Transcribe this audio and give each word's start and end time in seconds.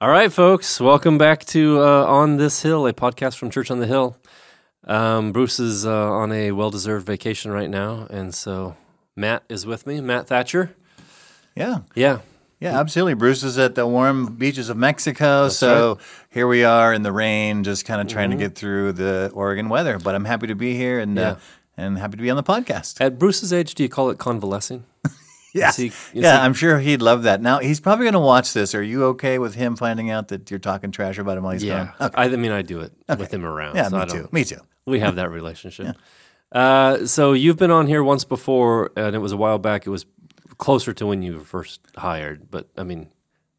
All 0.00 0.08
right, 0.10 0.32
folks, 0.32 0.80
welcome 0.80 1.18
back 1.18 1.44
to 1.46 1.80
uh, 1.82 2.04
On 2.06 2.36
This 2.36 2.62
Hill, 2.62 2.86
a 2.86 2.92
podcast 2.92 3.36
from 3.36 3.50
Church 3.50 3.70
on 3.70 3.80
the 3.80 3.86
Hill. 3.86 4.16
Um, 4.84 5.32
Bruce 5.32 5.58
is 5.58 5.84
uh, 5.84 5.92
on 6.12 6.30
a 6.30 6.52
well 6.52 6.70
deserved 6.70 7.04
vacation 7.04 7.50
right 7.50 7.68
now, 7.68 8.06
and 8.08 8.32
so 8.34 8.76
Matt 9.16 9.42
is 9.48 9.66
with 9.66 9.86
me, 9.86 10.00
Matt 10.00 10.28
Thatcher. 10.28 10.74
Yeah. 11.56 11.80
Yeah. 11.96 12.20
Yeah, 12.60 12.78
absolutely. 12.78 13.14
Bruce 13.14 13.42
is 13.44 13.56
at 13.58 13.74
the 13.76 13.86
warm 13.86 14.34
beaches 14.36 14.68
of 14.68 14.76
Mexico. 14.76 15.48
so 15.48 15.98
here 16.30 16.46
we 16.48 16.64
are 16.64 16.92
in 16.92 17.02
the 17.02 17.12
rain, 17.12 17.62
just 17.64 17.84
kind 17.84 18.00
of 18.00 18.08
trying 18.08 18.30
Mm-hmm. 18.30 18.38
to 18.38 18.44
get 18.46 18.54
through 18.56 18.92
the 18.92 19.30
Oregon 19.34 19.68
weather. 19.68 19.98
But 19.98 20.14
I'm 20.16 20.24
happy 20.24 20.48
to 20.48 20.54
be 20.56 20.74
here 20.74 20.98
and 21.00 21.16
Yeah. 21.16 21.30
uh, 21.30 21.36
and 21.76 21.98
happy 21.98 22.16
to 22.16 22.22
be 22.22 22.30
on 22.30 22.36
the 22.36 22.42
podcast. 22.42 23.00
At 23.00 23.18
Bruce's 23.18 23.52
age, 23.52 23.74
do 23.76 23.82
you 23.84 23.88
call 23.88 24.10
it 24.10 24.18
convalescing? 24.18 24.84
Yeah, 25.54 25.72
he- 25.72 25.92
yeah, 26.12 26.32
he- 26.38 26.44
I'm 26.44 26.52
sure 26.54 26.78
he'd 26.78 27.00
love 27.02 27.22
that. 27.22 27.40
Now 27.40 27.58
he's 27.58 27.80
probably 27.80 28.04
going 28.04 28.12
to 28.14 28.20
watch 28.20 28.52
this. 28.52 28.74
Are 28.74 28.82
you 28.82 29.04
okay 29.06 29.38
with 29.38 29.54
him 29.54 29.76
finding 29.76 30.10
out 30.10 30.28
that 30.28 30.50
you're 30.50 30.60
talking 30.60 30.90
trash 30.90 31.18
about 31.18 31.38
him 31.38 31.44
while 31.44 31.54
he's 31.54 31.64
Yeah. 31.64 31.92
gone? 31.98 32.10
I, 32.14 32.24
I 32.24 32.36
mean, 32.36 32.52
I 32.52 32.62
do 32.62 32.80
it 32.80 32.92
with 33.18 33.32
him 33.32 33.44
around. 33.44 33.76
Yeah, 33.76 33.88
so 33.88 33.98
me 33.98 34.06
too. 34.06 34.28
Me 34.32 34.44
too. 34.44 34.60
We 34.86 35.00
have 35.00 35.16
that 35.16 35.30
relationship. 35.30 35.96
Uh, 36.52 37.06
so 37.06 37.32
you've 37.32 37.56
been 37.56 37.70
on 37.70 37.86
here 37.86 38.02
once 38.02 38.24
before, 38.24 38.90
and 38.96 39.14
it 39.14 39.18
was 39.18 39.32
a 39.32 39.36
while 39.36 39.58
back. 39.58 39.86
It 39.86 39.90
was 39.90 40.06
closer 40.58 40.92
to 40.94 41.06
when 41.06 41.22
you 41.22 41.34
were 41.38 41.44
first 41.44 41.80
hired, 41.96 42.50
but 42.50 42.68
I 42.76 42.82
mean, 42.84 43.08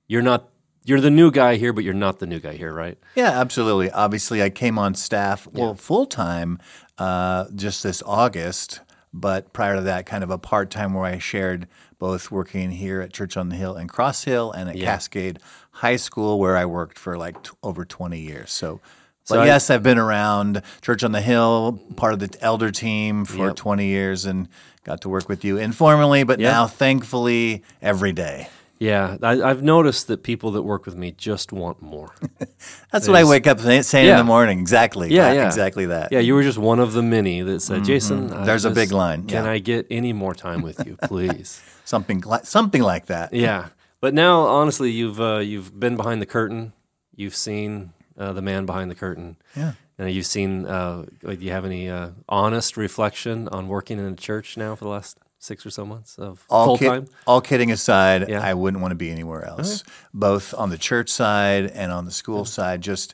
you're 0.07 0.21
not. 0.21 0.49
You're 0.85 1.01
the 1.01 1.12
new 1.12 1.29
guy 1.29 1.57
here, 1.57 1.71
but 1.71 1.84
you're 1.84 1.93
not 1.93 2.17
the 2.20 2.26
new 2.26 2.40
guy 2.40 2.53
here, 2.53 2.73
right? 2.73 2.98
Yeah, 3.13 3.29
absolutely. 3.40 3.91
Obviously, 3.91 4.41
I 4.41 4.49
came 4.49 4.79
on 4.79 4.95
staff, 4.95 5.48
well, 5.51 5.76
full 5.76 6.07
time 6.07 6.57
uh, 6.98 7.45
just 7.53 7.84
this 7.84 8.01
August, 8.05 8.79
but 9.13 9.52
prior 9.54 9.76
to 9.76 9.81
that, 9.81 10.05
kind 10.05 10.23
of 10.23 10.30
a 10.30 10.38
part 10.38 10.70
time 10.70 10.94
where 10.94 11.05
I 11.05 11.18
shared 11.20 11.68
both 11.98 12.31
working 12.31 12.72
here 12.72 13.02
at 13.02 13.12
Church 13.12 13.35
on 13.38 13.49
the 13.49 13.55
Hill 13.55 13.76
and 13.76 13.90
Cross 13.90 14.23
Hill 14.23 14.52
and 14.52 14.70
at 14.70 14.76
Cascade 14.77 15.40
High 15.72 15.95
School, 15.98 16.40
where 16.40 16.55
I 16.55 16.66
worked 16.66 16.98
for 16.99 17.18
like 17.18 17.44
t- 17.44 17.52
over 17.63 17.85
20 17.85 18.20
years. 18.20 18.52
So, 18.52 18.80
but 19.27 19.35
So 19.35 19.41
I- 19.41 19.45
yes, 19.48 19.70
I've 19.70 19.84
been 19.84 19.98
around 19.98 20.62
Church 20.82 21.04
on 21.04 21.12
the 21.12 21.21
Hill, 21.21 21.79
part 21.96 22.13
of 22.13 22.20
the 22.20 22.29
elder 22.41 22.71
team 22.71 23.26
for 23.26 23.48
Yep. 23.48 23.55
20 23.55 23.85
years, 23.88 24.26
and 24.26 24.48
got 24.85 25.01
to 25.01 25.10
work 25.10 25.27
with 25.27 25.44
you 25.44 25.57
informally, 25.57 26.23
but 26.23 26.40
Yeah. 26.40 26.51
now 26.51 26.68
thankfully 26.68 27.63
every 27.82 28.12
day. 28.13 28.49
Yeah, 28.80 29.18
I, 29.22 29.41
I've 29.41 29.62
noticed 29.62 30.08
that 30.08 30.24
people 30.24 30.52
that 30.52 30.62
work 30.63 30.85
with 30.85 30.96
me 30.96 31.12
just 31.12 31.52
want 31.52 31.82
more. 31.82 32.16
That's 32.91 33.08
what 33.10 33.18
I 33.18 33.26
wake 33.26 33.46
up 33.46 33.60
saying 33.60 33.84
Yeah. 34.08 34.13
in 34.13 34.18
the 34.20 34.24
morning. 34.24 34.60
Exactly. 34.60 35.13
Yeah, 35.13 35.30
Uh, 35.30 35.34
yeah, 35.34 35.46
exactly 35.48 35.85
that. 35.88 36.12
Yeah, 36.13 36.20
you 36.20 36.34
were 36.34 36.44
just 36.44 36.58
one 36.58 36.80
of 36.80 36.94
the 36.94 37.02
many 37.04 37.41
that 37.41 37.60
said, 37.62 37.84
"Jason, 37.84 38.32
I 38.32 38.35
Mm-hmm. 38.35 38.46
There's 38.46 38.63
a 38.66 38.70
just- 38.70 38.76
big 38.76 38.91
line, 38.94 39.24
Can 39.27 39.44
yeah. 39.44 39.52
I 39.52 39.60
get 39.60 39.85
any 39.91 40.13
more 40.13 40.34
time 40.34 40.62
with 40.62 40.85
you, 40.88 40.96
please?" 41.04 41.62
Something, 41.85 42.22
li- 42.22 42.40
something 42.44 42.82
like 42.84 43.07
that. 43.07 43.34
yeah, 43.34 43.70
but 44.00 44.13
now, 44.13 44.41
honestly, 44.41 44.91
you've 44.91 45.20
uh, 45.20 45.40
you've 45.40 45.77
been 45.80 45.98
behind 45.98 46.22
the 46.22 46.26
curtain. 46.27 46.72
You've 47.16 47.35
seen 47.35 47.91
uh, 48.18 48.32
the 48.32 48.41
man 48.41 48.66
behind 48.66 48.90
the 48.91 48.96
curtain. 48.96 49.35
Yeah. 49.57 49.74
And 49.98 50.10
you've 50.12 50.26
seen. 50.27 50.66
Uh, 50.68 51.05
like, 51.24 51.40
do 51.40 51.46
you 51.46 51.52
have 51.52 51.66
any 51.66 51.90
uh, 51.90 52.12
honest 52.30 52.77
reflection 52.77 53.48
on 53.50 53.68
working 53.68 54.00
in 54.00 54.05
a 54.05 54.16
church 54.16 54.55
now 54.55 54.76
for 54.76 54.85
the 54.85 54.91
last 54.91 55.18
six 55.40 55.65
or 55.65 55.70
so 55.70 55.85
months 55.85 56.18
of 56.20 56.43
all, 56.49 56.65
full 56.65 56.77
kid- 56.77 56.87
time? 56.87 57.07
all 57.26 57.41
kidding 57.41 57.71
aside, 57.71 58.27
Yeah. 58.29 58.41
I 58.41 58.54
wouldn't 58.54 58.82
want 58.82 58.91
to 58.91 58.95
be 58.95 59.09
anywhere 59.09 59.45
else, 59.45 59.84
both 60.13 60.54
on 60.54 60.70
the 60.70 60.77
church 60.77 61.09
side 61.09 61.65
and 61.68 61.91
on 61.91 62.05
the 62.05 62.12
school 62.12 62.43
side. 62.45 62.82
Just, 62.82 63.13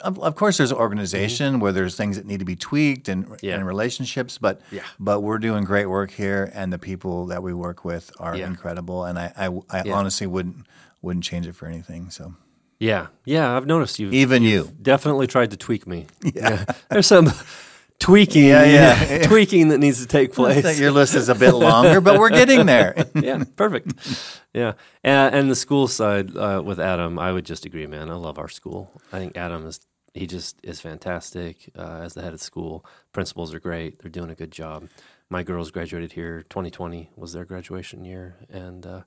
of, 0.00 0.18
of 0.20 0.34
course, 0.36 0.58
there's 0.58 0.72
organization 0.72 1.60
where 1.60 1.72
there's 1.72 1.96
things 1.96 2.16
that 2.16 2.26
need 2.26 2.38
to 2.40 2.44
be 2.44 2.56
tweaked 2.56 3.08
and, 3.08 3.24
Mm-hmm. 3.26 3.34
Yeah. 3.46 3.54
and 3.56 3.66
relationships, 3.66 4.38
but 4.38 4.60
Yeah. 4.70 4.82
but 5.00 5.20
we're 5.20 5.38
doing 5.38 5.64
great 5.64 5.86
work 5.86 6.10
here, 6.10 6.50
and 6.54 6.72
the 6.72 6.78
people 6.78 7.26
that 7.26 7.42
we 7.42 7.52
work 7.54 7.84
with 7.84 8.12
are 8.18 8.34
incredible, 8.34 9.04
and 9.04 9.18
I 9.18 9.32
I, 9.36 9.46
I 9.78 9.90
honestly 9.90 10.26
wouldn't 10.26 10.66
wouldn't 11.00 11.24
change 11.24 11.46
it 11.46 11.54
for 11.54 11.66
anything. 11.66 12.10
So 12.10 12.34
Yeah, 12.78 13.06
yeah, 13.24 13.56
I've 13.56 13.66
noticed 13.66 13.98
you. 13.98 14.10
even 14.10 14.42
you, 14.42 14.70
definitely 14.82 15.26
tried 15.26 15.50
to 15.52 15.56
tweak 15.56 15.86
me. 15.86 16.06
Yeah. 16.34 16.64
There's 16.90 17.06
some 17.06 17.32
tweaking, 17.98 18.44
Yeah, 18.44 18.64
yeah. 18.64 19.22
tweaking 19.26 19.68
that 19.68 19.78
needs 19.78 20.00
to 20.00 20.06
take 20.06 20.32
place. 20.32 20.78
your 20.78 20.90
list 20.90 21.14
is 21.14 21.28
a 21.28 21.34
bit 21.34 21.52
longer, 21.52 22.00
but 22.00 22.18
we're 22.18 22.30
getting 22.30 22.66
there. 22.66 23.06
yeah, 23.14 23.44
perfect. 23.56 23.92
Yeah, 24.52 24.72
and, 25.02 25.34
and 25.34 25.50
the 25.50 25.54
school 25.54 25.88
side 25.88 26.36
uh, 26.36 26.62
with 26.64 26.80
Adam, 26.80 27.18
I 27.18 27.32
would 27.32 27.46
just 27.46 27.64
agree, 27.64 27.86
man. 27.86 28.10
I 28.10 28.14
love 28.14 28.38
our 28.38 28.48
school. 28.48 28.90
I 29.12 29.18
think 29.18 29.36
Adam 29.36 29.66
is 29.66 29.80
he 30.14 30.26
just 30.26 30.56
is 30.62 30.78
fantastic 30.80 31.70
uh, 31.76 32.00
as 32.02 32.12
the 32.14 32.22
head 32.22 32.34
of 32.34 32.40
school. 32.40 32.84
Principals 33.12 33.54
are 33.54 33.60
great; 33.60 34.00
they're 34.00 34.10
doing 34.10 34.30
a 34.30 34.34
good 34.34 34.50
job. 34.50 34.88
My 35.30 35.42
girls 35.42 35.70
graduated 35.70 36.12
here. 36.12 36.42
2020 36.50 37.10
was 37.16 37.32
their 37.32 37.46
graduation 37.46 38.04
year, 38.04 38.36
and 38.50 38.84
uh, 38.84 39.02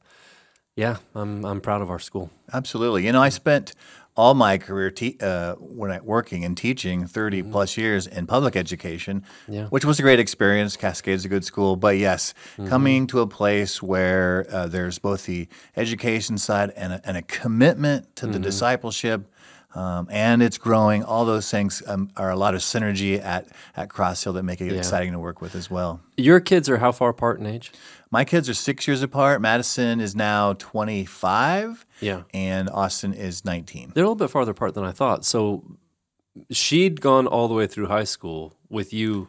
yeah, 0.76 0.98
I'm 1.14 1.46
I'm 1.46 1.62
proud 1.62 1.82
of 1.82 1.90
our 1.92 2.00
school. 2.00 2.32
Absolutely. 2.52 3.06
You 3.06 3.12
know, 3.12 3.22
I 3.22 3.30
spent 3.30 3.74
all 4.18 4.34
my 4.34 4.58
career 4.58 4.90
te- 4.92 5.18
uh, 5.22 5.56
when 5.56 5.92
I 5.92 6.00
working 6.02 6.46
and 6.46 6.56
teaching 6.56 7.06
30 7.06 7.44
plus 7.44 7.76
years 7.78 8.08
in 8.08 8.26
public 8.28 8.56
education, 8.56 9.22
Mm-hmm. 9.22 9.54
Yeah. 9.54 9.66
which 9.68 9.84
was 9.86 10.00
a 10.00 10.02
great 10.02 10.20
experience. 10.20 10.78
Cascade's 10.78 11.26
a 11.26 11.30
good 11.30 11.44
school, 11.46 11.76
but 11.76 11.98
yes, 11.98 12.34
Mm-hmm. 12.58 12.68
coming 12.70 13.08
to 13.08 13.20
a 13.20 13.28
place 13.28 13.84
where 13.84 14.46
uh, 14.50 14.68
there's 14.68 15.00
both 15.00 15.26
the 15.26 15.48
education 15.76 16.38
side 16.38 16.72
and 16.78 16.94
a, 16.94 17.02
and 17.04 17.18
a 17.18 17.22
commitment 17.24 18.16
to 18.18 18.26
Mm-hmm. 18.26 18.34
the 18.34 18.40
discipleship. 18.40 19.28
Um, 19.76 20.08
and 20.10 20.42
it's 20.42 20.58
growing. 20.58 21.04
All 21.04 21.26
those 21.26 21.52
things 21.52 21.84
um, 21.86 22.10
are 22.16 22.30
a 22.32 22.36
lot 22.36 22.56
of 22.56 22.62
synergy 22.62 23.22
at, 23.22 23.48
at 23.76 23.90
Cross 23.90 24.24
Hill 24.24 24.34
that 24.34 24.44
make 24.44 24.62
it 24.62 24.72
exciting 24.74 25.12
to 25.12 25.20
work 25.20 25.42
with 25.42 25.54
as 25.54 25.70
well. 25.70 26.00
Your 26.18 26.40
kids 26.40 26.70
are 26.70 26.78
how 26.78 26.92
far 26.94 27.10
apart 27.10 27.40
in 27.40 27.46
age? 27.46 27.72
My 28.10 28.24
kids 28.24 28.48
are 28.50 28.54
six 28.54 28.88
years 28.88 29.02
apart. 29.04 29.42
Madison 29.42 30.00
is 30.00 30.16
now 30.16 30.54
25, 30.54 31.86
Yeah. 32.00 32.24
and 32.34 32.70
Austin 32.70 33.14
is 33.14 33.44
19. 33.44 33.92
They're 33.94 34.04
a 34.04 34.08
little 34.08 34.16
bit 34.16 34.30
farther 34.30 34.52
apart 34.52 34.74
than 34.76 34.86
I 34.86 34.92
thought. 34.92 35.26
So 35.26 35.64
she'd 36.52 37.02
gone 37.02 37.28
all 37.28 37.48
the 37.48 37.54
way 37.54 37.68
through 37.68 37.88
high 37.88 38.04
school 38.06 38.54
with 38.70 38.94
you 38.94 39.28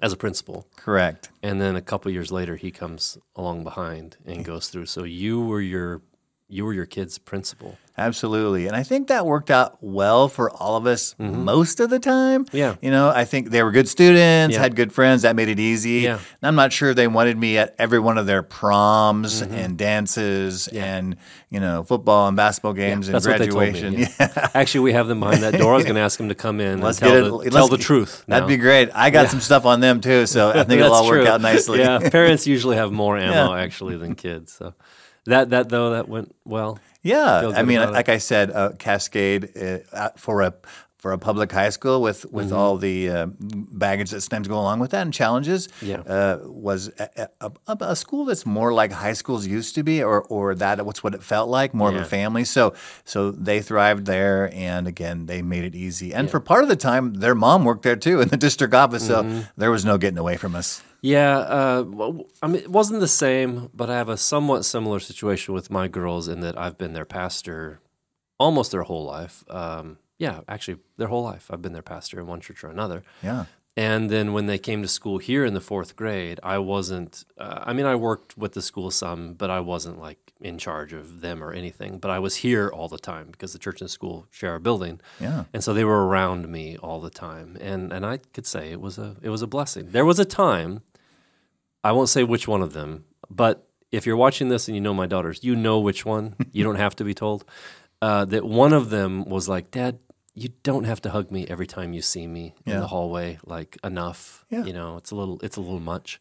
as 0.00 0.12
a 0.12 0.16
principal. 0.16 0.66
Correct. 0.76 1.30
And 1.42 1.60
then 1.60 1.74
a 1.74 1.80
couple 1.82 2.10
years 2.12 2.30
later 2.30 2.54
he 2.56 2.70
comes 2.70 3.18
along 3.34 3.64
behind 3.64 4.16
and 4.24 4.44
goes 4.44 4.68
through. 4.68 4.86
So 4.86 5.02
you 5.02 5.40
were 5.40 5.60
your 5.60 6.02
you 6.48 6.64
were 6.64 6.72
your 6.72 6.86
kid's 6.86 7.18
principal. 7.18 7.76
Absolutely. 7.98 8.68
And 8.68 8.76
I 8.76 8.84
think 8.84 9.08
that 9.08 9.26
worked 9.26 9.50
out 9.50 9.76
well 9.80 10.28
for 10.28 10.50
all 10.52 10.76
of 10.76 10.86
us 10.86 11.16
most 11.18 11.80
of 11.80 11.90
the 11.90 11.98
time. 11.98 12.44
Mm-hmm. 12.44 12.56
Yeah. 12.56 12.76
You 12.80 12.92
know, 12.92 13.08
I 13.10 13.24
think 13.24 13.50
they 13.50 13.60
were 13.64 13.72
good 13.72 13.88
students, 13.88 14.54
Yeah. 14.54 14.60
had 14.62 14.76
good 14.76 14.92
friends. 14.92 15.22
That 15.22 15.34
made 15.34 15.48
it 15.48 15.58
easy. 15.58 16.02
Yeah. 16.02 16.14
And 16.14 16.20
I'm 16.48 16.54
not 16.54 16.72
sure 16.72 16.94
they 16.94 17.08
wanted 17.08 17.36
me 17.36 17.58
at 17.58 17.74
every 17.76 17.98
one 17.98 18.16
of 18.16 18.26
their 18.26 18.44
proms 18.44 19.42
and 19.42 19.76
dances 19.76 20.68
Mm-hmm. 20.68 20.76
Yeah. 20.76 20.94
and, 20.96 21.16
you 21.50 21.58
know, 21.58 21.82
football 21.82 22.28
and 22.28 22.36
basketball 22.36 22.72
games 22.72 23.08
and 23.08 23.16
That's 23.16 23.26
what 23.26 23.40
they 23.40 23.48
told 23.48 23.62
me. 23.64 23.70
graduation. 23.72 24.06
Yeah. 24.20 24.48
Actually, 24.54 24.80
we 24.84 24.92
have 24.92 25.08
them 25.08 25.18
behind 25.18 25.42
that 25.42 25.58
door. 25.58 25.72
I 25.72 25.76
was 25.76 25.84
going 25.90 25.96
to 25.96 26.00
ask 26.02 26.18
them 26.18 26.28
to 26.28 26.36
come 26.36 26.60
in 26.60 26.80
Let's 26.80 27.02
and 27.02 27.10
tell, 27.10 27.22
get 27.22 27.30
the, 27.42 27.48
it. 27.48 27.52
tell 27.52 27.68
the 27.68 27.78
truth. 27.78 28.24
That'd 28.28 28.46
be 28.48 28.56
great. 28.58 28.90
I 28.94 29.10
got 29.10 29.28
some 29.28 29.40
stuff 29.40 29.66
on 29.66 29.80
them 29.80 30.00
too, 30.00 30.26
so 30.26 30.50
I 30.50 30.62
think 30.64 30.80
it'll 30.80 30.92
all 30.94 31.08
work 31.08 31.26
out 31.26 31.40
nicely. 31.40 31.80
Yeah, 31.80 31.98
parents 32.10 32.46
usually 32.46 32.76
have 32.76 32.92
more 32.92 33.18
ammo 33.18 33.54
Yeah. 33.56 33.60
actually 33.60 33.96
than 33.96 34.14
kids. 34.14 34.52
So 34.52 34.72
that 35.28 35.50
that 35.50 35.68
though 35.68 35.90
that 35.90 36.08
went 36.08 36.34
well. 36.44 36.78
Yeah, 37.02 37.52
I 37.54 37.62
mean, 37.62 37.78
about 37.78 37.90
it. 37.90 37.92
like 37.92 38.08
I 38.08 38.18
said, 38.18 38.50
uh, 38.50 38.72
Cascade 38.78 39.50
uh, 39.56 39.78
uh, 39.92 40.08
for 40.16 40.42
a 40.42 40.52
for 40.98 41.12
a 41.12 41.18
public 41.18 41.52
high 41.52 41.70
school 41.70 42.02
with 42.02 42.24
with 42.32 42.46
Mm-hmm. 42.48 42.56
all 42.56 42.76
the 42.76 43.08
uh, 43.10 43.26
baggage 43.38 44.10
that 44.10 44.20
sometimes 44.20 44.48
go 44.48 44.58
along 44.58 44.80
with 44.80 44.90
that 44.90 45.02
and 45.02 45.14
challenges. 45.14 45.68
Yeah. 45.80 46.00
uh, 46.00 46.38
was 46.44 46.90
a, 46.98 47.28
a, 47.40 47.76
a, 47.80 47.94
school 47.96 48.24
that's 48.24 48.44
more 48.44 48.72
like 48.72 48.90
high 48.92 49.12
schools 49.14 49.46
used 49.46 49.74
to 49.76 49.82
be, 49.82 50.02
or 50.02 50.22
or 50.22 50.54
that 50.56 50.84
what's 50.84 51.02
what 51.04 51.14
it 51.14 51.22
felt 51.22 51.48
like, 51.48 51.72
more 51.74 51.90
Yeah. 51.92 51.98
of 51.98 52.02
a 52.02 52.08
family. 52.08 52.44
So 52.44 52.74
so 53.04 53.30
they 53.30 53.60
thrived 53.62 54.06
there, 54.06 54.50
and 54.54 54.88
again, 54.88 55.26
they 55.26 55.40
made 55.42 55.64
it 55.64 55.74
easy. 55.74 56.12
And 56.12 56.28
for 56.30 56.40
part 56.40 56.62
of 56.62 56.68
the 56.68 56.76
time, 56.76 57.14
their 57.14 57.34
mom 57.34 57.64
worked 57.64 57.82
there 57.82 57.96
too 57.96 58.20
in 58.20 58.28
the 58.28 58.36
district 58.48 58.74
office, 58.74 59.08
Mm-hmm. 59.08 59.40
so 59.40 59.44
there 59.56 59.70
was 59.70 59.84
no 59.84 59.98
getting 59.98 60.18
away 60.18 60.36
from 60.36 60.54
us. 60.56 60.82
Yeah, 61.00 61.38
uh, 61.38 61.84
I 62.42 62.46
mean, 62.48 62.62
it 62.62 62.70
wasn't 62.72 62.98
the 63.00 63.06
same, 63.08 63.70
but 63.72 63.88
I 63.88 63.94
have 63.96 64.08
a 64.08 64.16
somewhat 64.16 64.64
similar 64.64 64.98
situation 64.98 65.54
with 65.54 65.70
my 65.70 65.86
girls 65.86 66.26
in 66.26 66.40
that 66.40 66.58
I've 66.58 66.76
been 66.76 66.92
their 66.92 67.04
pastor 67.04 67.78
almost 68.38 68.72
their 68.72 68.82
whole 68.82 69.04
life. 69.04 69.44
Um, 69.48 69.98
yeah, 70.18 70.40
actually, 70.48 70.78
their 70.96 71.08
whole 71.08 71.22
life. 71.22 71.48
I've 71.50 71.62
been 71.62 71.72
their 71.72 71.82
pastor 71.82 72.18
in 72.20 72.26
one 72.26 72.40
church 72.40 72.62
or 72.64 72.68
another. 72.68 73.02
Yeah. 73.22 73.46
And 73.76 74.10
then 74.10 74.32
when 74.32 74.46
they 74.46 74.58
came 74.58 74.82
to 74.82 74.88
school 74.88 75.18
here 75.18 75.44
in 75.44 75.54
the 75.54 75.60
fourth 75.60 75.94
grade, 75.94 76.40
I 76.42 76.58
wasn't, 76.58 77.24
uh, 77.38 77.62
I 77.62 77.72
mean, 77.72 77.86
I 77.86 77.94
worked 77.94 78.36
with 78.36 78.54
the 78.54 78.62
school 78.62 78.90
some, 78.90 79.34
but 79.34 79.50
I 79.50 79.60
wasn't 79.60 80.00
like 80.00 80.32
in 80.40 80.58
charge 80.58 80.92
of 80.92 81.20
them 81.20 81.44
or 81.44 81.52
anything. 81.52 81.98
But 81.98 82.10
I 82.10 82.18
was 82.18 82.36
here 82.36 82.68
all 82.68 82.88
the 82.88 82.98
time 82.98 83.28
because 83.30 83.52
the 83.52 83.58
church 83.60 83.80
and 83.80 83.88
school 83.88 84.26
share 84.32 84.56
a 84.56 84.60
building. 84.60 85.00
Yeah. 85.20 85.44
And 85.52 85.62
so 85.62 85.72
they 85.72 85.84
were 85.84 86.08
around 86.08 86.48
me 86.48 86.76
all 86.76 87.00
the 87.00 87.08
time. 87.08 87.56
And, 87.60 87.92
and 87.92 88.04
I 88.04 88.18
could 88.32 88.46
say 88.46 88.72
it 88.72 88.80
was 88.80 88.98
a, 88.98 89.14
it 89.22 89.28
was 89.28 89.42
a 89.42 89.46
blessing. 89.46 89.90
There 89.92 90.04
was 90.04 90.18
a 90.18 90.24
time, 90.24 90.82
I 91.84 91.92
won't 91.92 92.08
say 92.08 92.24
which 92.24 92.48
one 92.48 92.62
of 92.62 92.72
them, 92.72 93.04
but 93.30 93.68
if 93.92 94.06
you're 94.06 94.16
watching 94.16 94.48
this 94.48 94.66
and 94.66 94.74
you 94.74 94.80
know 94.80 94.92
my 94.92 95.06
daughters, 95.06 95.44
you 95.44 95.54
know 95.54 95.78
which 95.78 96.04
one. 96.04 96.34
you 96.52 96.64
don't 96.64 96.76
have 96.76 96.96
to 96.96 97.04
be 97.04 97.14
told. 97.14 97.44
Uh, 98.00 98.24
that 98.24 98.44
one 98.44 98.72
of 98.72 98.90
them 98.90 99.24
was 99.24 99.48
like, 99.48 99.70
Dad, 99.70 99.98
you 100.42 100.50
don't 100.62 100.84
have 100.84 101.00
to 101.02 101.10
hug 101.10 101.30
me 101.30 101.46
every 101.48 101.66
time 101.66 101.92
you 101.92 102.02
see 102.02 102.26
me 102.26 102.54
in 102.66 102.80
the 102.80 102.86
hallway. 102.86 103.38
Like 103.44 103.76
enough, 103.84 104.44
Yeah. 104.50 104.64
you 104.64 104.72
know, 104.72 104.96
it's 104.96 105.10
a 105.10 105.16
little, 105.16 105.38
it's 105.42 105.56
a 105.56 105.60
little 105.60 105.80
much. 105.80 106.20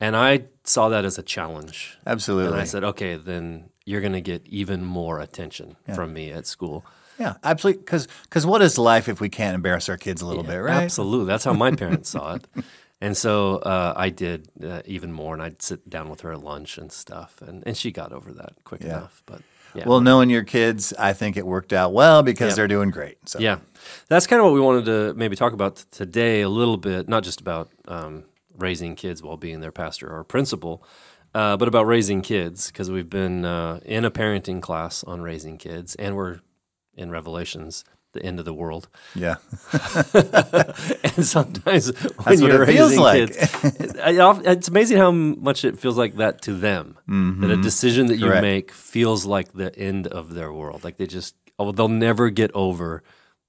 And 0.00 0.14
I 0.16 0.44
saw 0.64 0.88
that 0.90 1.04
as 1.04 1.18
a 1.18 1.22
challenge. 1.22 1.98
Absolutely. 2.06 2.52
And 2.52 2.60
I 2.60 2.64
said, 2.64 2.84
okay, 2.84 3.16
then 3.16 3.70
you're 3.84 4.00
going 4.00 4.12
to 4.12 4.20
get 4.20 4.46
even 4.46 4.84
more 4.84 5.18
attention 5.20 5.76
from 5.94 6.12
me 6.12 6.30
at 6.30 6.46
school. 6.46 6.84
Yeah, 7.18 7.34
absolutely. 7.42 7.80
Because 7.82 8.06
because 8.24 8.46
what 8.46 8.62
is 8.62 8.78
life 8.78 9.08
if 9.08 9.20
we 9.20 9.28
can't 9.28 9.56
embarrass 9.56 9.88
our 9.88 9.96
kids 9.96 10.22
a 10.22 10.26
little 10.26 10.44
bit, 10.44 10.58
right? 10.58 10.84
Absolutely. 10.84 11.26
That's 11.26 11.42
how 11.44 11.52
my 11.52 11.72
parents 11.74 12.10
saw 12.10 12.34
it. 12.34 12.46
And 13.00 13.16
so 13.16 13.58
uh, 13.58 13.92
I 13.96 14.10
did 14.10 14.48
uh, 14.60 14.82
even 14.84 15.12
more, 15.12 15.32
and 15.32 15.40
I'd 15.40 15.62
sit 15.62 15.88
down 15.88 16.08
with 16.10 16.22
her 16.22 16.32
at 16.32 16.42
lunch 16.42 16.78
and 16.78 16.90
stuff, 16.90 17.40
and, 17.40 17.62
and 17.64 17.76
she 17.76 17.92
got 17.92 18.12
over 18.12 18.32
that 18.32 18.54
quick 18.64 18.80
Yeah. 18.82 18.88
enough. 18.98 19.22
But 19.24 19.42
yeah, 19.74 19.84
Well, 19.86 20.00
knowing 20.00 20.30
your 20.30 20.44
kids, 20.44 20.92
I 20.98 21.12
think 21.12 21.36
it 21.36 21.46
worked 21.46 21.72
out 21.72 21.92
well 21.92 22.22
because 22.22 22.50
Yeah. 22.52 22.54
they're 22.56 22.68
doing 22.68 22.90
great. 22.90 23.18
So 23.28 23.38
yeah, 23.38 23.58
that's 24.08 24.26
kind 24.26 24.40
of 24.40 24.46
what 24.46 24.54
we 24.54 24.60
wanted 24.60 24.84
to 24.86 25.14
maybe 25.14 25.36
talk 25.36 25.52
about 25.52 25.76
today 25.90 26.40
a 26.42 26.48
little 26.48 26.76
bit, 26.76 27.08
not 27.08 27.22
just 27.24 27.40
about 27.40 27.70
um, 27.86 28.24
raising 28.56 28.96
kids 28.96 29.22
while 29.22 29.36
being 29.36 29.60
their 29.60 29.72
pastor 29.72 30.08
or 30.12 30.24
principal, 30.24 30.82
uh, 31.34 31.56
but 31.56 31.68
about 31.68 31.86
raising 31.86 32.22
kids 32.22 32.68
because 32.68 32.90
we've 32.90 33.10
been 33.10 33.44
uh, 33.44 33.80
in 33.84 34.04
a 34.04 34.10
parenting 34.10 34.60
class 34.62 35.04
on 35.04 35.20
raising 35.22 35.58
kids, 35.58 35.94
and 35.96 36.16
we're 36.16 36.40
in 36.96 37.10
Revelations, 37.10 37.84
the 38.18 38.26
end 38.26 38.38
of 38.38 38.44
the 38.44 38.54
world. 38.54 38.88
yeah, 39.14 39.36
and 41.04 41.24
sometimes 41.26 41.92
when 42.24 42.38
you're 42.40 42.62
it 42.62 42.66
feels 42.66 42.90
raising 42.90 43.00
like. 43.00 43.18
kids, 43.28 43.36
it- 43.36 44.46
it's 44.46 44.68
amazing 44.68 44.98
how 44.98 45.10
much 45.10 45.64
it 45.64 45.78
feels 45.78 45.96
like 45.96 46.16
that 46.16 46.42
to 46.42 46.54
them. 46.54 46.96
That 47.40 47.50
a 47.50 47.56
decision 47.62 48.06
that 48.08 48.16
you 48.18 48.26
Mm-hmm. 48.28 48.42
Make 48.42 48.72
feels 48.72 49.24
like 49.24 49.52
the 49.54 49.74
end 49.78 50.06
of 50.06 50.34
their 50.34 50.52
world. 50.52 50.84
Like 50.84 50.96
they 50.98 51.06
just, 51.06 51.34
oh, 51.58 51.72
they'll 51.72 51.88
never 51.88 52.28
get 52.30 52.50
over 52.54 53.02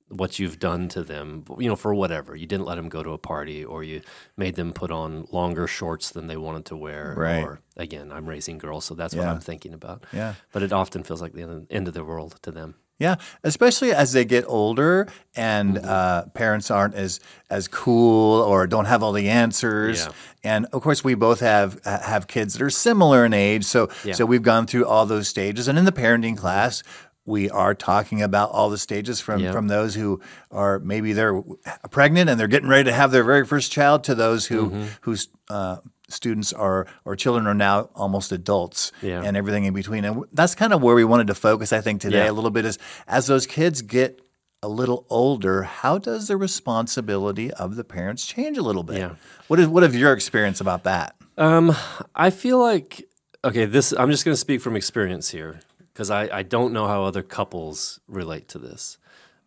what 0.07 0.39
you've 0.39 0.57
done 0.57 0.88
to 0.89 1.04
them. 1.04 1.44
You 1.60 1.68
know, 1.69 1.75
for 1.75 1.94
whatever 1.94 2.33
you 2.36 2.48
didn't 2.48 2.66
let 2.66 2.75
them 2.75 2.88
go 2.89 3.04
to 3.04 3.12
a 3.12 3.18
party, 3.18 3.63
or 3.66 3.83
you 3.83 4.01
made 4.38 4.56
them 4.56 4.71
put 4.74 4.89
on 4.89 5.27
longer 5.31 5.68
shorts 5.68 6.12
than 6.12 6.27
they 6.27 6.38
wanted 6.38 6.66
to 6.66 6.75
wear. 6.77 7.13
Right. 7.18 7.44
Or 7.44 7.60
again, 7.77 8.12
I'm 8.12 8.25
raising 8.27 8.57
girls, 8.57 8.86
so 8.86 8.95
that's 8.95 9.13
what 9.16 9.27
I'm 9.27 9.42
thinking 9.42 9.74
about. 9.74 10.06
Yeah. 10.13 10.33
But 10.54 10.63
it 10.63 10.71
often 10.71 11.04
feels 11.04 11.21
like 11.21 11.33
the 11.33 11.66
end 11.69 11.88
of 11.88 11.94
the 11.94 12.04
world 12.06 12.39
to 12.44 12.51
them. 12.51 12.75
Yeah. 12.99 13.15
Especially 13.43 13.91
as 13.93 14.11
they 14.13 14.25
get 14.25 14.43
older 14.47 15.07
and 15.35 15.75
Mm-hmm. 15.77 15.85
uh, 15.87 16.21
parents 16.33 16.69
aren't 16.69 16.95
as 16.95 17.19
as 17.49 17.67
cool 17.67 18.41
or 18.41 18.67
don't 18.67 18.85
have 18.85 19.01
all 19.03 19.13
the 19.13 19.29
answers. 19.29 20.05
Yeah. 20.05 20.11
And 20.43 20.65
of 20.73 20.81
course, 20.81 21.03
we 21.03 21.15
both 21.15 21.39
have 21.39 21.79
have 21.85 22.27
kids 22.27 22.53
that 22.53 22.61
are 22.61 22.69
similar 22.69 23.25
in 23.25 23.33
age. 23.33 23.63
So 23.65 23.89
Yeah. 24.03 24.13
so 24.13 24.25
we've 24.25 24.43
gone 24.43 24.67
through 24.67 24.85
all 24.85 25.05
those 25.05 25.27
stages. 25.27 25.67
And 25.67 25.77
in 25.79 25.85
the 25.85 25.91
parenting 25.91 26.37
class. 26.37 26.83
We 27.25 27.47
are 27.47 27.75
talking 27.75 28.23
about 28.23 28.49
all 28.51 28.71
the 28.71 28.77
stages 28.79 29.21
from, 29.21 29.39
Yeah. 29.41 29.51
from 29.51 29.67
those 29.67 29.93
who 29.93 30.19
are 30.49 30.79
maybe 30.79 31.13
they're 31.13 31.43
pregnant 31.91 32.27
and 32.27 32.39
they're 32.39 32.47
getting 32.47 32.69
ready 32.69 32.85
to 32.85 32.93
have 32.93 33.11
their 33.11 33.23
very 33.23 33.45
first 33.45 33.71
child 33.71 34.03
to 34.05 34.15
those 34.15 34.47
who 34.47 34.69
Mm-hmm. 34.71 34.83
whose 35.01 35.27
uh, 35.47 35.77
students 36.09 36.51
are 36.53 36.85
or 37.06 37.15
children 37.15 37.47
are 37.47 37.53
now 37.53 37.89
almost 37.95 38.31
adults 38.31 38.91
Yeah. 39.01 39.21
and 39.23 39.35
everything 39.38 39.65
in 39.65 39.73
between. 39.73 40.06
And 40.06 40.23
that's 40.33 40.56
kind 40.56 40.73
of 40.73 40.81
where 40.81 40.95
we 40.95 41.03
wanted 41.03 41.27
to 41.27 41.35
focus, 41.35 41.71
I 41.73 41.81
think, 41.81 42.01
today 42.01 42.25
Yeah. 42.25 42.31
a 42.31 42.33
little 42.33 42.51
bit 42.51 42.65
is 42.65 42.77
as 43.07 43.27
those 43.27 43.45
kids 43.47 43.81
get 43.81 44.19
a 44.61 44.67
little 44.67 45.06
older, 45.09 45.63
how 45.63 45.97
does 45.97 46.27
the 46.27 46.35
responsibility 46.35 47.51
of 47.51 47.75
the 47.75 47.83
parents 47.83 48.25
change 48.25 48.57
a 48.57 48.61
little 48.61 48.83
bit? 48.83 48.97
Yeah. 48.97 49.15
What 49.47 49.59
is 49.59 49.67
what 49.67 49.83
is 49.83 49.95
your 49.95 50.13
experience 50.13 50.59
about 50.61 50.83
that? 50.83 51.15
Um, 51.38 51.73
I 52.15 52.29
feel 52.29 52.59
like 52.59 53.07
okay. 53.45 53.65
This 53.65 53.94
I'm 53.94 54.11
just 54.11 54.25
going 54.25 54.33
to 54.33 54.39
speak 54.39 54.61
from 54.61 54.75
experience 54.75 55.29
here 55.29 55.61
because 55.94 56.09
I, 56.11 56.29
I 56.39 56.44
don't 56.44 56.73
know 56.73 56.88
how 56.88 57.03
other 57.03 57.23
couples 57.23 58.00
relate 58.07 58.47
to 58.50 58.59
this. 58.59 58.97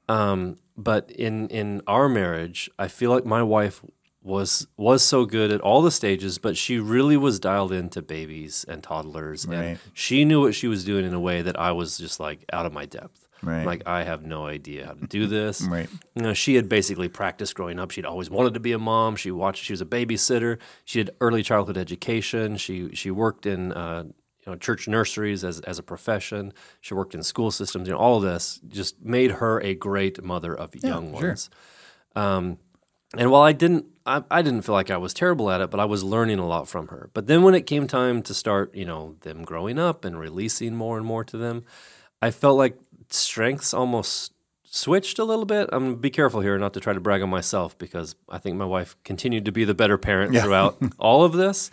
Um, 0.08 0.56
but 0.76 1.10
in 1.10 1.48
in 1.48 1.82
our 1.86 2.08
marriage, 2.08 2.70
I 2.78 2.88
feel 2.88 3.10
like 3.10 3.26
my 3.26 3.42
wife 3.42 3.82
was 4.22 4.66
was 4.76 5.02
so 5.02 5.24
good 5.24 5.50
at 5.50 5.60
all 5.60 5.82
the 5.82 5.90
stages, 5.90 6.38
but 6.38 6.56
she 6.56 6.78
really 6.78 7.16
was 7.16 7.40
dialed 7.40 7.72
into 7.72 8.00
babies 8.02 8.64
and 8.68 8.82
toddlers, 8.82 9.46
Right. 9.46 9.56
and 9.56 9.78
she 9.92 10.24
knew 10.24 10.40
what 10.40 10.54
she 10.54 10.68
was 10.68 10.84
doing 10.84 11.04
in 11.04 11.12
a 11.14 11.20
way 11.20 11.42
that 11.42 11.58
I 11.58 11.72
was 11.72 11.98
just 11.98 12.20
like 12.20 12.44
out 12.52 12.66
of 12.66 12.72
my 12.72 12.86
depth. 12.86 13.26
Right. 13.42 13.66
Like 13.66 13.82
I 13.86 14.04
have 14.04 14.22
no 14.24 14.46
idea 14.46 14.86
how 14.86 14.92
to 14.92 15.06
do 15.06 15.26
this. 15.38 15.62
Right. 15.62 15.88
You 16.14 16.22
know, 16.22 16.32
she 16.32 16.54
had 16.54 16.68
basically 16.68 17.08
practiced 17.08 17.56
growing 17.56 17.80
up. 17.80 17.90
She'd 17.90 18.04
always 18.06 18.30
wanted 18.30 18.54
to 18.54 18.60
be 18.60 18.70
a 18.72 18.78
mom. 18.78 19.16
She 19.16 19.32
watched. 19.32 19.64
She 19.64 19.72
was 19.72 19.80
a 19.80 19.86
babysitter. 19.86 20.58
She 20.84 21.02
did 21.02 21.14
early 21.20 21.42
childhood 21.42 21.76
education. 21.76 22.56
She 22.56 22.94
she 22.94 23.10
worked 23.10 23.44
in 23.44 23.72
uh, 23.72 24.04
you 24.06 24.52
know 24.52 24.56
church 24.56 24.86
nurseries 24.86 25.42
as 25.42 25.58
as 25.62 25.80
a 25.80 25.82
profession. 25.82 26.52
She 26.80 26.94
worked 26.94 27.16
in 27.16 27.24
school 27.24 27.50
systems. 27.50 27.88
You 27.88 27.94
know, 27.94 27.98
all 27.98 28.18
of 28.18 28.22
this 28.22 28.60
just 28.68 29.02
made 29.02 29.32
her 29.32 29.60
a 29.60 29.74
great 29.74 30.22
mother 30.22 30.54
of 30.54 30.76
young 30.76 31.10
sure. 31.12 31.28
ones. 31.30 31.50
Um, 32.14 32.58
and 33.16 33.30
while 33.30 33.42
I 33.42 33.52
didn't, 33.52 33.86
I, 34.06 34.22
I 34.30 34.42
didn't 34.42 34.62
feel 34.62 34.74
like 34.74 34.90
I 34.90 34.96
was 34.96 35.14
terrible 35.14 35.50
at 35.50 35.60
it, 35.60 35.70
but 35.70 35.80
I 35.80 35.84
was 35.84 36.02
learning 36.02 36.38
a 36.38 36.46
lot 36.46 36.68
from 36.68 36.88
her. 36.88 37.10
But 37.12 37.26
then 37.26 37.42
when 37.42 37.54
it 37.54 37.66
came 37.66 37.86
time 37.86 38.22
to 38.22 38.34
start, 38.34 38.74
you 38.74 38.84
know, 38.84 39.16
them 39.20 39.42
growing 39.44 39.78
up 39.78 40.04
and 40.04 40.18
releasing 40.18 40.74
more 40.74 40.96
and 40.96 41.06
more 41.06 41.24
to 41.24 41.36
them, 41.36 41.64
I 42.20 42.30
felt 42.30 42.56
like 42.56 42.78
strengths 43.10 43.74
almost 43.74 44.32
switched 44.64 45.18
a 45.18 45.24
little 45.24 45.44
bit. 45.44 45.68
I'm 45.72 45.84
gonna 45.84 45.96
be 45.96 46.10
careful 46.10 46.40
here 46.40 46.58
not 46.58 46.72
to 46.74 46.80
try 46.80 46.94
to 46.94 47.00
brag 47.00 47.22
on 47.22 47.28
myself 47.28 47.76
because 47.76 48.14
I 48.28 48.38
think 48.38 48.56
my 48.56 48.64
wife 48.64 48.96
continued 49.04 49.44
to 49.44 49.52
be 49.52 49.64
the 49.64 49.74
better 49.74 49.98
parent 49.98 50.34
throughout 50.34 50.78
all 50.98 51.24
of 51.24 51.34
this. 51.34 51.70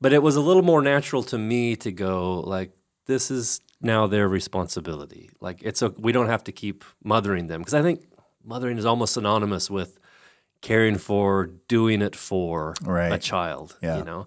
But 0.00 0.12
it 0.12 0.22
was 0.22 0.36
a 0.36 0.40
little 0.40 0.62
more 0.62 0.82
natural 0.82 1.22
to 1.24 1.38
me 1.38 1.76
to 1.76 1.92
go 1.92 2.40
like, 2.40 2.72
this 3.06 3.30
is 3.30 3.60
now 3.80 4.06
their 4.06 4.28
responsibility. 4.28 5.30
Like 5.40 5.62
it's 5.62 5.80
a 5.80 5.90
we 5.90 6.12
don't 6.12 6.28
have 6.28 6.44
to 6.44 6.52
keep 6.52 6.84
mothering 7.02 7.46
them 7.46 7.60
because 7.60 7.74
I 7.74 7.82
think 7.82 8.04
mothering 8.44 8.78
is 8.78 8.84
almost 8.84 9.14
synonymous 9.14 9.70
with 9.70 9.98
caring 10.62 10.96
for, 10.96 11.46
doing 11.68 12.00
it 12.02 12.16
for 12.16 12.74
a 12.86 13.18
child. 13.18 13.76
Yeah. 13.82 13.98
You 13.98 14.04
know, 14.04 14.26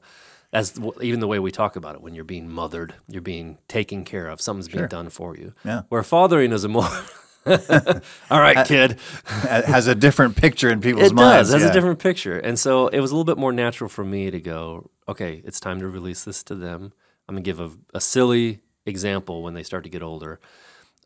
as 0.54 0.72
w- 0.74 0.94
even 1.02 1.20
the 1.20 1.28
way 1.28 1.40
we 1.40 1.52
talk 1.52 1.76
about 1.76 1.96
it, 1.96 2.02
when 2.02 2.14
you're 2.14 2.24
being 2.24 2.48
mothered, 2.50 2.94
you're 3.08 3.22
being 3.22 3.58
taken 3.68 4.06
care 4.06 4.28
of. 4.28 4.40
Something's 4.40 4.68
being 4.68 4.88
done 4.88 5.10
for 5.10 5.36
you. 5.36 5.54
Yeah. 5.66 5.82
Where 5.90 6.04
fathering 6.04 6.52
is 6.52 6.64
a 6.64 6.68
more, 6.70 6.88
all 8.30 8.40
right, 8.40 8.66
kid. 8.68 8.92
It 9.44 9.66
has 9.66 9.88
a 9.88 9.96
different 9.96 10.36
picture 10.36 10.70
in 10.70 10.82
people's 10.82 11.12
It 11.12 11.14
minds. 11.14 11.50
does. 11.50 11.54
Has 11.54 11.64
yeah. 11.64 11.70
a 11.70 11.74
different 11.74 12.00
picture. 12.00 12.38
And 12.40 12.58
so 12.60 12.88
it 12.88 13.00
was 13.00 13.12
a 13.12 13.16
little 13.16 13.26
bit 13.26 13.38
more 13.38 13.52
natural 13.52 13.90
for 13.90 14.04
me 14.04 14.32
to 14.32 14.40
go, 14.40 14.90
okay, 15.08 15.42
it's 15.46 15.60
time 15.60 15.80
to 15.80 15.88
release 15.88 16.24
this 16.24 16.44
to 16.44 16.56
them. 16.56 16.94
I'm 17.28 17.36
going 17.36 17.44
to 17.44 17.48
give 17.48 17.60
a, 17.60 17.72
a 17.94 18.02
silly 18.02 18.60
example 18.86 19.42
when 19.44 19.56
they 19.56 19.64
start 19.64 19.84
to 19.84 19.90
get 19.90 20.04
older 20.04 20.40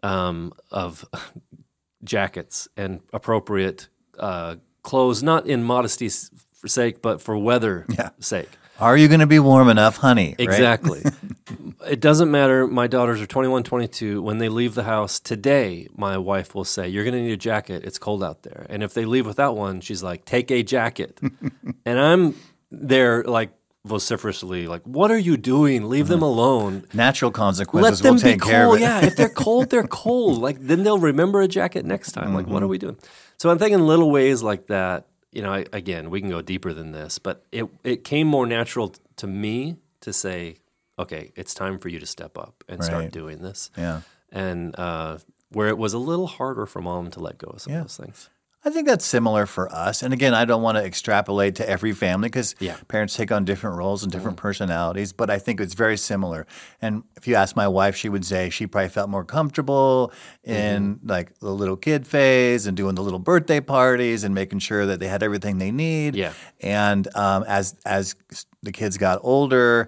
um, 0.03 0.53
of 0.71 1.05
jackets 2.03 2.67
and 2.77 3.01
appropriate 3.13 3.87
uh, 4.17 4.55
clothes, 4.89 5.21
not 5.23 5.45
in 5.47 5.63
modesty's 5.63 6.31
sake, 6.65 7.01
but 7.01 7.21
for 7.21 7.37
weather 7.37 7.85
Yeah. 7.99 8.09
sake. 8.19 8.49
Are 8.79 8.95
you 8.95 9.07
going 9.09 9.19
to 9.19 9.27
be 9.27 9.39
warm 9.39 9.67
enough, 9.69 9.97
honey? 9.97 10.29
right? 10.39 10.47
Exactly. 10.47 11.01
it 11.95 11.99
doesn't 11.99 12.31
matter. 12.31 12.65
My 12.65 12.87
daughters 12.87 13.19
are 13.21 13.25
21, 13.27 13.63
22. 13.63 14.21
When 14.21 14.37
they 14.37 14.47
leave 14.47 14.73
the 14.73 14.83
house 14.85 15.19
today, 15.19 15.87
my 15.97 16.17
wife 16.17 16.55
will 16.55 16.63
say, 16.63 16.87
You're 16.87 17.03
going 17.03 17.15
to 17.15 17.21
need 17.21 17.33
a 17.33 17.37
jacket. 17.51 17.83
It's 17.83 17.99
cold 17.99 18.23
out 18.23 18.43
there. 18.43 18.65
And 18.69 18.81
if 18.81 18.93
they 18.93 19.03
leave 19.03 19.25
without 19.25 19.57
one, 19.57 19.81
she's 19.81 20.01
like, 20.01 20.23
Take 20.23 20.49
a 20.49 20.63
jacket. 20.63 21.19
and 21.85 21.99
I'm 21.99 22.35
there, 22.71 23.23
like, 23.23 23.51
vociferously, 23.83 24.67
like, 24.67 24.83
What 24.83 25.11
are 25.11 25.17
you 25.17 25.35
doing? 25.35 25.89
Leave 25.89 26.07
them 26.07 26.21
alone. 26.21 26.85
Natural 26.93 27.31
consequences. 27.31 28.01
Let 28.01 28.07
them 28.07 28.15
will 28.15 28.23
be 28.23 28.29
take 28.31 28.41
care 28.41 28.65
of 28.67 28.75
it. 28.75 28.81
Yeah, 28.81 29.05
if 29.05 29.17
they're 29.17 29.27
cold, 29.29 29.69
they're 29.71 29.87
cold. 29.87 30.37
Like 30.41 30.57
then 30.61 30.83
they'll 30.83 30.99
remember 31.11 31.41
a 31.41 31.47
jacket 31.49 31.83
next 31.85 32.13
time. 32.13 32.33
Like 32.33 32.45
Mm-hmm. 32.45 32.53
what 32.53 32.63
are 32.63 32.67
we 32.67 32.77
doing? 32.77 32.97
So 33.39 33.49
I'm 33.49 33.57
thinking 33.57 33.79
little 33.79 34.11
ways 34.11 34.43
like 34.43 34.67
that. 34.67 35.05
You 35.31 35.41
know, 35.43 35.53
I, 35.53 35.65
again, 35.73 36.09
we 36.09 36.21
can 36.21 36.29
go 36.29 36.41
deeper 36.41 36.73
than 36.73 36.91
this, 36.91 37.19
but 37.19 37.45
it 37.51 37.65
it 37.83 38.03
came 38.03 38.27
more 38.27 38.45
natural 38.45 38.89
t- 38.89 38.99
to 39.17 39.27
me 39.27 39.77
to 40.01 40.11
say, 40.13 40.57
okay, 40.97 41.31
it's 41.35 41.53
time 41.53 41.77
for 41.79 41.87
you 41.89 41.99
to 41.99 42.05
step 42.05 42.37
up 42.37 42.63
and 42.67 42.79
Right. 42.79 42.85
start 42.85 43.11
doing 43.11 43.41
this. 43.41 43.69
Yeah. 43.77 44.01
And 44.31 44.77
uh, 44.77 45.19
where 45.51 45.67
it 45.69 45.77
was 45.77 45.93
a 45.93 45.99
little 45.99 46.27
harder 46.27 46.65
for 46.65 46.81
mom 46.81 47.11
to 47.11 47.19
let 47.19 47.37
go 47.37 47.47
of 47.51 47.61
some 47.61 47.73
of 47.73 47.83
those 47.83 47.97
things. 47.97 48.29
I 48.65 48.69
think 48.71 48.87
that's 48.87 49.05
similar 49.05 49.45
for 49.45 49.71
us. 49.73 50.03
And 50.03 50.13
again, 50.13 50.33
I 50.33 50.43
don't 50.43 50.61
want 50.61 50.77
to 50.77 50.83
extrapolate 50.83 51.55
to 51.55 51.69
every 51.69 51.93
family 51.93 52.27
because 52.27 52.55
Yeah. 52.59 52.73
Mm-hmm. 52.73 52.85
parents 52.87 53.15
take 53.15 53.31
on 53.31 53.45
different 53.45 53.77
roles 53.77 54.03
and 54.03 54.11
different 54.11 54.35
personalities, 54.35 55.13
but 55.13 55.29
I 55.29 55.39
think 55.39 55.61
it's 55.61 55.73
very 55.73 55.95
similar. 55.97 56.45
And 56.81 57.03
if 57.15 57.25
you 57.25 57.35
ask 57.35 57.55
my 57.55 57.69
wife, 57.69 57.95
she 57.95 58.09
would 58.09 58.25
say 58.25 58.49
she 58.49 58.67
probably 58.67 58.89
felt 58.89 59.09
more 59.09 59.23
comfortable 59.23 60.11
in 60.43 60.95
Mm-hmm. 60.97 61.09
like 61.09 61.39
the 61.39 61.51
little 61.51 61.77
kid 61.77 62.05
phase 62.05 62.67
and 62.67 62.75
doing 62.75 62.95
the 62.95 63.01
little 63.03 63.19
birthday 63.19 63.61
parties 63.61 64.25
and 64.25 64.35
making 64.35 64.59
sure 64.59 64.85
that 64.85 64.99
they 64.99 65.07
had 65.07 65.23
everything 65.23 65.57
they 65.57 65.71
need. 65.71 66.15
Yeah. 66.15 66.33
And 66.59 67.07
um, 67.15 67.45
as 67.47 67.75
as 67.85 68.15
the 68.61 68.73
kids 68.73 68.97
got 68.97 69.19
older 69.23 69.87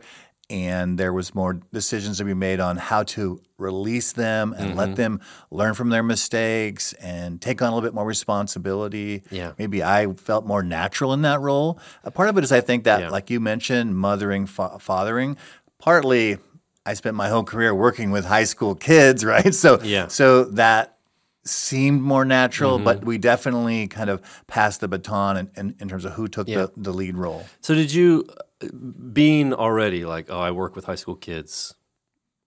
and 0.51 0.98
there 0.98 1.13
was 1.13 1.34
more 1.34 1.53
decisions 1.72 2.17
to 2.17 2.25
be 2.25 2.34
made 2.34 2.60
on 2.60 2.77
how 2.77 3.03
to 3.03 3.41
release 3.58 4.12
them 4.12 4.53
and 4.58 4.70
Mm-hmm. 4.72 4.77
let 4.79 4.96
them 4.98 5.22
learn 5.50 5.74
from 5.74 5.89
their 5.89 6.03
mistakes 6.03 6.93
and 6.93 7.41
take 7.41 7.62
on 7.62 7.72
a 7.72 7.75
little 7.75 7.88
bit 7.89 7.93
more 7.96 8.05
responsibility. 8.05 9.24
Yeah. 9.31 9.53
Maybe 9.58 9.81
I 9.84 10.12
felt 10.13 10.46
more 10.46 10.62
natural 10.63 11.13
in 11.13 11.22
that 11.24 11.39
role. 11.39 11.79
A 12.03 12.12
part 12.12 12.29
of 12.29 12.38
it 12.38 12.43
is 12.43 12.51
I 12.51 12.62
think 12.62 12.84
that, 12.84 13.00
Yeah. 13.01 13.10
like 13.10 13.29
you 13.29 13.39
mentioned, 13.39 13.96
mothering, 13.98 14.46
fa- 14.46 14.77
fathering. 14.79 15.38
Partly, 15.79 16.38
I 16.86 16.93
spent 16.96 17.15
my 17.15 17.29
whole 17.29 17.43
career 17.43 17.74
working 17.74 18.12
with 18.12 18.25
high 18.25 18.43
school 18.46 18.75
kids, 18.75 19.24
right? 19.34 19.53
So, 19.55 19.79
Yeah. 19.84 20.08
so 20.08 20.43
that 20.46 20.98
seemed 21.43 22.01
more 22.01 22.25
natural, 22.25 22.75
Mm-hmm. 22.75 22.86
but 22.86 23.05
we 23.05 23.17
definitely 23.17 23.88
kind 23.88 24.10
of 24.10 24.22
passed 24.48 24.81
the 24.81 24.88
baton 24.88 25.38
in, 25.38 25.50
in, 25.55 25.75
in 25.79 25.89
terms 25.89 26.05
of 26.05 26.13
who 26.13 26.27
took 26.27 26.48
Yeah. 26.48 26.58
the, 26.67 26.72
the 26.77 26.93
lead 26.93 27.15
role. 27.17 27.46
So 27.62 27.74
did 27.74 27.91
you, 27.93 28.27
being 29.13 29.53
already 29.53 30.06
like, 30.06 30.27
oh, 30.30 30.39
I 30.39 30.51
work 30.51 30.75
with 30.75 30.86
high 30.86 30.96
school 30.96 31.15
kids, 31.15 31.75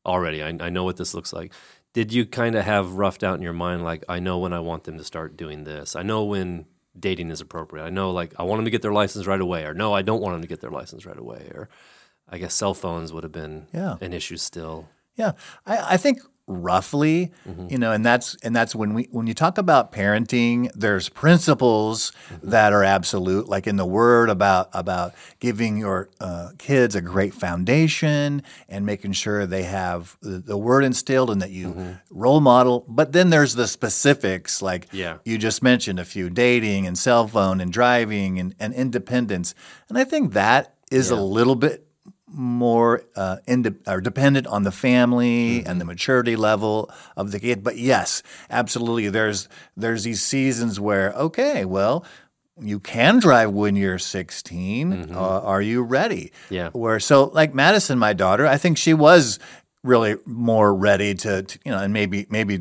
already. 0.06 0.42
I, 0.42 0.48
I 0.60 0.70
know 0.70 0.84
what 0.84 0.96
this 0.96 1.14
looks 1.14 1.32
like. 1.32 1.52
Did 1.92 2.12
you 2.12 2.26
kind 2.26 2.56
of 2.56 2.64
have 2.64 2.94
roughed 2.94 3.22
out 3.22 3.36
in 3.36 3.42
your 3.42 3.52
mind, 3.52 3.84
like, 3.84 4.04
I 4.08 4.18
know 4.18 4.38
when 4.38 4.52
I 4.52 4.60
want 4.60 4.84
them 4.84 4.98
to 4.98 5.04
start 5.04 5.36
doing 5.36 5.64
this? 5.64 5.94
I 5.94 6.02
know 6.02 6.24
when 6.24 6.66
dating 6.98 7.30
is 7.30 7.40
appropriate. 7.40 7.84
I 7.84 7.90
know, 7.90 8.10
like, 8.10 8.34
I 8.38 8.42
want 8.42 8.58
them 8.58 8.64
to 8.64 8.70
get 8.70 8.82
their 8.82 8.92
license 8.92 9.26
right 9.26 9.40
away, 9.40 9.64
or 9.64 9.74
no, 9.74 9.92
I 9.92 10.02
don't 10.02 10.20
want 10.20 10.34
them 10.34 10.42
to 10.42 10.48
get 10.48 10.60
their 10.60 10.70
license 10.70 11.06
right 11.06 11.18
away. 11.18 11.50
Or 11.54 11.68
I 12.28 12.38
guess 12.38 12.54
cell 12.54 12.74
phones 12.74 13.12
would 13.12 13.22
have 13.22 13.32
been 13.32 13.66
Yeah. 13.72 13.96
an 14.00 14.12
issue 14.12 14.36
still. 14.36 14.88
Yeah, 15.14 15.32
I, 15.66 15.94
I 15.94 15.96
think 15.96 16.18
roughly, 16.46 17.32
mm-hmm. 17.48 17.68
you 17.70 17.78
know, 17.78 17.92
and 17.92 18.04
that's 18.04 18.36
and 18.42 18.54
that's 18.54 18.74
when 18.74 18.92
we 18.94 19.08
when 19.10 19.26
you 19.26 19.34
talk 19.34 19.56
about 19.56 19.92
parenting, 19.92 20.70
there's 20.74 21.08
principles 21.08 22.12
mm-hmm. 22.28 22.50
that 22.50 22.72
are 22.72 22.84
absolute, 22.84 23.48
like 23.48 23.66
in 23.66 23.76
the 23.76 23.86
word 23.86 24.28
about 24.28 24.68
about 24.72 25.14
giving 25.40 25.76
your 25.76 26.10
uh, 26.20 26.50
kids 26.58 26.94
a 26.94 27.00
great 27.00 27.34
foundation 27.34 28.42
and 28.68 28.84
making 28.84 29.12
sure 29.12 29.46
they 29.46 29.62
have 29.62 30.16
the, 30.20 30.38
the 30.38 30.58
word 30.58 30.84
instilled 30.84 31.30
and 31.30 31.40
that 31.40 31.50
you 31.50 31.68
mm-hmm. 31.68 31.92
role 32.10 32.40
model. 32.40 32.84
But 32.88 33.12
then 33.12 33.30
there's 33.30 33.54
the 33.54 33.66
specifics, 33.66 34.60
like 34.60 34.88
Yeah. 34.92 35.18
you 35.24 35.38
just 35.38 35.62
mentioned 35.62 35.98
a 35.98 36.04
few 36.04 36.28
dating 36.28 36.86
and 36.86 36.98
cell 36.98 37.26
phone 37.26 37.60
and 37.60 37.72
driving 37.72 38.38
and, 38.38 38.54
and 38.60 38.74
independence, 38.74 39.54
and 39.88 39.96
I 39.96 40.04
think 40.04 40.32
that 40.34 40.74
is 40.90 41.10
a 41.10 41.16
little 41.16 41.56
bit 41.56 41.83
more 42.34 43.02
uh, 43.16 43.36
inde- 43.46 43.78
or 43.86 44.00
dependent 44.00 44.46
on 44.46 44.64
the 44.64 44.72
family 44.72 45.64
and 45.64 45.80
the 45.80 45.84
maturity 45.84 46.36
level 46.36 46.90
of 47.16 47.30
the 47.30 47.40
kid. 47.40 47.62
But 47.62 47.78
yes, 47.78 48.22
absolutely. 48.50 49.08
There's 49.08 49.48
there's 49.76 50.04
these 50.04 50.22
seasons 50.22 50.80
where 50.80 51.12
okay, 51.12 51.64
well, 51.64 52.04
you 52.60 52.78
can 52.80 53.18
drive 53.18 53.50
when 53.52 53.76
you're 53.76 53.98
16. 53.98 55.12
Uh, 55.12 55.18
are 55.18 55.62
you 55.62 55.82
ready? 55.82 56.32
Yeah. 56.50 56.70
Where 56.70 57.00
so 57.00 57.26
like 57.26 57.54
Madison, 57.54 57.98
my 57.98 58.12
daughter, 58.12 58.46
I 58.46 58.56
think 58.56 58.78
she 58.78 58.94
was 58.94 59.38
really 59.84 60.16
more 60.24 60.74
ready 60.74 61.14
to, 61.14 61.42
to, 61.44 61.58
you 61.64 61.70
know 61.70 61.78
and 61.78 61.92
maybe 61.92 62.26
maybe 62.30 62.58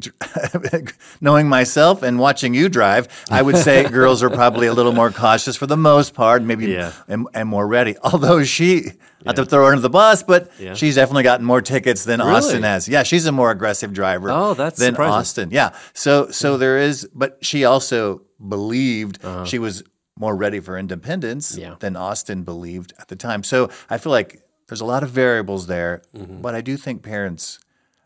knowing 1.22 1.48
myself 1.48 2.04
and 2.04 2.20
watching 2.20 2.54
you 2.54 2.68
drive 2.70 3.08
i 3.32 3.42
would 3.42 3.58
say 3.58 3.84
girls 4.00 4.22
are 4.22 4.30
probably 4.30 4.68
a 4.68 4.74
little 4.74 4.92
more 4.92 5.10
cautious 5.10 5.56
for 5.56 5.66
the 5.66 5.78
most 5.78 6.14
part 6.14 6.44
maybe 6.44 6.68
Yeah. 6.68 6.92
and, 7.08 7.28
and 7.34 7.48
more 7.50 7.66
ready. 7.68 7.96
Although 8.04 8.44
she, 8.44 8.92
not 9.26 9.36
to 9.38 9.46
throw 9.46 9.66
her 9.66 9.72
under 9.72 9.82
the 9.82 9.90
bus, 9.90 10.22
but 10.24 10.52
Yeah. 10.60 10.74
she's 10.74 10.96
definitely 10.96 11.24
gotten 11.24 11.46
more 11.46 11.62
tickets 11.62 12.04
than 12.04 12.20
Austin 12.22 12.64
has. 12.64 12.88
Yeah, 12.90 13.04
she's 13.04 13.26
a 13.26 13.32
more 13.32 13.52
aggressive 13.52 13.94
driver. 13.94 14.30
Oh, 14.30 14.54
that's 14.54 14.78
than 14.80 14.94
surprising. 14.94 15.14
Austin. 15.14 15.50
Yeah. 15.52 15.70
So 15.94 16.30
so 16.32 16.58
there 16.58 16.78
is, 16.78 17.08
but 17.14 17.38
she 17.42 17.64
also 17.66 18.22
believed 18.46 19.20
she 19.46 19.60
was 19.60 19.84
more 20.18 20.36
ready 20.36 20.60
for 20.60 20.78
independence 20.78 21.54
Uh-huh. 21.58 21.62
Yeah. 21.62 21.76
than 21.80 21.96
Austin 21.96 22.44
believed 22.44 22.94
at 23.00 23.08
the 23.08 23.16
time. 23.16 23.44
So 23.44 23.70
I 23.90 23.98
feel 23.98 24.12
like 24.12 24.42
there's 24.74 24.82
a 24.82 24.86
lot 24.86 25.04
of 25.04 25.10
variables 25.12 25.68
there, 25.68 26.02
Mm-hmm. 26.16 26.42
but 26.42 26.56
I 26.56 26.62
do 26.62 26.78
think 26.78 27.04
parents. 27.04 27.60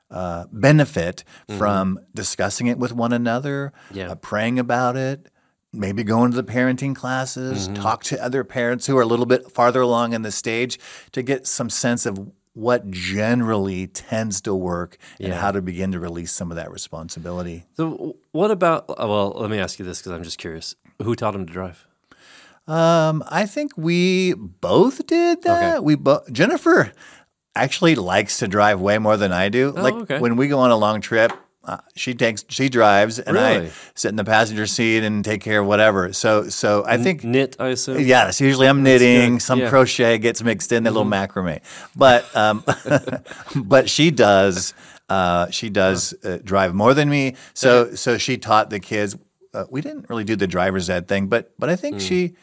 Uh, 0.09 0.45
benefit 0.53 1.25
from 1.57 1.99
discussing 2.15 2.67
it 2.67 2.77
with 2.77 2.93
one 2.93 3.11
another, 3.11 3.73
Mm-hmm. 3.89 3.97
Yeah. 3.97 4.11
uh, 4.11 4.15
praying 4.15 4.57
about 4.57 4.95
it, 4.95 5.27
maybe 5.73 6.01
going 6.05 6.31
to 6.31 6.37
the 6.41 6.45
parenting 6.45 6.95
classes, 6.95 7.67
Mm-hmm. 7.67 7.81
talk 7.83 8.03
to 8.05 8.23
other 8.23 8.45
parents 8.45 8.87
who 8.87 8.97
are 8.97 9.01
a 9.01 9.05
little 9.05 9.25
bit 9.25 9.51
farther 9.51 9.81
along 9.81 10.13
in 10.13 10.21
the 10.21 10.31
stage 10.31 10.79
to 11.11 11.21
get 11.21 11.45
some 11.45 11.69
sense 11.69 12.05
of 12.05 12.31
what 12.53 12.89
generally 12.89 13.87
tends 13.87 14.39
to 14.41 14.55
work 14.55 14.97
and 15.19 15.33
how 15.33 15.51
to 15.51 15.61
begin 15.61 15.91
to 15.91 15.99
release 15.99 16.31
some 16.31 16.51
of 16.51 16.55
that 16.55 16.71
responsibility. 16.71 17.65
So, 17.75 18.15
what 18.31 18.49
about, 18.51 18.87
well, 18.97 19.31
let 19.35 19.49
me 19.49 19.59
ask 19.59 19.77
you 19.79 19.85
this 19.85 19.99
because 19.99 20.13
I'm 20.13 20.23
just 20.23 20.37
curious. 20.37 20.73
Who 21.03 21.15
taught 21.15 21.35
him 21.35 21.45
to 21.45 21.53
drive? 21.53 21.85
Um, 22.67 23.23
I 23.27 23.45
think 23.45 23.71
we 23.77 24.33
both 24.33 25.05
did 25.07 25.43
that. 25.43 25.83
We 25.83 25.95
both 25.95 26.31
Jennifer 26.31 26.91
actually 27.55 27.95
likes 27.95 28.37
to 28.39 28.47
drive 28.47 28.79
way 28.81 28.97
more 28.97 29.17
than 29.17 29.31
I 29.31 29.49
do. 29.49 29.71
like 29.71 29.93
Oh, 29.93 29.99
okay. 30.01 30.19
when 30.19 30.35
we 30.35 30.47
go 30.47 30.59
on 30.59 30.69
a 30.71 30.75
long 30.77 31.01
trip, 31.01 31.31
uh, 31.63 31.77
she 31.95 32.13
takes 32.13 32.45
she 32.49 32.69
drives 32.69 33.19
and 33.19 33.37
I 33.37 33.71
sit 33.95 34.09
in 34.09 34.15
the 34.15 34.23
passenger 34.23 34.65
seat 34.67 35.03
and 35.03 35.23
take 35.25 35.41
care 35.41 35.61
of 35.61 35.67
whatever. 35.67 36.13
So 36.13 36.49
so 36.49 36.83
I 36.87 36.97
think 36.97 37.23
Knit, 37.23 37.55
I 37.59 37.69
assume? 37.69 37.99
Yes, 38.01 38.39
usually 38.41 38.67
I'm 38.67 38.83
knitting. 38.83 39.39
Some 39.39 39.59
Yeah. 39.59 39.65
Mm-hmm. 39.65 39.69
crochet 39.75 40.17
gets 40.17 40.43
mixed 40.43 40.71
in, 40.71 40.85
a 40.87 40.91
little 40.91 41.05
macrame. 41.05 41.61
But 41.95 42.23
um, 42.35 42.63
but 43.55 43.89
she 43.89 44.11
does 44.11 44.73
uh, 45.09 45.49
she 45.51 45.69
does 45.69 46.13
uh, 46.23 46.39
drive 46.43 46.73
more 46.73 46.93
than 46.93 47.09
me. 47.09 47.35
So 47.53 47.95
so 47.95 48.17
she 48.17 48.37
taught 48.37 48.69
the 48.69 48.79
kids. 48.79 49.15
Uh, 49.53 49.63
we 49.71 49.81
didn't 49.81 50.09
really 50.09 50.23
do 50.25 50.35
the 50.35 50.47
driver's 50.47 50.89
ed 50.89 51.07
thing, 51.07 51.27
but 51.27 51.51
but 51.57 51.69
I 51.69 51.75
think 51.75 51.97
Mm. 51.97 52.07
she 52.07 52.35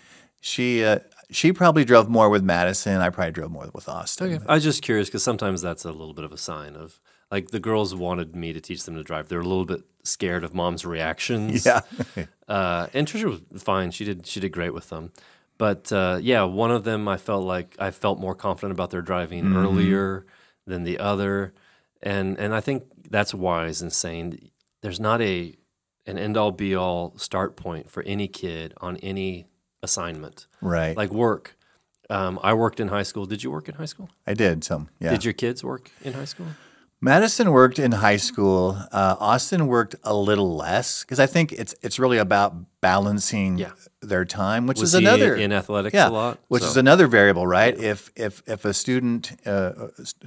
she 0.44 0.84
uh, 0.84 0.98
she 1.30 1.52
probably 1.54 1.84
drove 1.86 2.08
more 2.10 2.28
with 2.28 2.44
Madison. 2.44 3.00
I 3.00 3.08
probably 3.08 3.32
drove 3.32 3.50
more 3.50 3.70
with 3.72 3.88
Austin. 3.88 4.42
I 4.46 4.54
was 4.54 4.62
just 4.62 4.82
curious 4.82 5.08
because 5.08 5.24
sometimes 5.24 5.62
that's 5.62 5.84
a 5.86 5.90
little 5.90 6.12
bit 6.12 6.24
of 6.26 6.32
a 6.32 6.36
sign 6.36 6.76
of 6.76 7.00
like 7.30 7.48
the 7.48 7.58
girls 7.60 7.94
wanted 7.94 8.36
me 8.36 8.52
to 8.52 8.60
teach 8.60 8.84
them 8.84 8.94
to 8.96 9.02
drive. 9.02 9.28
They're 9.28 9.40
a 9.40 9.42
little 9.42 9.64
bit 9.64 9.82
scared 10.02 10.44
of 10.44 10.54
mom's 10.54 10.84
reactions. 10.84 11.64
Yeah. 11.66 11.80
Uh, 12.46 12.88
and 12.92 13.06
Trisha 13.08 13.40
was 13.50 13.62
fine. 13.62 13.90
She 13.90 14.04
did 14.04 14.26
she 14.26 14.38
did 14.38 14.50
great 14.52 14.74
with 14.74 14.90
them. 14.90 15.12
But 15.56 15.90
uh, 15.90 16.18
yeah, 16.20 16.42
one 16.42 16.70
of 16.70 16.84
them 16.84 17.08
I 17.08 17.16
felt 17.16 17.42
like 17.46 17.74
I 17.78 17.90
felt 17.90 18.20
more 18.20 18.34
confident 18.34 18.72
about 18.72 18.90
their 18.90 19.00
driving 19.00 19.44
Mm-hmm. 19.44 19.56
earlier 19.56 20.26
than 20.66 20.84
the 20.84 20.98
other, 20.98 21.54
and 22.02 22.38
and 22.38 22.54
I 22.54 22.60
think 22.60 22.84
that's 23.08 23.32
wise 23.32 23.80
and 23.80 23.90
saying 23.90 24.50
there's 24.82 25.00
not 25.00 25.22
a 25.22 25.56
an 26.04 26.18
end 26.18 26.36
all 26.36 26.50
be 26.52 26.74
all 26.76 27.14
start 27.16 27.56
point 27.56 27.88
for 27.90 28.02
any 28.02 28.28
kid 28.28 28.74
on 28.82 28.98
any 28.98 29.46
assignment 29.84 30.46
Right. 30.60 30.96
like 30.96 31.12
work. 31.12 31.56
Um, 32.10 32.38
I 32.42 32.52
worked 32.54 32.80
in 32.80 32.88
high 32.88 33.04
school. 33.04 33.24
Did 33.26 33.42
you 33.44 33.50
work 33.50 33.68
in 33.68 33.74
high 33.76 33.86
school? 33.94 34.08
I 34.26 34.34
did 34.34 34.64
some. 34.64 34.88
Yeah. 35.00 35.10
Did 35.10 35.24
your 35.24 35.34
kids 35.34 35.62
work 35.62 35.90
in 36.02 36.12
high 36.14 36.26
school? 36.26 36.46
Madison 37.00 37.50
worked 37.52 37.78
in 37.78 37.92
high 37.92 38.16
school. 38.16 38.78
Uh, 38.90 39.16
Austin 39.20 39.66
worked 39.66 39.94
a 40.04 40.14
little 40.14 40.56
less 40.56 41.02
because 41.04 41.20
I 41.20 41.26
think 41.26 41.52
it's 41.52 41.74
it's 41.82 41.98
really 41.98 42.16
about 42.18 42.54
balancing 42.80 43.58
Yeah. 43.58 43.72
their 44.00 44.24
time, 44.24 44.66
which 44.66 44.80
Was 44.80 44.94
is 44.94 45.00
he 45.00 45.06
another 45.06 45.34
in 45.34 45.52
athletics 45.52 45.94
yeah, 45.94 46.08
a 46.08 46.10
lot? 46.10 46.38
which 46.48 46.62
So- 46.62 46.68
is 46.70 46.76
another 46.78 47.06
variable, 47.06 47.46
right? 47.46 47.76
If 47.78 48.10
if 48.16 48.42
if 48.46 48.64
a 48.64 48.72
student 48.72 49.32
uh, 49.46 49.72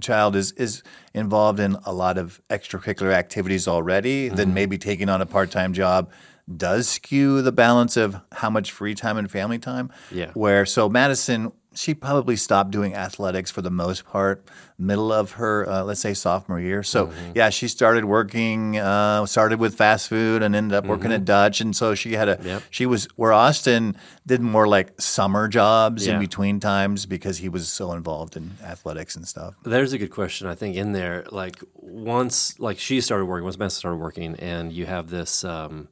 child 0.02 0.36
is 0.36 0.52
is 0.52 0.84
involved 1.14 1.60
in 1.60 1.78
a 1.86 1.94
lot 1.94 2.18
of 2.18 2.42
extracurricular 2.50 3.12
activities 3.14 3.68
already, 3.68 4.18
Mm-hmm. 4.28 4.36
then 4.38 4.54
maybe 4.54 4.78
taking 4.78 5.10
on 5.10 5.20
a 5.22 5.26
part 5.26 5.50
time 5.52 5.74
job 5.74 6.10
does 6.56 6.88
skew 6.88 7.42
the 7.42 7.51
balance 7.51 7.98
of 7.98 8.22
how 8.32 8.50
much 8.50 8.72
free 8.72 8.96
time 8.96 9.18
and 9.18 9.30
family 9.30 9.60
time. 9.60 9.92
Yeah. 10.12 10.32
Where 10.34 10.66
so 10.66 10.88
Madison, 10.88 11.51
she 11.75 11.94
probably 11.94 12.36
stopped 12.38 12.72
doing 12.72 12.96
athletics 12.96 13.51
for 13.51 13.62
the 13.62 13.70
most 13.70 14.06
part, 14.06 14.48
middle 14.80 15.12
of 15.12 15.32
her, 15.34 15.68
uh, 15.70 15.84
let's 15.84 16.00
say 16.00 16.13
sophomore 16.13 16.60
year. 16.60 16.82
So 16.84 17.08
Mm-hmm. 17.08 17.32
yeah, 17.36 17.50
she 17.50 17.68
started 17.68 18.06
working, 18.06 18.77
uh, 18.77 19.25
started 19.27 19.60
with 19.60 19.75
fast 19.75 20.08
food 20.08 20.42
and 20.42 20.56
ended 20.56 20.75
up 20.75 20.86
working 20.86 21.12
at 21.12 21.25
Dutch, 21.25 21.62
and 21.62 21.75
so 21.75 21.94
she 21.94 22.13
had 22.13 22.30
a, 22.30 22.38
Mm-hmm. 22.38 22.48
Yep. 22.48 22.63
she 22.72 22.86
was 22.86 23.06
where 23.16 23.34
Austin 23.34 23.96
did 24.25 24.42
more 24.42 24.68
like 24.68 25.00
summer 25.00 25.48
jobs 25.48 26.08
in 26.08 26.18
between 26.20 26.60
times 26.60 27.06
because 27.06 27.39
he 27.39 27.50
was 27.50 27.68
so 27.68 27.92
involved 27.92 28.36
in 28.38 28.51
athletics 28.63 29.16
and 29.16 29.27
stuff. 29.27 29.56
There's 29.63 29.94
a 29.94 29.98
good 29.98 30.12
question, 30.12 30.48
I 30.48 30.56
think, 30.56 30.75
in 30.77 30.94
there. 30.94 31.25
Like 31.32 31.58
once, 31.75 32.58
like 32.60 32.80
she 32.80 33.01
started 33.01 33.25
working, 33.25 33.44
once 33.44 33.60
Madison 33.60 33.80
started 33.80 33.98
working, 33.98 34.36
and 34.36 34.72
you 34.72 34.86
have 34.86 35.10
this. 35.10 35.44
Um, 35.44 35.89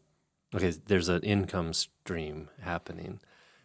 okay, 0.54 0.74
there's 0.88 1.10
an 1.10 1.22
income 1.24 1.74
stream 1.74 2.50
happening. 2.62 3.20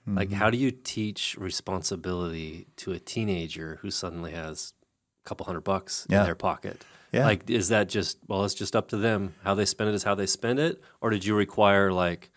Mm-hmm. 0.09 0.17
Like, 0.17 0.33
how 0.33 0.51
do 0.51 0.57
you 0.57 0.71
teach 0.71 1.37
responsibility 1.39 2.67
to 2.77 2.93
a 2.93 2.99
teenager 2.99 3.79
who 3.83 3.91
suddenly 3.91 4.33
has 4.33 4.73
a 5.25 5.29
couple 5.29 5.47
hundred 5.47 5.63
bucks 5.65 6.07
Yeah. 6.09 6.21
in 6.21 6.25
their 6.25 6.35
pocket? 6.35 6.85
Yeah. 7.13 7.25
Like, 7.25 7.51
is 7.51 7.69
that 7.71 7.89
just 7.89 8.19
well? 8.29 8.45
It's 8.45 8.55
just 8.55 8.77
up 8.77 8.89
to 8.91 8.97
them. 8.97 9.35
How 9.43 9.55
they 9.55 9.65
spend 9.65 9.91
it 9.91 9.95
is 9.95 10.05
how 10.05 10.15
they 10.15 10.27
spend 10.27 10.59
it, 10.61 10.81
or 11.01 11.11
did 11.11 11.25
you 11.25 11.35
require 11.35 11.93
like, 11.93 12.31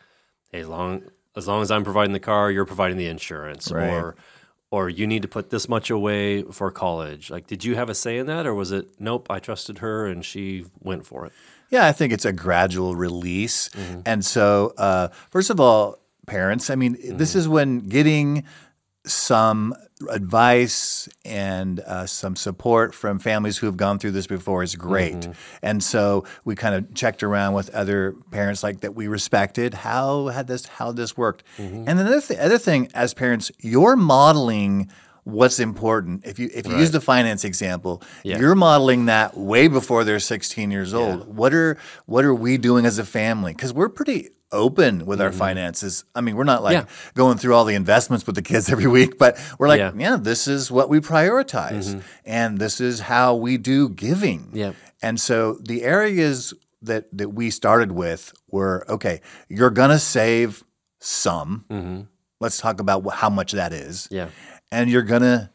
hey, 0.51 0.61
as 0.61 0.67
long 0.67 1.03
as 1.35 1.47
long 1.47 1.61
as 1.61 1.69
I'm 1.71 1.83
providing 1.83 2.13
the 2.13 2.19
car, 2.19 2.49
you're 2.51 2.65
providing 2.65 2.97
the 2.97 3.07
insurance, 3.07 3.71
Right. 3.71 3.89
or 3.89 4.15
or 4.71 4.89
you 4.89 5.05
need 5.05 5.21
to 5.21 5.27
put 5.27 5.51
this 5.51 5.69
much 5.69 5.91
away 5.91 6.41
for 6.41 6.71
college. 6.71 7.29
Like, 7.29 7.45
did 7.45 7.63
you 7.63 7.75
have 7.75 7.89
a 7.89 7.93
say 7.95 8.17
in 8.17 8.25
that, 8.25 8.47
or 8.47 8.55
was 8.55 8.71
it 8.71 8.99
nope? 8.99 9.27
I 9.29 9.37
trusted 9.37 9.77
her 9.79 10.07
and 10.07 10.25
she 10.25 10.65
went 10.79 11.05
for 11.05 11.27
it. 11.27 11.33
Yeah, 11.69 11.87
I 11.87 11.91
think 11.91 12.13
it's 12.13 12.25
a 12.25 12.33
gradual 12.33 12.95
release. 12.95 13.69
Mm-hmm. 13.69 14.01
And 14.05 14.23
so, 14.25 14.73
uh, 14.77 15.07
first 15.31 15.49
of 15.49 15.59
all, 15.59 15.97
parents, 16.27 16.69
I 16.69 16.75
mean, 16.75 16.95
Mm-hmm. 16.95 17.17
this 17.17 17.35
is 17.35 17.47
when 17.47 17.79
getting 17.89 18.43
some 19.05 19.73
advice 20.09 21.09
and 21.25 21.79
uh, 21.81 22.05
some 22.05 22.35
support 22.35 22.93
from 22.95 23.19
families 23.19 23.57
who 23.57 23.65
have 23.67 23.77
gone 23.77 23.99
through 23.99 24.11
this 24.11 24.27
before 24.27 24.63
is 24.63 24.75
great. 24.75 25.13
Mm-hmm. 25.15 25.31
And 25.61 25.83
so 25.83 26.25
we 26.45 26.55
kind 26.55 26.75
of 26.75 26.93
checked 26.93 27.23
around 27.23 27.53
with 27.53 27.69
other 27.73 28.13
parents 28.31 28.63
like 28.63 28.81
that 28.81 28.95
we 28.95 29.07
respected. 29.07 29.73
How 29.73 30.27
had 30.27 30.47
this 30.47 30.65
how 30.67 30.91
this 30.91 31.17
worked? 31.17 31.43
Mm-hmm. 31.57 31.83
And 31.87 31.99
another 31.99 32.21
th- 32.21 32.39
other 32.39 32.57
thing, 32.57 32.89
as 32.93 33.13
parents, 33.13 33.51
you're 33.59 33.95
modeling 33.95 34.89
what's 35.23 35.59
important. 35.59 36.25
If 36.25 36.39
you 36.39 36.49
if 36.53 36.67
you 36.67 36.77
use 36.77 36.91
the 36.91 37.01
finance 37.01 37.43
example, 37.45 38.01
Yeah. 38.23 38.39
you're 38.39 38.55
modeling 38.55 39.05
that 39.05 39.37
way 39.37 39.67
before 39.67 40.03
they're 40.03 40.19
16 40.19 40.71
years 40.71 40.93
old. 40.93 41.35
What 41.35 41.53
are 41.53 41.77
what 42.05 42.25
are 42.25 42.35
we 42.35 42.57
doing 42.57 42.85
as 42.85 42.99
a 42.99 43.05
family? 43.05 43.53
Because 43.53 43.73
we're 43.73 43.89
pretty 43.89 44.29
open 44.51 45.05
with 45.07 45.19
our 45.19 45.31
finances. 45.31 46.05
I 46.13 46.21
mean, 46.21 46.35
we're 46.35 46.43
not 46.43 46.61
like 46.61 46.77
Mm-hmm. 46.77 46.87
Yeah. 46.87 47.11
going 47.15 47.37
through 47.39 47.55
all 47.55 47.65
the 47.65 47.73
investments 47.73 48.25
with 48.27 48.35
the 48.35 48.41
kids 48.43 48.69
every 48.73 48.85
week, 48.87 49.17
but 49.17 49.39
we're 49.57 49.67
like, 49.67 49.79
yeah, 49.79 49.91
Yeah. 49.97 50.17
this 50.19 50.47
is 50.47 50.69
what 50.69 50.89
we 50.89 50.99
prioritize, 50.99 52.03
and 52.25 52.59
this 52.59 52.79
is 52.79 52.99
how 53.01 53.33
we 53.35 53.57
do 53.57 53.89
giving. 53.89 54.49
Yep. 54.53 54.75
And 55.01 55.19
so 55.19 55.57
the 55.61 55.83
areas 55.83 56.53
that 56.81 57.05
that 57.17 57.29
we 57.29 57.49
started 57.49 57.91
with 57.93 58.33
were 58.51 58.85
okay. 58.89 59.21
You're 59.49 59.71
gonna 59.71 59.99
save 59.99 60.63
some. 60.99 62.07
Let's 62.39 62.57
talk 62.57 62.79
about 62.81 63.03
wh- 63.05 63.13
how 63.15 63.29
much 63.29 63.53
that 63.53 63.71
is 63.71 64.07
Yeah. 64.11 64.27
And 64.73 64.89
you're 64.89 65.03
gonna 65.03 65.51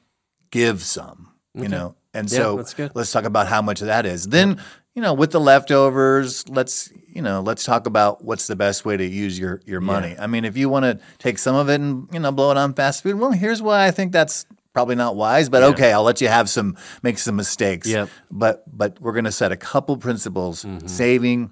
give 0.51 0.83
some, 0.83 1.33
you 1.55 1.69
know. 1.69 1.95
And 2.15 2.31
Yeah, 2.31 2.39
so 2.39 2.65
let's 2.95 3.13
talk 3.13 3.25
about 3.25 3.49
how 3.49 3.61
much 3.61 3.81
of 3.81 3.87
that 3.89 4.07
is. 4.07 4.29
Then, 4.29 4.61
you 4.95 5.03
know, 5.03 5.13
with 5.13 5.31
the 5.33 5.41
leftovers, 5.41 6.49
let's 6.49 6.91
you 7.07 7.21
know, 7.21 7.41
let's 7.41 7.65
talk 7.65 7.87
about 7.87 8.25
what's 8.25 8.47
the 8.47 8.57
best 8.57 8.85
way 8.85 8.97
to 8.97 9.05
use 9.05 9.39
your 9.39 9.61
your 9.67 9.81
money. 9.81 10.17
I 10.19 10.27
mean, 10.27 10.45
if 10.45 10.57
you 10.57 10.69
want 10.69 10.85
to 10.85 10.99
take 11.19 11.39
some 11.39 11.55
of 11.57 11.69
it 11.69 11.81
and 11.81 12.09
you 12.13 12.21
know 12.21 12.33
blow 12.33 12.51
it 12.51 12.57
on 12.57 12.73
fast 12.75 13.03
food, 13.03 13.17
well, 13.19 13.33
here's 13.33 13.61
why 13.61 13.87
I 13.87 13.91
think 13.91 14.13
that's 14.13 14.47
probably 14.73 14.95
not 14.95 15.17
wise, 15.17 15.49
but 15.49 15.63
okay, 15.65 15.93
I'll 15.93 16.05
let 16.05 16.21
you 16.21 16.29
have 16.29 16.49
some 16.49 16.77
make 17.03 17.19
some 17.19 17.37
mistakes. 17.37 17.89
Yep. 17.89 18.09
But 18.31 18.65
but 18.77 19.01
we're 19.01 19.13
gonna 19.13 19.33
set 19.33 19.53
a 19.53 19.57
couple 19.57 19.97
principles: 19.97 20.65
saving 20.87 21.51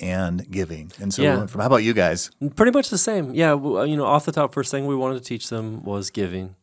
and 0.00 0.48
giving. 0.50 0.92
And 1.00 1.12
so, 1.12 1.22
Yeah. 1.22 1.46
from 1.46 1.60
how 1.60 1.66
about 1.66 1.82
you 1.82 1.92
guys? 1.92 2.30
Pretty 2.54 2.70
much 2.72 2.88
the 2.90 2.98
same. 2.98 3.34
Yeah, 3.34 3.52
uh, 3.54 3.82
you 3.82 3.96
know, 3.96 4.04
off 4.04 4.24
the 4.24 4.32
top, 4.32 4.54
first 4.54 4.70
thing 4.70 4.86
we 4.86 4.94
wanted 4.94 5.18
to 5.18 5.24
teach 5.24 5.48
them 5.48 5.82
was 5.82 6.10
giving, 6.10 6.54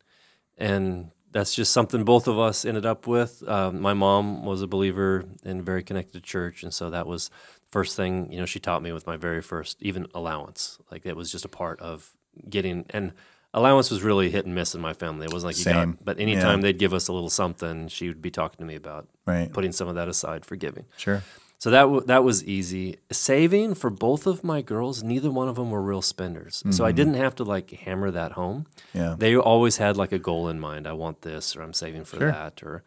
and 0.58 1.12
that's 1.32 1.54
just 1.54 1.74
something 1.74 2.04
both 2.06 2.28
of 2.28 2.40
us 2.40 2.64
ended 2.66 2.86
up 2.86 3.08
with. 3.08 3.44
Um, 3.48 3.82
my 3.82 3.94
mom 3.94 4.46
was 4.46 4.62
a 4.62 4.68
believer 4.68 5.26
and 5.44 5.66
very 5.66 5.84
connected 5.84 6.14
to 6.14 6.22
church, 6.22 6.64
and 6.64 6.74
so 6.74 6.90
that 6.90 7.08
was 7.08 7.30
the 7.30 7.72
first 7.72 7.96
thing 7.96 8.32
you 8.32 8.40
know 8.40 8.46
she 8.46 8.60
taught 8.60 8.82
me 8.82 8.92
with 8.92 9.06
my 9.08 9.18
very 9.18 9.42
first 9.42 9.78
even 9.82 10.08
allowance. 10.16 10.80
Like 10.92 11.06
it 11.06 11.16
was 11.16 11.32
just 11.32 11.46
a 11.46 11.50
part 11.50 11.80
of 11.80 12.12
getting 12.50 12.86
and. 12.92 13.14
Allowance 13.58 13.90
was 13.90 14.04
really 14.04 14.30
hit 14.30 14.46
and 14.46 14.54
miss 14.54 14.76
in 14.76 14.82
my 14.82 14.92
family. 14.92 15.24
It 15.28 15.32
wasn't 15.32 15.48
like 15.52 15.58
you 15.58 15.64
Same. 15.64 15.92
got, 15.92 16.04
but 16.04 16.20
anytime 16.20 16.60
they'd 16.60 16.78
give 16.78 16.94
us 16.94 17.08
a 17.08 17.14
little 17.14 17.30
something, 17.30 17.88
she 17.88 18.10
would 18.10 18.22
be 18.22 18.30
talking 18.30 18.58
to 18.58 18.66
me 18.66 18.76
about 18.76 19.08
Right. 19.26 19.50
putting 19.54 19.72
some 19.72 19.88
of 19.88 19.96
that 19.96 20.10
aside 20.10 20.46
for 20.46 20.58
giving. 20.58 20.84
Sure. 20.98 21.24
So 21.66 21.72
that 21.72 21.82
w- 21.82 22.06
that 22.06 22.24
was 22.24 22.44
easy. 22.44 22.98
Saving 23.12 23.74
for 23.74 23.90
both 23.90 24.28
of 24.28 24.44
my 24.44 24.62
girls, 24.62 25.02
neither 25.02 25.32
one 25.32 25.48
of 25.48 25.56
them 25.56 25.72
were 25.72 25.82
real 25.82 26.04
spenders. 26.04 26.64
So 26.70 26.86
I 26.86 26.92
didn't 26.92 27.16
have 27.16 27.34
to 27.38 27.44
like 27.44 27.72
hammer 27.72 28.12
that 28.12 28.34
home. 28.34 28.68
Mm-hmm. 28.94 28.98
Yeah. 29.00 29.16
They 29.18 29.36
always 29.36 29.78
had 29.78 29.98
like 29.98 30.12
a 30.12 30.20
goal 30.20 30.48
in 30.48 30.60
mind. 30.60 30.86
I 30.86 30.94
want 30.94 31.24
this, 31.24 31.56
or 31.56 31.64
I'm 31.64 31.74
saving 31.74 32.04
for 32.06 32.18
Sure. 32.18 32.32
that, 32.32 32.62
or, 32.62 32.84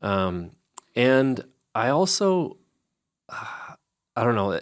um, 0.00 0.52
and 0.96 1.44
I 1.74 1.90
also, 1.90 2.56
I 3.28 4.24
don't 4.24 4.36
know. 4.36 4.58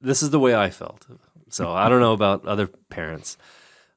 This 0.00 0.20
is 0.20 0.30
the 0.30 0.40
way 0.40 0.56
I 0.56 0.70
felt. 0.70 1.06
So 1.50 1.70
I 1.82 1.88
don't 1.88 2.00
know 2.00 2.14
about 2.14 2.44
other 2.46 2.66
parents, 2.66 3.38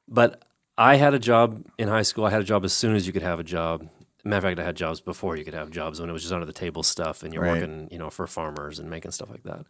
but 0.06 0.44
I 0.76 0.94
had 0.94 1.12
a 1.12 1.18
job 1.18 1.64
in 1.76 1.88
high 1.88 2.02
school. 2.02 2.24
I 2.24 2.30
had 2.30 2.42
a 2.42 2.44
job 2.52 2.64
as 2.64 2.72
soon 2.72 2.94
as 2.94 3.04
you 3.04 3.12
could 3.12 3.22
have 3.22 3.40
a 3.40 3.44
job. 3.58 3.88
Matter 4.24 4.38
of 4.38 4.50
fact, 4.50 4.60
I 4.60 4.64
had 4.64 4.76
jobs 4.76 5.00
before 5.00 5.36
you 5.36 5.44
could 5.44 5.54
have 5.54 5.70
jobs 5.70 6.00
when 6.00 6.10
it 6.10 6.12
was 6.12 6.22
just 6.22 6.34
under 6.34 6.46
the 6.46 6.52
table 6.52 6.82
stuff, 6.82 7.22
and 7.22 7.32
you're 7.32 7.42
Right. 7.42 7.54
working, 7.62 7.88
you 7.90 7.98
know, 7.98 8.10
for 8.10 8.26
farmers 8.26 8.78
and 8.78 8.90
making 8.90 9.12
stuff 9.12 9.30
like 9.30 9.44
that. 9.44 9.64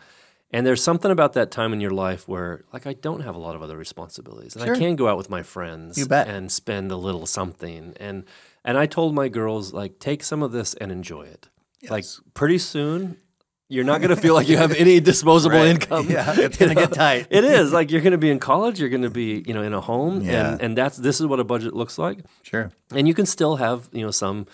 And 0.50 0.66
there's 0.66 0.82
something 0.82 1.10
about 1.10 1.34
that 1.34 1.50
time 1.50 1.74
in 1.74 1.80
your 1.82 1.90
life 1.90 2.26
where, 2.26 2.64
like, 2.72 2.86
I 2.86 2.94
don't 2.94 3.20
have 3.20 3.34
a 3.36 3.38
lot 3.38 3.54
of 3.54 3.62
other 3.62 3.76
responsibilities, 3.76 4.56
and 4.56 4.64
Sure. 4.64 4.74
I 4.74 4.78
can 4.78 4.96
go 4.96 5.06
out 5.06 5.18
with 5.18 5.28
my 5.28 5.42
friends 5.42 5.98
You 5.98 6.06
bet. 6.06 6.26
and 6.28 6.50
spend 6.50 6.90
a 6.90 6.96
little 6.96 7.26
something. 7.26 7.94
And 8.00 8.24
and 8.64 8.76
I 8.76 8.86
told 8.86 9.14
my 9.14 9.28
girls, 9.28 9.72
like, 9.72 9.98
take 9.98 10.22
some 10.22 10.42
of 10.42 10.52
this 10.52 10.74
and 10.74 10.90
enjoy 10.90 11.22
it. 11.22 11.48
Like, 11.88 12.04
pretty 12.34 12.58
soon, 12.58 13.18
you're 13.68 13.84
not 13.84 14.00
going 14.00 14.14
to 14.14 14.20
feel 14.20 14.34
like 14.34 14.48
you 14.48 14.56
have 14.56 14.72
any 14.72 14.98
disposable 15.00 15.56
Right. 15.58 15.68
income. 15.70 16.08
Yeah, 16.10 16.34
it's 16.38 16.56
gonna 16.56 16.74
get 16.74 16.92
tight. 16.92 17.26
It 17.30 17.44
is 17.44 17.72
like 17.72 17.90
you're 17.90 18.00
going 18.00 18.12
to 18.12 18.18
be 18.18 18.30
in 18.30 18.38
college. 18.38 18.80
You're 18.80 18.88
going 18.88 19.02
to 19.02 19.10
be, 19.10 19.44
you 19.46 19.52
know, 19.54 19.62
in 19.62 19.74
a 19.74 19.80
home, 19.80 20.22
Yeah. 20.22 20.52
and 20.52 20.62
and 20.62 20.76
that's 20.78 20.96
this 20.96 21.20
is 21.20 21.26
what 21.26 21.38
a 21.40 21.44
budget 21.44 21.74
looks 21.74 21.98
like. 21.98 22.18
Sure. 22.42 22.70
And 22.94 23.06
you 23.06 23.14
can 23.14 23.26
still 23.26 23.56
have, 23.56 23.88
you 23.92 24.02
know, 24.04 24.10
some 24.10 24.46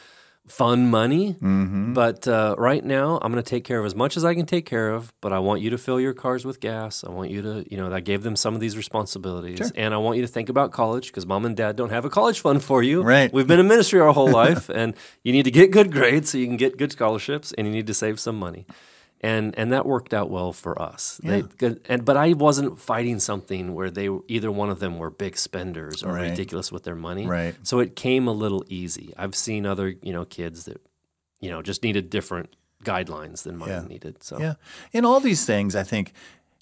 fun 0.47 0.90
money. 0.90 1.35
Mm-hmm. 1.35 1.94
But 1.94 2.28
uh, 2.28 2.54
right 2.59 2.85
now, 2.85 3.18
I'm 3.23 3.33
going 3.33 3.42
to 3.42 3.49
take 3.49 3.64
care 3.64 3.78
of 3.80 3.87
as 3.87 3.94
much 3.94 4.16
as 4.18 4.25
I 4.26 4.35
can 4.35 4.44
take 4.44 4.66
care 4.66 4.90
of. 4.90 5.11
But 5.23 5.33
I 5.33 5.38
want 5.38 5.62
you 5.62 5.71
to 5.71 5.78
fill 5.78 5.99
your 5.99 6.12
cars 6.12 6.44
with 6.44 6.61
gas. 6.61 7.02
I 7.02 7.11
want 7.11 7.30
you 7.30 7.40
to, 7.42 7.64
you 7.71 7.78
know, 7.78 7.90
I 7.90 8.00
gave 8.00 8.23
them 8.25 8.37
some 8.37 8.54
of 8.54 8.61
these 8.61 8.76
responsibilities, 8.76 9.71
and 9.75 9.94
I 9.94 9.97
want 9.99 10.16
you 10.18 10.23
to 10.23 10.28
think 10.28 10.48
about 10.50 10.70
college 10.72 11.07
because 11.07 11.24
mom 11.24 11.44
and 11.46 11.57
dad 11.57 11.77
don't 11.77 11.90
have 11.90 12.05
a 12.05 12.11
college 12.11 12.40
fund 12.40 12.62
for 12.62 12.83
you. 12.83 13.03
Right. 13.03 13.33
We've 13.33 13.46
been 13.46 13.61
in 13.61 13.68
ministry 13.68 14.00
our 14.00 14.12
whole 14.12 14.29
life, 14.42 14.68
and 14.68 14.94
you 15.22 15.33
need 15.33 15.44
to 15.44 15.50
get 15.50 15.70
good 15.70 15.90
grades 15.92 16.31
so 16.31 16.37
you 16.38 16.46
can 16.46 16.59
get 16.59 16.77
good 16.77 16.92
scholarships, 16.92 17.53
and 17.57 17.66
you 17.66 17.72
need 17.72 17.87
to 17.87 17.94
save 17.94 18.18
some 18.20 18.37
money. 18.38 18.66
And, 19.25 19.59
and 19.59 19.73
that 19.73 19.87
worked 19.87 20.13
out 20.13 20.29
well 20.29 20.53
for 20.53 20.81
us. 20.81 21.19
They, 21.25 21.45
and 21.89 22.05
but 22.05 22.17
I 22.19 22.35
wasn't 22.35 22.79
fighting 22.79 23.21
something 23.21 23.73
where 23.75 23.91
they 23.91 24.11
either 24.29 24.51
one 24.53 24.69
of 24.69 24.81
them 24.81 24.99
were 24.99 25.09
big 25.11 25.39
spenders 25.39 26.03
or 26.03 26.13
Right. 26.13 26.29
ridiculous 26.31 26.71
with 26.71 26.83
their 26.85 26.95
money. 26.95 27.27
Right. 27.27 27.55
So 27.63 27.79
it 27.81 27.97
came 27.97 28.29
a 28.29 28.33
little 28.33 28.65
easy. 28.69 29.15
I've 29.17 29.35
seen 29.35 29.65
other, 29.65 29.95
you 30.03 30.13
know, 30.13 30.27
kids 30.27 30.67
that, 30.67 30.81
you 31.41 31.51
know, 31.51 31.63
just 31.63 31.83
needed 31.83 32.11
different 32.11 32.55
guidelines 32.85 33.45
than 33.45 33.57
mine 33.57 33.69
Yeah. 33.71 33.85
needed. 33.89 34.23
So 34.23 34.39
Yeah. 34.39 34.55
In 34.93 35.07
all 35.07 35.21
these 35.21 35.47
things, 35.47 35.75
I 35.75 35.85
think 35.85 36.13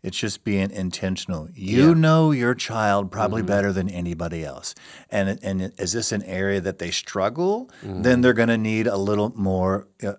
it's 0.02 0.18
just 0.18 0.42
being 0.44 0.70
intentional. 0.72 1.48
You 1.54 1.94
know 1.94 2.32
your 2.32 2.54
child 2.54 3.10
probably 3.12 3.40
Mm-hmm. 3.42 3.46
better 3.46 3.72
than 3.72 3.88
anybody 3.88 4.44
else. 4.44 4.74
And 5.10 5.38
and 5.42 5.72
is 5.78 5.92
this 5.92 6.10
an 6.12 6.22
area 6.24 6.60
that 6.60 6.78
they 6.78 6.90
struggle? 6.90 7.70
Then 7.82 8.20
they're 8.20 8.32
going 8.32 8.48
to 8.48 8.58
need 8.58 8.86
a 8.86 8.96
little 8.96 9.32
more, 9.36 9.86
uh, 10.04 10.14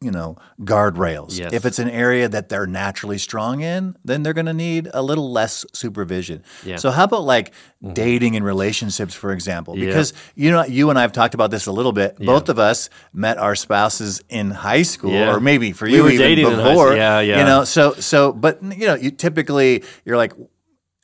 you 0.00 0.10
know, 0.10 0.36
guardrails. 0.60 1.38
Yes. 1.38 1.52
If 1.52 1.64
it's 1.64 1.78
an 1.78 1.88
area 1.90 2.28
that 2.28 2.48
they're 2.48 2.66
naturally 2.66 3.18
strong 3.18 3.60
in, 3.60 3.96
then 4.04 4.22
they're 4.22 4.32
going 4.34 4.46
to 4.46 4.52
need 4.54 4.88
a 4.94 5.02
little 5.02 5.30
less 5.32 5.64
supervision. 5.72 6.42
Yeah. 6.64 6.74
Mm-hmm. 6.74 6.78
So 6.80 6.90
how 6.90 7.04
about 7.04 7.24
like 7.24 7.52
dating 7.92 8.36
and 8.36 8.44
relationships, 8.44 9.14
for 9.14 9.32
example? 9.32 9.76
Yeah. 9.78 9.86
Because 9.86 10.12
you 10.34 10.50
know, 10.50 10.64
you 10.64 10.90
and 10.90 10.98
I 10.98 11.02
have 11.02 11.12
talked 11.12 11.34
about 11.34 11.50
this 11.50 11.66
a 11.66 11.72
little 11.72 11.92
bit. 11.92 12.18
Both 12.18 12.48
of 12.48 12.58
us 12.58 12.88
met 13.12 13.38
our 13.38 13.54
spouses 13.54 14.22
in 14.28 14.50
high 14.50 14.82
school, 14.82 15.12
Yeah. 15.12 15.34
or 15.34 15.40
maybe 15.40 15.72
for 15.72 15.86
We 15.86 15.94
you 15.96 16.02
were 16.04 16.10
even 16.10 16.26
dating 16.26 16.46
in 16.46 16.52
high 16.54 16.68
before. 16.70 16.94
Yeah, 16.96 17.20
yeah. 17.20 17.38
You 17.40 17.44
know, 17.44 17.64
so 17.64 17.92
so, 17.94 18.32
but 18.32 18.62
you 18.62 18.86
know, 18.86 18.94
you 18.94 19.10
typically 19.26 19.82
you're 20.04 20.16
like, 20.24 20.32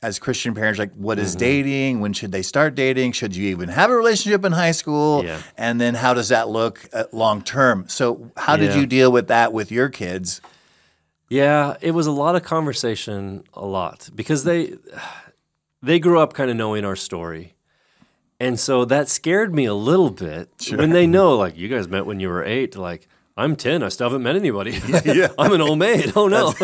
as 0.01 0.19
Christian 0.19 0.53
parents, 0.53 0.79
like, 0.79 0.93
what 0.95 1.17
Mm-hmm. 1.17 1.37
dating? 1.39 1.99
When 2.01 2.13
should 2.13 2.31
they 2.31 2.41
start 2.41 2.75
dating? 2.75 3.13
Should 3.13 3.35
you 3.35 3.45
even 3.49 3.69
have 3.69 3.89
a 3.89 3.95
relationship 3.95 4.43
in 4.45 4.51
high 4.51 4.73
school? 4.73 5.23
Yeah. 5.23 5.39
And 5.57 5.79
then 5.81 5.93
how 5.95 6.13
does 6.13 6.29
that 6.29 6.49
look 6.49 6.75
uh, 6.93 7.05
long 7.11 7.41
term? 7.41 7.85
So, 7.87 8.31
how 8.35 8.57
did 8.57 8.71
Yeah. 8.71 8.79
you 8.81 8.85
deal 8.85 9.11
with 9.11 9.27
that 9.27 9.53
with 9.53 9.71
your 9.71 9.89
kids? 9.89 10.41
yeah, 11.29 11.77
it 11.81 11.91
was 11.91 12.05
a 12.05 12.11
lot 12.11 12.35
of 12.35 12.43
conversation, 12.43 13.43
a 13.53 13.65
lot 13.65 14.09
because 14.13 14.43
they 14.43 14.73
they 15.81 15.99
grew 15.99 16.19
up 16.19 16.33
kind 16.33 16.49
of 16.51 16.57
knowing 16.57 16.85
our 16.85 16.95
story. 16.97 17.55
And 18.39 18.59
so 18.59 18.83
that 18.85 19.07
scared 19.09 19.53
me 19.55 19.65
a 19.65 19.73
little 19.73 20.09
bit 20.11 20.49
when 20.75 20.89
they 20.91 21.07
know, 21.17 21.35
like, 21.37 21.55
you 21.57 21.69
guys 21.69 21.87
met 21.87 22.05
when 22.05 22.19
you 22.19 22.27
were 22.29 22.43
eight. 22.43 22.75
Like, 22.75 23.07
I'm 23.35 23.55
10. 23.55 23.81
I 23.81 23.89
still 23.89 24.09
haven't 24.09 24.21
met 24.21 24.35
anybody. 24.35 24.73
I'm 25.39 25.53
an 25.53 25.61
old 25.61 25.79
maid. 25.79 26.13
Oh, 26.15 26.27
no. 26.27 26.53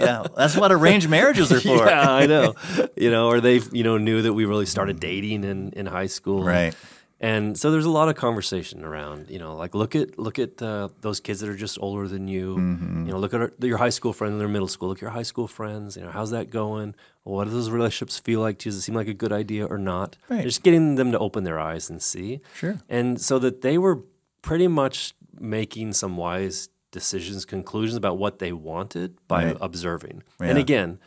Yeah, 0.00 0.24
that's 0.36 0.56
what 0.56 0.72
arranged 0.72 1.08
marriages 1.08 1.52
are 1.52 1.60
for. 1.60 1.86
yeah, 1.86 2.10
I 2.10 2.26
know. 2.26 2.54
You 2.96 3.10
know, 3.10 3.28
or 3.28 3.40
they, 3.40 3.60
you 3.72 3.82
know, 3.82 3.98
knew 3.98 4.22
that 4.22 4.32
we 4.32 4.44
really 4.44 4.66
started 4.66 5.00
dating 5.00 5.44
in, 5.44 5.72
in 5.72 5.86
high 5.86 6.06
school. 6.06 6.44
Right. 6.44 6.74
And 7.20 7.58
so 7.58 7.70
there's 7.70 7.84
a 7.84 7.90
lot 7.90 8.08
of 8.08 8.16
conversation 8.16 8.82
around, 8.82 9.28
you 9.28 9.38
know, 9.38 9.54
like 9.54 9.74
look 9.74 9.94
at 9.94 10.18
look 10.18 10.38
at 10.38 10.60
uh, 10.62 10.88
those 11.02 11.20
kids 11.20 11.40
that 11.40 11.50
are 11.50 11.56
just 11.56 11.76
older 11.80 12.08
than 12.08 12.28
you. 12.28 12.56
Mm-hmm. 12.56 13.06
You 13.06 13.12
know, 13.12 13.18
look 13.18 13.34
at 13.34 13.40
our, 13.40 13.52
your 13.60 13.76
high 13.76 13.90
school 13.90 14.14
friends 14.14 14.32
and 14.32 14.40
their 14.40 14.48
middle 14.48 14.68
school. 14.68 14.88
Look 14.88 14.98
at 14.98 15.02
your 15.02 15.10
high 15.10 15.24
school 15.24 15.46
friends. 15.46 15.96
You 15.96 16.04
know, 16.04 16.10
how's 16.10 16.30
that 16.30 16.48
going? 16.48 16.94
What 17.24 17.44
do 17.44 17.50
those 17.50 17.68
relationships 17.68 18.18
feel 18.18 18.40
like? 18.40 18.58
to 18.60 18.68
you? 18.68 18.72
Does 18.72 18.78
it 18.78 18.82
seem 18.82 18.94
like 18.94 19.08
a 19.08 19.14
good 19.14 19.32
idea 19.32 19.66
or 19.66 19.76
not? 19.76 20.16
Right. 20.30 20.42
Just 20.42 20.62
getting 20.62 20.94
them 20.94 21.12
to 21.12 21.18
open 21.18 21.44
their 21.44 21.60
eyes 21.60 21.90
and 21.90 22.00
see. 22.02 22.40
Sure. 22.54 22.78
And 22.88 23.20
so 23.20 23.38
that 23.38 23.60
they 23.60 23.76
were 23.76 24.00
pretty 24.40 24.66
much 24.68 25.12
making 25.38 25.92
some 25.92 26.16
wise 26.16 26.68
decisions, 26.90 27.44
conclusions 27.44 27.96
about 27.96 28.18
what 28.18 28.38
they 28.40 28.52
wanted 28.52 29.16
by 29.28 29.44
Right. 29.46 29.56
observing. 29.60 30.22
Yeah. 30.40 30.48
And 30.48 30.58
again, 30.58 30.98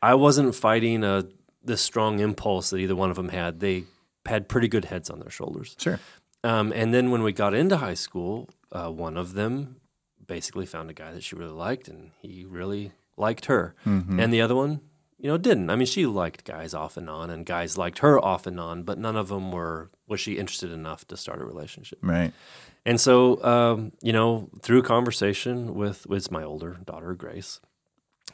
I 0.00 0.14
wasn't 0.14 0.54
fighting 0.54 1.02
a 1.04 1.24
this 1.62 1.80
strong 1.80 2.18
impulse 2.20 2.70
that 2.70 2.76
either 2.76 2.94
one 2.94 3.08
of 3.10 3.16
them 3.16 3.30
had. 3.30 3.60
They 3.60 3.84
had 4.26 4.48
pretty 4.48 4.68
good 4.68 4.84
heads 4.86 5.08
on 5.08 5.18
their 5.20 5.30
shoulders. 5.30 5.74
Sure. 5.78 5.98
Um, 6.44 6.72
and 6.74 6.92
then 6.92 7.10
when 7.10 7.22
we 7.22 7.32
got 7.32 7.54
into 7.54 7.78
high 7.78 7.94
school, 7.94 8.50
uh, 8.70 8.90
one 8.90 9.16
of 9.16 9.32
them 9.32 9.76
basically 10.26 10.66
found 10.66 10.90
a 10.90 10.92
guy 10.94 11.12
that 11.12 11.22
she 11.24 11.34
really 11.36 11.52
liked, 11.52 11.88
and 11.88 12.10
he 12.20 12.44
really 12.44 12.92
liked 13.16 13.46
her. 13.46 13.74
And 13.84 14.30
the 14.32 14.42
other 14.42 14.54
one, 14.54 14.80
you 15.18 15.28
know, 15.30 15.38
didn't. 15.38 15.70
I 15.70 15.76
mean, 15.76 15.86
she 15.86 16.04
liked 16.04 16.44
guys 16.44 16.74
off 16.74 16.98
and 16.98 17.08
on, 17.08 17.30
and 17.30 17.46
guys 17.46 17.78
liked 17.78 18.00
her 18.00 18.22
off 18.22 18.46
and 18.46 18.60
on, 18.60 18.82
but 18.82 18.98
none 18.98 19.16
of 19.16 19.28
them 19.28 19.52
were 19.52 19.90
was 20.06 20.20
she 20.20 20.34
interested 20.38 20.70
enough 20.70 21.06
to 21.08 21.16
start 21.16 21.40
a 21.40 21.44
relationship. 21.44 21.98
Right. 22.02 22.32
And 22.86 23.00
so, 23.00 23.42
um, 23.44 23.92
you 24.02 24.12
know, 24.12 24.50
through 24.60 24.82
conversation 24.82 25.74
with 25.74 26.06
with 26.06 26.30
my 26.30 26.42
older 26.42 26.76
daughter 26.84 27.14
Grace, 27.14 27.60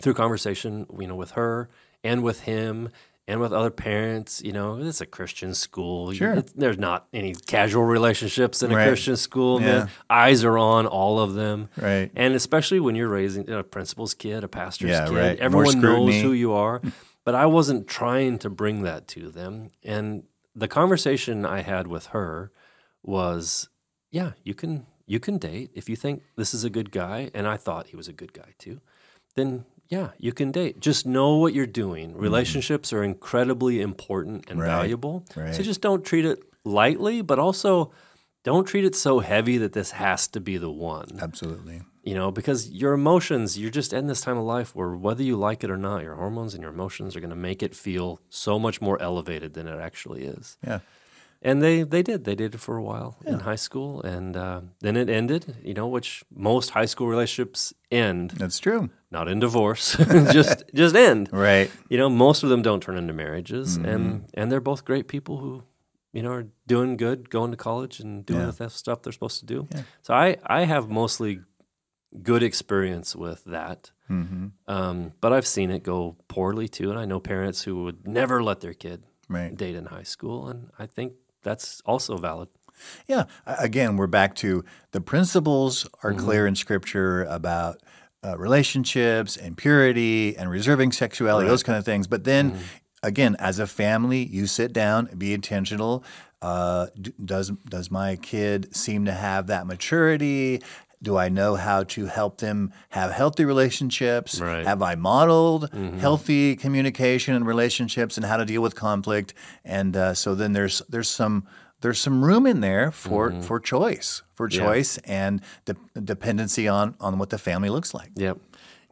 through 0.01 0.15
conversation, 0.15 0.87
you 0.99 1.07
know, 1.07 1.15
with 1.15 1.33
her 1.33 1.69
and 2.03 2.23
with 2.23 2.41
him, 2.41 2.89
and 3.29 3.41
with 3.41 3.53
other 3.53 3.71
parents. 3.71 4.43
You 4.45 4.53
know, 4.53 4.79
it's 4.81 5.01
a 5.01 5.07
Christian 5.07 5.55
school. 5.55 6.13
Sure. 6.13 6.33
It's- 6.33 6.53
there's 6.57 6.79
not 6.79 7.07
any 7.13 7.33
casual 7.35 7.85
relationships 7.85 8.61
in 8.63 8.73
a 8.73 8.77
Right. 8.77 8.89
Christian 8.89 9.17
school. 9.17 9.61
Yeah. 9.61 9.67
Man. 9.67 9.91
Eyes 10.09 10.43
are 10.45 10.59
on 10.59 10.87
all 10.87 11.21
of 11.21 11.35
them. 11.35 11.69
Right. 11.77 12.11
And 12.17 12.35
especially 12.35 12.81
when 12.81 12.97
you're 12.97 13.09
raising 13.09 13.45
you 13.45 13.51
know, 13.53 13.59
a 13.61 13.65
principal's 13.65 14.15
kid, 14.15 14.43
a 14.43 14.49
pastor's 14.49 14.91
Yeah, 14.91 15.07
kid, 15.07 15.15
right. 15.15 15.39
Everyone 15.39 15.81
knows 15.81 16.15
who 16.21 16.33
you 16.33 16.53
are. 16.55 16.81
but 17.25 17.35
I 17.37 17.47
wasn't 17.47 17.87
trying 17.87 18.39
to 18.39 18.51
bring 18.51 18.83
that 18.83 19.07
to 19.09 19.31
them. 19.31 19.69
And 19.85 20.25
the 20.55 20.69
conversation 20.69 21.45
I 21.45 21.63
had 21.63 21.87
with 21.87 22.07
her 22.07 22.51
was, 23.03 23.69
yeah, 24.11 24.33
you 24.43 24.55
can 24.55 24.87
you 25.07 25.21
can 25.21 25.39
date 25.39 25.71
if 25.75 25.89
you 25.89 25.97
think 25.97 26.23
this 26.37 26.55
is 26.55 26.65
a 26.65 26.71
good 26.71 26.91
guy, 26.91 27.31
and 27.35 27.47
I 27.47 27.57
thought 27.57 27.89
he 27.89 27.97
was 27.97 28.09
a 28.09 28.13
good 28.13 28.33
guy 28.33 28.55
too. 28.59 28.81
Then 29.37 29.65
yeah, 29.89 30.11
you 30.19 30.33
can 30.33 30.53
date. 30.53 30.81
Just 30.81 31.07
know 31.07 31.37
what 31.37 31.53
you're 31.53 31.67
doing. 31.67 32.15
Mm. 32.15 32.21
Relationships 32.21 32.93
are 32.93 33.03
incredibly 33.03 33.81
important 33.81 34.49
and. 34.49 34.61
Right, 34.61 34.69
valuable. 34.69 35.25
So 35.35 35.63
just 35.63 35.81
don't 35.81 36.05
treat 36.05 36.25
it 36.25 36.39
lightly, 36.65 37.23
but 37.23 37.39
also 37.39 37.93
don't 38.45 38.67
treat 38.67 38.85
it 38.85 38.95
so 38.95 39.21
heavy 39.21 39.59
that 39.59 39.73
this 39.73 39.93
has 39.93 40.29
to 40.29 40.41
be 40.41 40.57
the 40.57 40.71
one 40.71 41.19
Absolutely. 41.21 41.83
You 42.03 42.15
know, 42.15 42.31
because 42.31 42.71
your 42.71 42.93
emotions, 42.93 43.59
you're 43.59 43.71
just 43.71 43.93
in 43.93 44.07
this 44.07 44.21
time 44.23 44.39
of 44.39 44.45
life 44.45 44.75
where 44.75 44.91
whether 44.97 45.23
you 45.23 45.37
like 45.37 45.63
it 45.65 45.71
or 45.71 45.77
not, 45.77 46.03
your 46.03 46.15
hormones 46.15 46.55
and 46.55 46.63
your 46.63 46.73
emotions 46.73 47.15
are 47.17 47.21
going 47.21 47.31
to 47.31 47.37
make 47.37 47.63
it 47.63 47.75
feel 47.75 48.21
so 48.29 48.59
much 48.59 48.81
more 48.81 49.01
elevated 49.03 49.55
than 49.55 49.67
it 49.67 49.79
actually 49.81 50.25
is. 50.25 50.57
Yeah. 50.67 50.81
And 51.43 51.63
they, 51.63 51.85
they 51.85 52.03
did. 52.03 52.25
They 52.25 52.35
did 52.35 52.55
it 52.55 52.59
for 52.61 52.77
a 52.77 52.83
while 52.83 53.17
in 53.25 53.41
high 53.41 53.57
school. 53.57 54.03
And 54.03 54.37
uh, 54.37 54.61
then 54.81 54.95
it 54.97 55.09
ended, 55.09 55.57
you 55.65 55.73
know, 55.73 55.87
which 55.89 56.23
most 56.35 56.71
high 56.71 56.85
school 56.85 57.07
relationships 57.09 57.73
end, 57.91 58.33
That's 58.33 58.59
true. 58.59 58.91
not 59.11 59.27
in 59.27 59.39
divorce, 59.41 59.97
just 60.33 60.65
just 60.75 60.95
end. 60.95 61.31
Right. 61.33 61.71
You 61.89 61.97
know, 61.97 62.11
most 62.11 62.43
of 62.43 62.51
them 62.51 62.61
don't 62.61 62.83
turn 62.83 62.99
into 62.99 63.15
marriages. 63.15 63.77
And, 63.77 64.27
and 64.35 64.53
they're 64.53 64.61
both 64.61 64.85
great 64.85 65.09
people 65.09 65.39
who, 65.39 65.63
you 66.13 66.23
know, 66.23 66.31
are 66.33 66.47
doing 66.67 66.99
good, 66.99 67.31
going 67.31 67.53
to 67.53 67.57
college 67.57 68.01
and 68.01 68.27
doing 68.27 68.41
Yeah. 68.41 68.51
the 68.51 68.69
stuff 68.69 69.01
they're 69.01 69.13
supposed 69.13 69.41
to 69.41 69.47
do. 69.47 69.67
Yeah. 69.75 69.83
So 70.03 70.13
I, 70.13 70.37
I 70.45 70.65
have 70.65 70.91
mostly 70.91 71.41
good 72.23 72.43
experience 72.43 73.15
with 73.17 73.45
that. 73.45 73.91
hmm 74.09 74.49
Um, 74.67 75.13
but 75.21 75.33
I've 75.33 75.47
seen 75.47 75.71
it 75.71 75.83
go 75.83 76.17
poorly 76.29 76.69
too. 76.69 76.91
And 76.91 76.99
I 76.99 77.05
know 77.05 77.21
parents 77.21 77.63
who 77.63 77.85
would 77.85 78.07
never 78.07 78.43
let 78.43 78.61
their 78.61 78.75
kid 78.75 79.03
Right. 79.29 79.55
date 79.57 79.77
in 79.77 79.87
high 79.87 80.03
school. 80.05 80.49
And 80.49 80.71
I 80.79 80.87
think 80.87 81.13
that's 81.43 81.81
also 81.87 82.17
valid. 82.17 82.49
Yeah. 83.07 83.25
Again, 83.47 83.97
we're 83.97 84.07
back 84.09 84.35
to 84.37 84.65
the 84.93 85.01
principles 85.01 85.87
are 86.03 86.13
Mm-hmm. 86.13 86.25
clear 86.25 86.47
in 86.47 86.55
Scripture 86.57 87.25
about 87.25 87.77
uh, 88.25 88.37
relationships 88.39 89.37
and 89.37 89.57
purity 89.57 90.37
and 90.37 90.51
reserving 90.51 90.93
sexuality, 90.93 91.49
those 91.49 91.63
kind 91.63 91.79
of 91.79 91.85
things. 91.85 92.07
But 92.09 92.25
then, 92.25 92.51
Mm-hmm. 92.53 92.63
again, 93.05 93.37
as 93.39 93.59
a 93.59 93.67
family, 93.67 94.25
you 94.27 94.47
sit 94.47 94.73
down, 94.73 95.09
be 95.17 95.33
intentional. 95.33 96.03
Uh, 96.43 96.87
d- 97.01 97.13
does 97.25 97.51
does 97.69 97.91
my 97.91 98.17
kid 98.17 98.75
seem 98.75 99.05
to 99.05 99.13
have 99.13 99.47
that 99.47 99.67
maturity? 99.67 100.61
Do 101.03 101.17
I 101.17 101.29
know 101.31 101.55
how 101.57 101.85
to 101.85 102.07
help 102.07 102.39
them 102.39 102.73
have 102.91 103.11
healthy 103.11 103.45
relationships? 103.45 104.41
Right. 104.41 104.59
Mm-hmm. 104.59 104.67
Have 104.69 104.83
I 104.83 104.95
modeled 104.97 105.73
healthy 105.99 106.57
communication 106.57 107.35
and 107.35 107.47
relationships 107.47 108.17
and 108.19 108.27
how 108.27 108.37
to 108.37 108.45
deal 108.45 108.61
with 108.63 108.75
conflict? 108.75 109.33
And 109.65 109.97
uh, 109.97 110.15
so 110.15 110.35
then 110.35 110.53
there's 110.53 110.83
there's 110.89 111.09
some 111.09 111.47
there's 111.81 111.99
some 111.99 112.23
room 112.25 112.47
in 112.47 112.61
there 112.61 112.91
for 112.91 113.33
for 113.43 113.59
choice, 113.61 114.23
for 114.35 114.49
Mm-hmm. 114.49 114.61
Yeah. 114.61 114.67
choice 114.67 114.99
and 114.99 115.41
de- 115.65 116.01
dependency 116.01 116.69
on 116.69 116.95
on 117.01 117.19
what 117.19 117.31
the 117.31 117.39
family 117.39 117.71
looks 117.71 117.95
like. 117.95 118.11
Yep. 118.17 118.39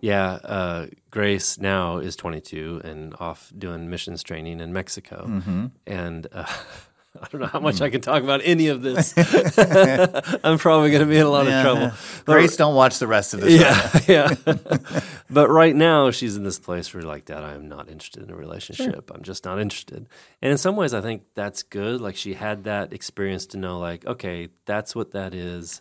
Yeah. 0.00 0.32
Uh, 0.44 0.86
Grace 1.10 1.58
now 1.58 1.98
is 1.98 2.14
22 2.16 2.82
and 2.84 3.14
off 3.18 3.52
doing 3.58 3.90
missions 3.90 4.22
training 4.22 4.60
in 4.60 4.72
Mexico. 4.72 5.24
Mm-hmm. 5.26 5.66
And 5.86 6.26
uh, 6.32 6.46
I 7.22 7.26
don't 7.30 7.40
know 7.40 7.46
how 7.46 7.60
much 7.60 7.80
I 7.80 7.90
can 7.90 8.00
talk 8.00 8.22
about 8.22 8.40
any 8.44 8.68
of 8.68 8.82
this. 8.82 9.12
I'm 10.44 10.58
probably 10.58 10.90
going 10.90 11.02
to 11.02 11.06
be 11.08 11.16
in 11.16 11.26
a 11.26 11.30
lot 11.30 11.46
Yeah, 11.46 11.58
of 11.58 11.64
trouble. 11.64 11.96
But- 12.24 12.32
Grace, 12.34 12.56
don't 12.56 12.74
watch 12.74 12.98
the 12.98 13.06
rest 13.06 13.34
of 13.34 13.40
this. 13.40 13.60
yeah, 13.60 14.00
yeah. 14.06 14.34
but 15.30 15.48
right 15.48 15.74
now, 15.74 16.10
she's 16.10 16.36
in 16.36 16.44
this 16.44 16.58
place 16.58 16.92
where, 16.92 17.02
like, 17.02 17.24
Dad, 17.24 17.42
I 17.42 17.54
am 17.54 17.68
not 17.68 17.88
interested 17.88 18.22
in 18.22 18.30
a 18.30 18.36
relationship. 18.36 19.10
I'm 19.14 19.22
just 19.22 19.44
not 19.44 19.58
interested. 19.58 20.06
And 20.42 20.52
in 20.52 20.58
some 20.58 20.76
ways, 20.76 20.94
I 20.94 21.00
think 21.00 21.22
that's 21.34 21.62
good. 21.62 22.00
Like, 22.00 22.16
she 22.16 22.34
had 22.34 22.64
that 22.64 22.92
experience 22.92 23.46
to 23.46 23.56
know, 23.56 23.78
like, 23.78 24.06
okay, 24.06 24.48
that's 24.66 24.94
what 24.94 25.12
that 25.12 25.34
is. 25.34 25.80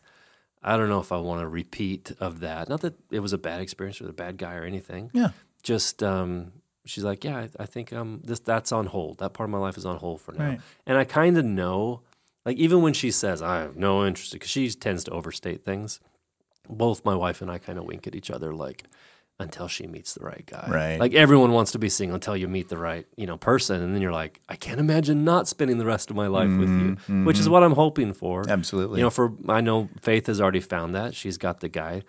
I 0.63 0.75
don't 0.75 0.89
know 0.89 0.99
if 0.99 1.11
I 1.11 1.17
want 1.17 1.41
to 1.41 1.47
repeat 1.47 2.11
of 2.19 2.39
that. 2.39 2.67
Not 2.67 2.81
that 2.81 2.95
it 3.11 3.19
was 3.19 3.31
a 3.33 3.37
bad 3.37 3.61
experience 3.61 4.01
or 4.01 4.09
a 4.09 4.13
bad 4.13 4.37
guy 4.37 4.55
or 4.55 4.63
anything. 4.63 5.11
Yeah. 5.13 5.29
Just, 5.63 6.01
um, 6.03 6.51
she's 6.89 7.03
like, 7.03 7.23
yeah, 7.23 7.37
I, 7.37 7.49
I 7.63 7.65
think 7.65 7.93
um, 7.93 8.21
this 8.23 8.39
that's 8.39 8.71
on 8.71 8.87
hold. 8.87 9.19
That 9.19 9.33
part 9.33 9.47
of 9.47 9.51
my 9.51 9.57
life 9.57 9.77
is 9.77 9.85
on 9.85 9.97
hold 9.97 10.21
for 10.21 10.31
now. 10.33 10.45
Right. 10.45 10.61
And 10.85 10.97
I 10.97 11.03
kind 11.03 11.37
of 11.37 11.45
know, 11.45 12.01
like, 12.45 12.57
even 12.57 12.81
when 12.81 12.93
she 12.93 13.11
says, 13.11 13.41
I 13.41 13.61
have 13.61 13.75
no 13.75 14.05
interest, 14.05 14.33
because 14.33 14.49
she 14.49 14.69
tends 14.69 15.03
to 15.05 15.11
overstate 15.11 15.63
things 15.63 15.99
both 16.69 17.05
my 17.05 17.15
wife 17.15 17.41
and 17.41 17.49
I 17.49 17.59
kind 17.59 17.79
of 17.79 17.85
wink 17.85 18.07
at 18.07 18.15
each 18.15 18.29
other 18.29 18.53
like 18.53 18.83
until 19.39 19.67
she 19.67 19.85
meets 19.85 20.15
the 20.15 20.25
right 20.25 20.43
guy. 20.45 20.67
Right. 20.69 20.99
Like 20.99 21.13
everyone 21.13 21.51
wants 21.51 21.71
to 21.73 21.79
be 21.79 21.89
single 21.89 22.15
until 22.15 22.35
you 22.35 22.47
meet 22.47 22.69
the 22.69 22.77
right, 22.77 23.05
you 23.15 23.27
know, 23.27 23.37
person 23.37 23.81
and 23.81 23.93
then 23.93 24.01
you're 24.01 24.11
like, 24.11 24.41
I 24.49 24.55
can't 24.55 24.79
imagine 24.79 25.23
not 25.23 25.47
spending 25.47 25.77
the 25.77 25.85
rest 25.85 26.09
of 26.09 26.15
my 26.15 26.27
life 26.27 26.49
with 26.49 26.69
you, 26.69 27.23
which 27.23 27.39
is 27.39 27.47
what 27.47 27.63
I'm 27.63 27.73
hoping 27.73 28.13
for. 28.13 28.41
Mm-hmm. 28.41 28.51
Absolutely. 28.51 28.99
You 28.99 29.05
know, 29.05 29.09
for 29.11 29.33
I 29.47 29.61
know 29.61 29.89
Faith 30.01 30.27
has 30.27 30.41
already 30.41 30.59
found 30.59 30.95
that. 30.95 31.15
She's 31.15 31.37
got 31.37 31.59
the 31.59 31.69
guy 31.69 32.03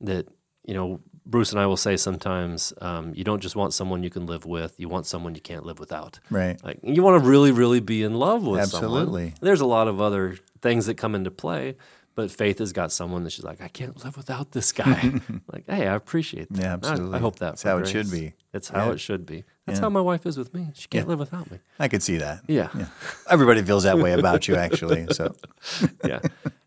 that, 0.00 0.28
you 0.64 0.74
know, 0.74 1.00
Bruce 1.28 1.52
and 1.52 1.60
I 1.60 1.66
will 1.66 1.76
say 1.76 1.96
sometimes 1.98 2.72
um, 2.80 3.12
you 3.14 3.22
don't 3.22 3.40
just 3.40 3.54
want 3.54 3.74
someone 3.74 4.02
you 4.02 4.08
can 4.08 4.24
live 4.26 4.46
with, 4.46 4.74
you 4.78 4.88
want 4.88 5.06
someone 5.06 5.34
you 5.34 5.42
can't 5.42 5.64
live 5.64 5.78
without. 5.78 6.18
Right. 6.30 6.58
Like 6.64 6.80
you 6.82 7.02
want 7.02 7.22
to 7.22 7.28
really, 7.28 7.52
really 7.52 7.80
be 7.80 8.02
in 8.02 8.14
love 8.14 8.42
with 8.46 8.64
someone. 8.66 8.92
Absolutely. 9.02 9.34
There's 9.42 9.60
a 9.60 9.66
lot 9.66 9.88
of 9.88 10.00
other 10.00 10.38
things 10.62 10.86
that 10.86 10.94
come 10.94 11.14
into 11.14 11.30
play, 11.30 11.76
but 12.14 12.30
Faith 12.30 12.58
has 12.60 12.72
got 12.72 12.90
someone 12.92 13.24
that 13.24 13.30
she's 13.30 13.44
like, 13.44 13.60
I 13.60 13.68
can't 13.68 14.02
live 14.04 14.16
without 14.16 14.52
this 14.52 14.72
guy. 14.72 15.20
like, 15.52 15.64
hey, 15.68 15.86
I 15.86 15.94
appreciate 15.94 16.50
that. 16.52 16.62
Yeah, 16.62 16.72
absolutely. 16.72 17.16
I, 17.16 17.20
hope 17.20 17.38
that. 17.40 17.50
That's 17.50 17.62
how 17.62 17.76
it 17.76 17.86
should 17.88 18.10
be. 18.10 18.32
It's 18.54 18.70
how 18.70 18.86
Yeah. 18.86 18.92
it 18.92 18.98
should 19.00 19.26
be. 19.26 19.44
That's 19.68 19.78
Yeah. 19.80 19.84
how 19.84 19.90
my 19.90 20.00
wife 20.00 20.26
is 20.26 20.36
with 20.36 20.52
me. 20.54 20.68
She 20.74 20.88
can't 20.88 21.06
live 21.06 21.18
without 21.18 21.50
me. 21.50 21.58
I 21.78 21.88
could 21.88 22.02
see 22.02 22.16
that. 22.18 22.40
Yeah, 22.48 22.68
Yeah. 22.76 22.86
Everybody 23.30 23.62
feels 23.62 23.84
that 23.84 23.98
way 23.98 24.12
about 24.12 24.48
you, 24.48 24.56
actually. 24.56 25.06
So, 25.12 25.34
yeah. 26.04 26.20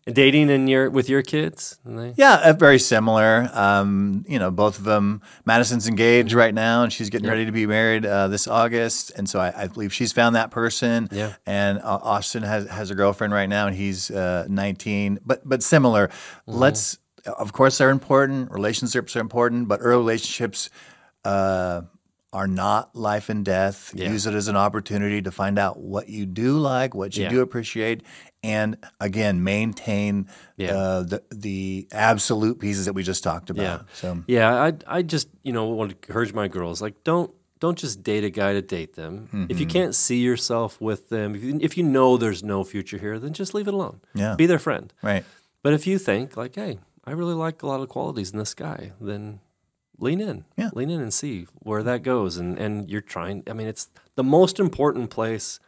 And 0.06 0.16
dating 0.16 0.50
in 0.50 0.66
your 0.66 0.90
with 0.90 1.08
your 1.08 1.22
kids, 1.22 1.78
they, 1.84 2.12
yeah, 2.16 2.40
uh, 2.42 2.52
very 2.54 2.80
similar. 2.80 3.48
Um, 3.52 4.24
you 4.28 4.38
know, 4.38 4.50
both 4.50 4.78
of 4.78 4.84
them. 4.84 5.20
Madison's 5.44 5.86
engaged 5.86 6.32
right 6.32 6.52
now, 6.54 6.82
and 6.82 6.92
she's 6.92 7.08
getting 7.08 7.28
ready 7.28 7.44
to 7.44 7.52
be 7.52 7.66
married 7.66 8.04
uh, 8.04 8.26
this 8.26 8.48
August. 8.48 9.12
And 9.16 9.28
so 9.28 9.38
I, 9.38 9.52
I 9.62 9.66
believe 9.68 9.92
she's 9.92 10.12
found 10.12 10.34
that 10.34 10.50
person. 10.50 11.08
Yeah. 11.12 11.34
And 11.46 11.78
uh, 11.78 12.00
Austin 12.02 12.42
has 12.42 12.68
has 12.68 12.90
a 12.90 12.96
girlfriend 12.96 13.32
right 13.32 13.48
now, 13.48 13.68
and 13.68 13.76
he's 13.76 14.10
uh, 14.10 14.46
19. 14.48 15.20
But 15.24 15.48
but 15.48 15.62
similar. 15.62 16.08
Mm-hmm. 16.08 16.52
Let's. 16.58 16.98
Of 17.24 17.52
course, 17.52 17.78
they're 17.78 17.90
important. 17.90 18.50
Relationships 18.50 19.14
are 19.14 19.20
important, 19.20 19.68
but 19.68 19.78
early 19.80 19.98
relationships. 19.98 20.68
Are 22.32 22.48
not 22.48 22.96
life 22.96 23.28
and 23.28 23.44
death. 23.44 23.92
Yeah. 23.94 24.08
Use 24.10 24.26
it 24.26 24.34
as 24.34 24.48
an 24.48 24.56
opportunity 24.56 25.20
to 25.20 25.30
find 25.30 25.58
out 25.58 25.78
what 25.80 26.08
you 26.08 26.24
do 26.24 26.56
like, 26.58 26.94
what 26.94 27.14
you 27.16 27.24
Yeah. 27.24 27.28
do 27.28 27.40
appreciate, 27.42 28.02
and 28.42 28.76
again 29.00 29.44
maintain 29.44 30.28
Yeah. 30.56 30.74
uh, 30.74 31.02
the 31.02 31.22
the 31.30 31.88
absolute 31.92 32.58
pieces 32.58 32.86
that 32.86 32.94
we 32.94 33.02
just 33.02 33.22
talked 33.22 33.50
about. 33.50 33.80
Yeah. 33.80 33.94
So 33.94 34.24
Yeah, 34.26 34.48
I 34.66 34.72
I 34.98 35.02
just 35.02 35.28
you 35.42 35.52
know 35.52 35.66
want 35.68 35.90
to 35.90 35.96
encourage 36.08 36.32
my 36.32 36.48
girls 36.48 36.80
like 36.80 36.94
don't 37.04 37.30
don't 37.60 37.78
just 37.78 38.02
date 38.02 38.24
a 38.24 38.30
guy 38.30 38.54
to 38.54 38.62
date 38.62 38.94
them. 38.94 39.28
If 39.30 39.30
Mm-hmm. 39.32 39.58
you 39.60 39.66
can't 39.66 39.94
see 39.94 40.20
yourself 40.20 40.80
with 40.80 41.10
them, 41.10 41.34
if 41.36 41.44
you, 41.44 41.58
if 41.60 41.76
you 41.76 41.84
know 41.84 42.16
there's 42.16 42.42
no 42.42 42.64
future 42.64 42.98
here, 42.98 43.18
then 43.20 43.32
just 43.34 43.54
leave 43.54 43.68
it 43.68 43.74
alone. 43.74 44.00
Yeah. 44.14 44.34
be 44.36 44.46
their 44.46 44.58
friend. 44.58 44.92
right, 45.02 45.24
But 45.62 45.72
if 45.74 45.86
you 45.86 45.98
think 45.98 46.36
like, 46.36 46.54
hey, 46.56 46.78
I 47.04 47.12
really 47.12 47.34
like 47.34 47.62
a 47.62 47.66
lot 47.68 47.80
of 47.80 47.88
qualities 47.88 48.32
in 48.32 48.38
this 48.38 48.54
guy, 48.54 48.92
then 49.00 49.38
lean 49.98 50.20
in, 50.20 50.44
Yeah. 50.56 50.70
lean 50.74 50.90
in 50.90 51.00
and 51.00 51.12
see 51.14 51.46
where 51.60 51.82
that 51.82 52.02
goes. 52.02 52.36
And 52.36 52.58
and 52.58 52.90
you're 52.90 53.00
trying. 53.00 53.42
I 53.48 53.52
mean, 53.52 53.66
it's 53.68 53.88
the 54.14 54.24
most 54.24 54.58
important 54.60 55.10
place 55.10 55.60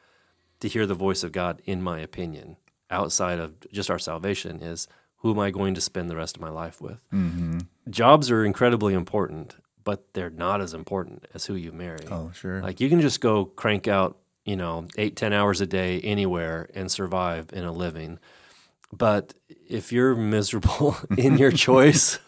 to 0.60 0.68
hear 0.68 0.86
the 0.86 0.94
voice 0.94 1.22
of 1.22 1.32
God, 1.32 1.60
in 1.64 1.82
my 1.82 2.00
opinion, 2.00 2.56
outside 2.90 3.38
of 3.38 3.52
just 3.72 3.90
our 3.90 3.98
salvation, 3.98 4.62
is 4.62 4.88
who 5.18 5.30
am 5.32 5.38
I 5.38 5.50
going 5.50 5.74
to 5.74 5.80
spend 5.80 6.10
the 6.10 6.16
rest 6.16 6.36
of 6.36 6.42
my 6.42 6.50
life 6.50 6.80
with? 6.80 7.00
Mm-hmm. 7.12 7.58
Jobs 7.90 8.30
are 8.30 8.44
incredibly 8.44 8.94
important, 8.94 9.56
but 9.82 10.12
they're 10.14 10.30
not 10.30 10.60
as 10.60 10.72
important 10.74 11.26
as 11.34 11.46
who 11.46 11.54
you 11.54 11.72
marry. 11.72 12.06
oh 12.10 12.30
sure, 12.34 12.62
Like 12.62 12.80
you 12.80 12.88
can 12.88 13.00
just 13.00 13.20
go 13.20 13.44
crank 13.46 13.88
out, 13.88 14.18
you 14.44 14.56
know, 14.56 14.86
eight, 14.96 15.16
ten 15.16 15.32
hours 15.32 15.60
a 15.60 15.66
day 15.66 16.00
anywhere 16.00 16.68
and 16.74 16.90
survive 16.90 17.46
in 17.52 17.64
a 17.64 17.72
living. 17.72 18.18
But 18.96 19.34
if 19.68 19.92
you're 19.92 20.14
miserable 20.14 20.96
in 21.18 21.38
your 21.38 21.50
choice 21.66 22.18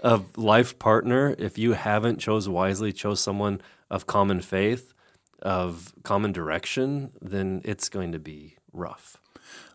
of 0.00 0.36
life 0.36 0.78
partner, 0.78 1.34
if 1.38 1.58
you 1.58 1.72
haven't 1.72 2.18
chose 2.18 2.48
wisely, 2.48 2.92
chose 2.92 3.20
someone 3.20 3.60
of 3.90 4.06
common 4.06 4.40
faith, 4.40 4.94
of 5.42 5.92
common 6.02 6.32
direction, 6.32 7.12
then 7.20 7.60
it's 7.64 7.88
going 7.88 8.12
to 8.12 8.18
be 8.18 8.56
rough. 8.72 9.18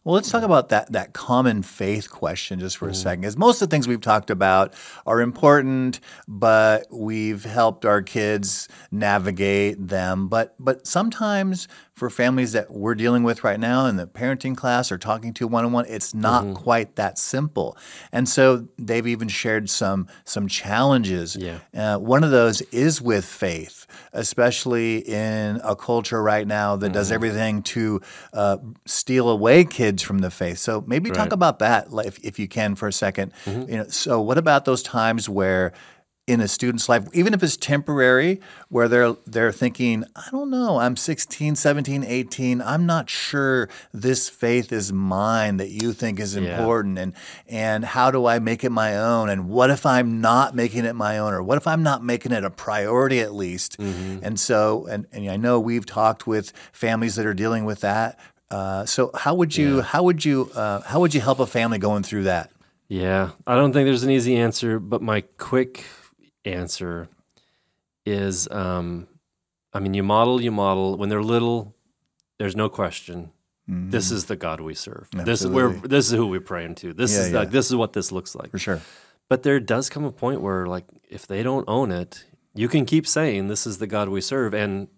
Well, 0.03 0.15
let's 0.15 0.29
talk 0.29 0.43
about 0.43 0.67
that 0.69 0.91
that 0.91 1.13
common 1.13 1.61
faith 1.63 2.09
question 2.09 2.59
just 2.59 2.75
for 2.75 2.87
a 2.87 2.91
mm-hmm. 2.91 2.95
second. 2.95 3.21
Because 3.21 3.37
most 3.37 3.61
of 3.61 3.69
the 3.69 3.73
things 3.73 3.87
we've 3.87 4.01
talked 4.01 4.29
about 4.29 4.73
are 5.05 5.21
important, 5.21 6.01
but 6.27 6.87
we've 6.91 7.45
helped 7.45 7.85
our 7.85 8.01
kids 8.01 8.67
navigate 8.91 9.87
them. 9.87 10.27
But 10.27 10.55
but 10.59 10.85
sometimes 10.85 11.69
for 11.93 12.09
families 12.09 12.53
that 12.53 12.71
we're 12.71 12.95
dealing 12.95 13.21
with 13.23 13.43
right 13.43 13.59
now 13.59 13.85
in 13.85 13.97
the 13.97 14.07
parenting 14.07 14.57
class 14.57 14.91
or 14.91 14.97
talking 14.97 15.33
to 15.33 15.47
one 15.47 15.63
on 15.63 15.71
one, 15.71 15.85
it's 15.87 16.13
not 16.13 16.55
quite 16.55 16.95
that 16.95 17.19
simple. 17.19 17.77
And 18.11 18.27
so 18.27 18.67
they've 18.79 19.05
even 19.05 19.27
shared 19.27 19.69
some 19.69 20.07
some 20.25 20.47
challenges. 20.47 21.35
Yeah. 21.35 21.59
Uh, 21.73 21.99
one 21.99 22.23
of 22.23 22.31
those 22.31 22.61
is 22.71 23.01
with 23.01 23.25
faith, 23.25 23.85
especially 24.11 24.99
in 24.99 25.61
a 25.63 25.75
culture 25.75 26.21
right 26.21 26.47
now 26.47 26.75
that 26.77 26.93
does 26.93 27.11
everything 27.11 27.61
to 27.63 28.01
uh, 28.33 28.57
steal 28.85 29.29
away 29.29 29.63
kids 29.63 30.01
from 30.01 30.19
the 30.19 30.31
faith. 30.31 30.57
So 30.57 30.83
maybe 30.87 31.11
talk 31.11 31.31
about 31.31 31.59
that, 31.59 31.87
if, 32.05 32.17
if 32.23 32.39
you 32.39 32.47
can, 32.47 32.75
for 32.75 32.87
a 32.87 32.91
2nd 32.91 33.31
You 33.69 33.77
know, 33.77 33.87
so 33.87 34.19
what 34.19 34.37
about 34.37 34.65
those 34.65 34.81
times 34.81 35.29
where? 35.29 35.73
In 36.25 36.39
a 36.39 36.47
student's 36.47 36.87
life, 36.87 37.05
even 37.11 37.33
if 37.33 37.43
it's 37.43 37.57
temporary, 37.57 38.39
where 38.69 38.87
they're 38.87 39.17
they're 39.25 39.51
thinking, 39.51 40.05
I 40.15 40.29
don't 40.31 40.49
know, 40.49 40.79
I'm 40.79 40.95
16, 40.95 41.55
17, 41.57 42.01
18, 42.05 42.61
I'm 42.61 42.85
not 42.85 43.09
sure 43.09 43.67
this 43.93 44.29
faith 44.29 44.71
is 44.71 44.93
mine 44.93 45.57
that 45.57 45.71
you 45.71 45.91
think 45.91 46.21
is 46.21 46.33
Yeah. 46.37 46.43
important 46.43 46.97
and 46.97 47.13
and 47.49 47.83
how 47.83 48.09
do 48.09 48.25
I 48.25 48.39
make 48.39 48.63
it 48.63 48.69
my 48.69 48.95
own? 48.97 49.27
And 49.27 49.49
what 49.49 49.69
if 49.69 49.85
I'm 49.85 50.21
not 50.21 50.55
making 50.55 50.85
it 50.85 50.95
my 50.95 51.17
own? 51.17 51.33
Or 51.33 51.43
what 51.43 51.57
if 51.57 51.67
I'm 51.67 51.83
not 51.83 52.05
making 52.05 52.31
it 52.31 52.45
a 52.45 52.49
priority 52.49 53.19
at 53.19 53.33
least? 53.33 53.75
And 53.77 54.39
so, 54.39 54.85
and, 54.85 55.05
and 55.11 55.29
I 55.29 55.35
know 55.35 55.59
we've 55.59 55.85
talked 55.85 56.25
with 56.25 56.53
families 56.71 57.15
that 57.15 57.25
are 57.25 57.33
dealing 57.33 57.65
with 57.65 57.81
that. 57.81 58.17
Uh, 58.49 58.85
so 58.85 59.11
how 59.13 59.35
would 59.35 59.57
you 59.57 59.81
how 59.81 60.03
would 60.03 60.23
you 60.23 60.49
uh, 60.55 60.79
how 60.83 61.01
would 61.01 61.13
you 61.13 61.19
help 61.19 61.39
a 61.41 61.45
family 61.45 61.79
going 61.79 62.03
through 62.03 62.23
that? 62.23 62.49
Yeah, 62.87 63.31
I 63.45 63.55
don't 63.55 63.73
think 63.73 63.87
there's 63.87 64.03
an 64.03 64.09
easy 64.11 64.37
answer, 64.37 64.79
but 64.79 65.01
my 65.01 65.21
quick 65.37 65.83
answer 66.45 67.07
is 68.05 68.47
um, 68.51 69.07
I 69.73 69.79
mean, 69.79 69.93
you 69.93 70.03
model, 70.03 70.41
you 70.41 70.51
model. 70.51 70.97
When 70.97 71.09
they're 71.09 71.23
little, 71.23 71.75
there's 72.39 72.55
no 72.55 72.69
question. 72.69 73.31
This 73.65 74.11
is 74.11 74.25
the 74.25 74.35
God 74.35 74.59
we 74.59 74.73
serve. 74.73 75.07
This 75.13 75.41
is 75.41 75.47
where 75.47 75.69
this 75.69 76.07
is 76.07 76.11
who 76.11 76.27
we're 76.27 76.41
praying 76.41 76.75
to. 76.75 76.93
This 76.93 77.13
Yeah, 77.13 77.21
is 77.21 77.31
yeah. 77.31 77.39
like 77.39 77.51
this 77.51 77.67
is 77.69 77.75
what 77.75 77.93
this 77.93 78.11
looks 78.11 78.35
like. 78.35 78.51
For 78.51 78.59
sure. 78.59 78.81
But 79.29 79.43
there 79.43 79.59
does 79.61 79.89
come 79.89 80.03
a 80.03 80.11
point 80.11 80.41
where, 80.41 80.65
like, 80.67 80.83
if 81.09 81.25
they 81.25 81.43
don't 81.43 81.63
own 81.67 81.89
it, 81.89 82.25
you 82.53 82.67
can 82.67 82.85
keep 82.85 83.07
saying 83.07 83.47
this 83.47 83.65
is 83.65 83.77
the 83.77 83.87
God 83.87 84.09
we 84.09 84.19
serve, 84.19 84.53
and 84.53 84.89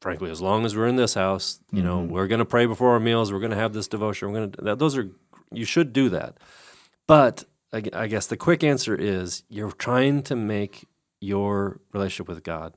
frankly, 0.00 0.30
as 0.32 0.40
long 0.40 0.64
as 0.64 0.76
we're 0.76 0.88
in 0.88 0.96
this 0.96 1.14
house, 1.14 1.60
you 1.72 1.80
know, 1.80 2.00
we're 2.00 2.26
going 2.26 2.40
to 2.40 2.44
pray 2.44 2.66
before 2.66 2.90
our 2.90 3.00
meals. 3.00 3.32
We're 3.32 3.38
going 3.38 3.52
to 3.52 3.56
have 3.56 3.72
this 3.72 3.86
devotion. 3.86 4.32
We're 4.32 4.38
going 4.46 4.50
to. 4.52 4.74
Those 4.74 4.96
are 4.98 5.08
you 5.52 5.64
should 5.64 5.92
do 5.92 6.08
that. 6.08 6.38
But 7.06 7.44
I 7.72 8.06
guess 8.06 8.26
the 8.26 8.36
quick 8.36 8.64
answer 8.64 8.94
is 8.94 9.42
you're 9.48 9.72
trying 9.72 10.22
to 10.24 10.36
make 10.36 10.86
your 11.20 11.80
relationship 11.92 12.28
with 12.28 12.42
God. 12.42 12.74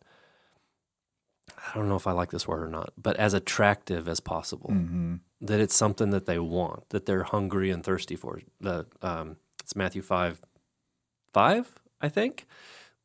I 1.58 1.76
don't 1.78 1.88
know 1.88 1.96
if 1.96 2.08
I 2.08 2.12
like 2.12 2.32
this 2.32 2.48
word 2.48 2.64
or 2.64 2.68
not, 2.68 2.92
but 2.98 3.16
as 3.18 3.34
attractive 3.34 4.08
as 4.10 4.20
possible. 4.20 4.70
Mm-hmm. 4.72 5.16
That 5.42 5.60
it's 5.60 5.76
something 5.76 6.12
that 6.12 6.26
they 6.26 6.40
want, 6.40 6.90
that 6.90 7.06
they're 7.06 7.24
hungry 7.24 7.72
and 7.72 7.84
thirsty 7.84 8.16
for. 8.16 8.42
The 8.60 8.86
um, 9.02 9.38
it's 9.62 9.76
Matthew 9.76 10.02
five, 10.02 10.42
five, 11.34 11.74
I 12.02 12.10
think. 12.10 12.46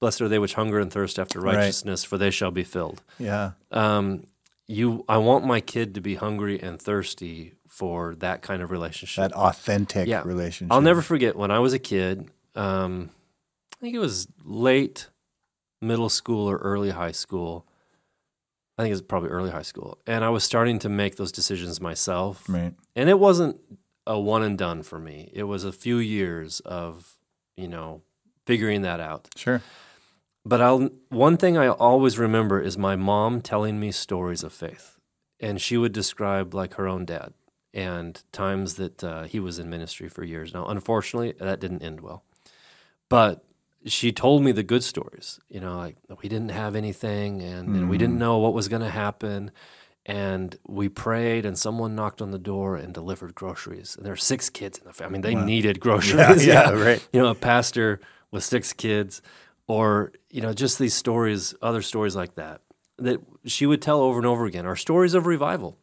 Blessed 0.01 0.21
are 0.21 0.29
they 0.29 0.39
which 0.39 0.55
hunger 0.55 0.79
and 0.79 0.93
thirst 0.93 1.19
after 1.19 1.41
Right. 1.41 1.57
righteousness, 1.57 2.05
for 2.05 2.19
they 2.19 2.31
shall 2.31 2.51
be 2.51 2.65
filled. 2.65 3.03
Yeah. 3.19 3.53
Um, 3.71 4.27
you, 4.69 5.05
I 5.09 5.17
want 5.19 5.47
my 5.47 5.61
kid 5.61 5.95
to 5.95 6.01
be 6.03 6.17
hungry 6.17 6.61
and 6.61 6.81
thirsty 6.81 7.55
for 7.77 8.15
that 8.17 8.41
kind 8.41 8.63
of 8.63 8.71
relationship. 8.71 9.21
That 9.23 9.33
authentic 9.37 10.09
Yeah. 10.09 10.23
relationship. 10.25 10.73
I'll 10.73 10.81
never 10.81 11.03
forget 11.03 11.37
when 11.37 11.51
I 11.51 11.59
was 11.59 11.75
a 11.75 11.79
kid. 11.79 12.31
Um, 12.55 13.11
I 13.75 13.77
think 13.83 13.95
it 13.95 13.99
was 13.99 14.27
late 14.45 15.11
middle 15.83 16.09
school 16.09 16.49
or 16.49 16.57
early 16.57 16.89
high 16.91 17.13
school. 17.13 17.67
I 18.79 18.83
think 18.83 18.93
it 18.93 18.95
was 18.95 19.03
probably 19.03 19.29
early 19.29 19.51
high 19.51 19.61
school, 19.63 19.99
and 20.07 20.25
I 20.25 20.31
was 20.31 20.43
starting 20.43 20.79
to 20.81 20.89
make 20.89 21.17
those 21.17 21.31
decisions 21.33 21.79
myself. 21.79 22.49
Right. 22.49 22.73
And 22.95 23.11
it 23.11 23.19
wasn't 23.19 23.61
a 24.07 24.19
one 24.19 24.43
and 24.43 24.57
done 24.57 24.83
for 24.83 24.99
me. 24.99 25.31
It 25.35 25.43
was 25.45 25.63
a 25.65 25.73
few 25.73 25.99
years 25.99 26.61
of, 26.61 27.19
you 27.59 27.69
know, 27.69 28.01
figuring 28.47 28.81
that 28.83 29.01
out. 29.01 29.29
Sure. 29.37 29.61
But 30.47 30.63
I'll 30.63 30.89
one 31.11 31.37
thing 31.37 31.59
I 31.59 31.69
always 31.69 32.19
remember 32.19 32.59
is 32.59 32.79
my 32.79 32.97
mom 32.97 33.43
telling 33.43 33.79
me 33.79 33.93
stories 33.93 34.43
of 34.43 34.53
faith, 34.55 34.97
and 35.41 35.61
she 35.61 35.77
would 35.77 35.93
describe 35.93 36.55
like 36.55 36.75
her 36.75 36.89
own 36.89 37.05
dad 37.05 37.35
and 37.77 38.23
times 38.33 38.77
that 38.77 39.05
uh, 39.05 39.25
he 39.25 39.39
was 39.39 39.59
in 39.59 39.69
ministry 39.69 40.09
for 40.09 40.25
years. 40.25 40.55
Now, 40.55 40.65
unfortunately, 40.67 41.35
that 41.39 41.61
didn't 41.61 41.83
end 41.83 42.01
well, 42.01 42.25
but 43.11 43.45
she 43.85 44.13
told 44.13 44.43
me 44.43 44.51
the 44.51 44.63
good 44.63 44.83
stories. 44.83 45.39
You 45.51 45.61
know, 45.61 45.77
like 45.77 45.97
we 46.23 46.29
didn't 46.31 46.49
have 46.49 46.75
anything, 46.75 47.43
and, 47.43 47.77
and 47.77 47.91
we 47.91 47.99
didn't 47.99 48.19
know 48.19 48.39
what 48.39 48.55
was 48.55 48.69
going 48.69 48.83
to 48.83 48.89
happen. 48.89 49.51
And 50.09 50.57
we 50.67 50.89
prayed, 50.89 51.45
and 51.45 51.59
someone 51.59 51.95
knocked 51.95 52.23
on 52.23 52.31
the 52.31 52.39
door 52.39 52.77
and 52.77 52.95
delivered 52.95 53.35
groceries. 53.35 53.95
And 53.97 54.07
there 54.07 54.13
were 54.13 54.17
six 54.17 54.49
kids 54.49 54.79
in 54.79 54.85
the 54.85 54.93
family. 54.93 55.19
I 55.19 55.35
mean, 55.35 55.41
they 55.41 55.45
needed 55.45 55.79
groceries. 55.81 56.47
yeah, 56.47 56.71
right. 56.89 57.07
You 57.13 57.21
know, 57.21 57.29
a 57.29 57.35
pastor 57.35 58.01
with 58.31 58.43
six 58.43 58.73
kids, 58.73 59.21
or 59.67 60.13
you 60.31 60.41
know, 60.41 60.55
just 60.55 60.79
these 60.79 60.95
stories, 60.95 61.55
other 61.61 61.83
stories 61.83 62.17
like 62.17 62.37
that, 62.37 62.63
that 62.99 63.21
she 63.45 63.67
would 63.67 63.83
tell 63.83 64.01
over 64.01 64.19
and 64.19 64.27
over 64.27 64.47
again. 64.47 64.65
Are 64.65 64.77
stories 64.77 65.13
of 65.13 65.27
revival. 65.27 65.77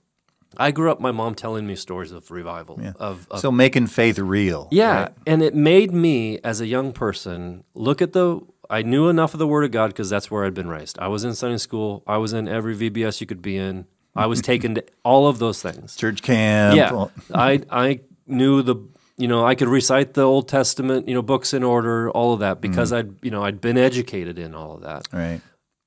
I 0.58 0.72
grew 0.72 0.92
up, 0.92 1.00
my 1.00 1.12
mom 1.12 1.36
telling 1.36 1.66
me 1.66 1.76
stories 1.76 2.12
of 2.12 2.30
revival. 2.32 2.80
Of, 3.00 3.28
of 3.30 3.40
So 3.40 3.52
making 3.52 3.88
faith 3.88 4.20
real. 4.20 4.68
yeah, 4.72 5.04
right? 5.04 5.14
and 5.26 5.42
it 5.42 5.56
made 5.56 5.92
me, 5.92 6.40
as 6.44 6.62
a 6.62 6.68
young 6.68 6.92
person, 6.92 7.64
look 7.74 8.02
at 8.02 8.14
the. 8.14 8.42
I 8.70 8.82
knew 8.82 9.10
enough 9.10 9.34
of 9.34 9.40
the 9.40 9.48
Word 9.48 9.66
of 9.66 9.72
God 9.72 9.88
because 9.88 10.10
that's 10.10 10.32
where 10.32 10.46
I'd 10.46 10.54
been 10.54 10.70
raised. 10.70 10.98
I 10.98 11.08
was 11.08 11.24
in 11.24 11.36
Sunday 11.36 11.58
school. 11.58 12.02
I 12.08 12.18
was 12.18 12.34
in 12.34 12.48
every 12.48 12.76
VBS 12.76 13.22
you 13.22 13.28
could 13.28 13.42
be 13.42 13.58
in. 13.58 13.86
I 14.16 14.26
was 14.26 14.42
taken 14.54 14.76
to 14.76 14.84
all 15.04 15.28
of 15.28 15.40
those 15.40 15.62
things. 15.62 15.96
Church 15.96 16.22
camp. 16.22 16.78
Yeah, 16.78 17.08
I 17.34 17.62
I 17.70 18.00
knew 18.26 18.62
the 18.62 18.76
you 19.18 19.28
know 19.28 19.46
I 19.46 19.56
could 19.56 19.68
recite 19.68 20.14
the 20.14 20.24
Old 20.24 20.48
Testament 20.48 21.08
you 21.08 21.14
know 21.14 21.22
books 21.22 21.54
in 21.54 21.64
order, 21.64 22.10
all 22.12 22.34
of 22.34 22.40
that 22.40 22.62
because 22.62 22.92
mm. 22.92 22.98
I'd 22.98 23.26
you 23.26 23.32
know 23.32 23.44
I'd 23.44 23.62
been 23.62 23.78
educated 23.78 24.40
in 24.40 24.56
all 24.56 24.76
of 24.76 24.82
that. 24.82 25.08
Right. 25.12 25.42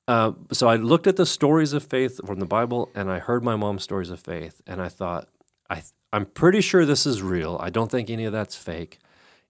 Uh, 0.08 0.32
so 0.52 0.68
I 0.68 0.76
looked 0.76 1.06
at 1.06 1.16
the 1.16 1.26
stories 1.26 1.72
of 1.72 1.82
faith 1.82 2.20
from 2.24 2.38
the 2.38 2.46
Bible, 2.46 2.90
and 2.94 3.10
I 3.10 3.18
heard 3.18 3.42
my 3.42 3.56
mom's 3.56 3.82
stories 3.82 4.10
of 4.10 4.20
faith, 4.20 4.62
and 4.66 4.80
I 4.80 4.88
thought, 4.88 5.28
I 5.68 5.82
I'm 6.12 6.26
pretty 6.26 6.60
sure 6.60 6.84
this 6.86 7.06
is 7.06 7.22
real. 7.22 7.58
I 7.60 7.70
don't 7.70 7.90
think 7.90 8.08
any 8.08 8.24
of 8.24 8.32
that's 8.32 8.56
fake, 8.56 9.00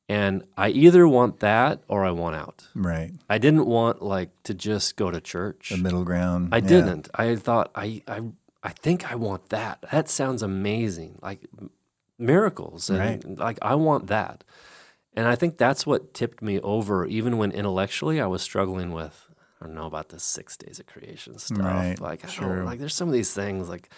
and 0.09 0.45
I 0.57 0.71
either 0.71 1.07
want 1.07 1.41
that 1.41 1.83
or 1.89 2.05
I 2.07 2.11
want 2.11 2.37
out. 2.37 2.69
Right. 2.75 3.13
I 3.29 3.37
didn't 3.39 3.67
want 3.67 4.01
like 4.03 4.31
to 4.45 4.55
just 4.55 4.97
go 4.97 5.11
to 5.11 5.21
church. 5.21 5.69
The 5.71 5.77
middle 5.77 6.05
ground. 6.05 6.49
I 6.53 6.59
Yeah. 6.59 6.67
didn't. 6.69 7.09
I 7.15 7.37
thought 7.37 7.71
I 7.75 8.03
I 8.09 8.23
I 8.63 8.71
think 8.71 9.13
I 9.13 9.15
want 9.15 9.51
that. 9.51 9.85
That 9.93 10.09
sounds 10.09 10.43
amazing. 10.43 11.19
Like 11.23 11.41
miracles 12.19 12.89
and 12.89 12.99
Right. 12.99 13.39
like 13.39 13.59
I 13.61 13.75
want 13.75 14.07
that. 14.07 14.43
And 15.15 15.29
I 15.29 15.35
think 15.35 15.59
that's 15.59 15.87
what 15.87 16.15
tipped 16.15 16.43
me 16.43 16.59
over 16.61 17.05
even 17.05 17.37
when 17.37 17.53
intellectually 17.53 18.21
I 18.21 18.27
was 18.27 18.41
struggling 18.43 18.93
with 18.93 19.26
I 19.61 19.67
don't 19.67 19.75
know 19.75 19.87
about 19.87 20.11
the 20.11 20.19
6 20.21 20.57
days 20.59 20.79
of 20.81 20.87
creation 20.87 21.39
stuff. 21.39 21.59
Right, 21.59 21.99
Like 22.01 22.25
I 22.25 22.29
sure. 22.29 22.57
don't 22.57 22.65
like 22.67 22.79
there's 22.79 22.95
some 22.95 23.09
of 23.09 23.15
these 23.15 23.33
things 23.33 23.69
like 23.69 23.89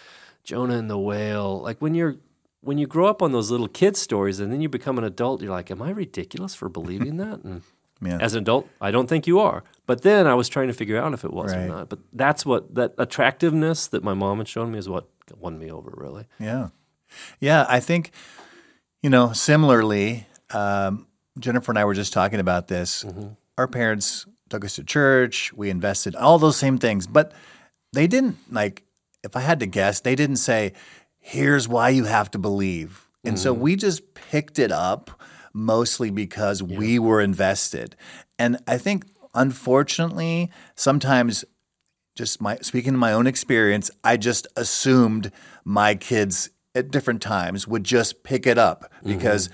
Jonah 0.44 0.78
and 0.78 0.88
the 0.88 0.98
whale. 0.98 1.60
Like 1.60 1.80
when 1.82 1.94
you're 1.94 2.16
when 2.60 2.76
you 2.78 2.86
grow 2.86 3.06
up 3.06 3.22
on 3.22 3.32
those 3.32 3.50
little 3.50 3.68
kid 3.68 3.96
stories 3.96 4.40
and 4.40 4.52
then 4.52 4.60
you 4.60 4.68
become 4.68 4.98
an 4.98 5.04
adult, 5.04 5.42
you're 5.42 5.50
like, 5.52 5.70
Am 5.70 5.80
I 5.82 5.90
ridiculous 5.90 6.54
for 6.54 6.68
believing 6.68 7.16
that? 7.24 7.42
And 7.44 7.62
Yeah. 8.00 8.18
as 8.20 8.34
an 8.34 8.42
adult, 8.42 8.68
I 8.80 8.90
don't 8.90 9.08
think 9.08 9.26
you 9.26 9.38
are. 9.40 9.62
But 9.86 10.02
then 10.02 10.26
I 10.26 10.34
was 10.34 10.48
trying 10.48 10.68
to 10.68 10.74
figure 10.74 10.96
out 11.00 11.12
if 11.14 11.24
it 11.24 11.32
was 11.32 11.52
Right. 11.52 11.64
or 11.64 11.68
not. 11.68 11.88
But 11.88 12.00
that's 12.12 12.44
what 12.46 12.74
that 12.74 12.94
attractiveness 12.98 13.86
that 13.88 14.02
my 14.04 14.14
mom 14.14 14.38
had 14.38 14.48
shown 14.48 14.72
me 14.72 14.78
is 14.78 14.88
what 14.88 15.08
won 15.36 15.58
me 15.58 15.70
over, 15.70 15.92
really. 15.96 16.26
Yeah. 16.38 16.68
Yeah. 17.40 17.66
I 17.68 17.80
think, 17.80 18.10
you 19.02 19.10
know, 19.10 19.32
similarly, 19.32 20.26
um, 20.50 21.06
Jennifer 21.38 21.70
and 21.72 21.78
I 21.78 21.84
were 21.84 21.94
just 21.94 22.12
talking 22.12 22.40
about 22.40 22.68
this. 22.68 23.04
Our 23.56 23.66
parents 23.68 24.26
took 24.50 24.64
us 24.64 24.76
to 24.76 24.84
church, 24.84 25.52
we 25.52 25.70
invested, 25.70 26.14
all 26.16 26.38
those 26.38 26.56
same 26.56 26.78
things, 26.78 27.06
but 27.06 27.32
they 27.92 28.06
didn't, 28.06 28.36
like, 28.50 28.84
if 29.22 29.36
I 29.36 29.40
had 29.40 29.60
to 29.60 29.66
guess, 29.66 30.00
they 30.00 30.14
didn't 30.14 30.36
say, 30.36 30.72
here's 31.18 31.68
why 31.68 31.88
you 31.90 32.04
have 32.04 32.30
to 32.32 32.38
believe. 32.38 33.08
And 33.24 33.38
so 33.38 33.54
mm. 33.54 33.58
we 33.58 33.76
just 33.76 34.14
picked 34.14 34.58
it 34.58 34.72
up 34.72 35.20
mostly 35.52 36.10
because 36.10 36.62
we 36.62 36.98
were 36.98 37.20
invested. 37.20 37.96
And 38.38 38.58
I 38.66 38.78
think, 38.78 39.06
unfortunately, 39.34 40.50
sometimes 40.76 41.44
just 42.14 42.40
my 42.40 42.56
speaking 42.62 42.92
to 42.92 42.98
my 42.98 43.12
own 43.12 43.26
experience, 43.26 43.90
I 44.02 44.16
just 44.16 44.46
assumed 44.56 45.30
my 45.64 45.94
kids 45.94 46.50
at 46.74 46.90
different 46.90 47.22
times 47.22 47.66
would 47.66 47.84
just 47.84 48.22
pick 48.22 48.46
it 48.46 48.58
up 48.58 48.92
mm-hmm. 48.98 49.08
because 49.08 49.50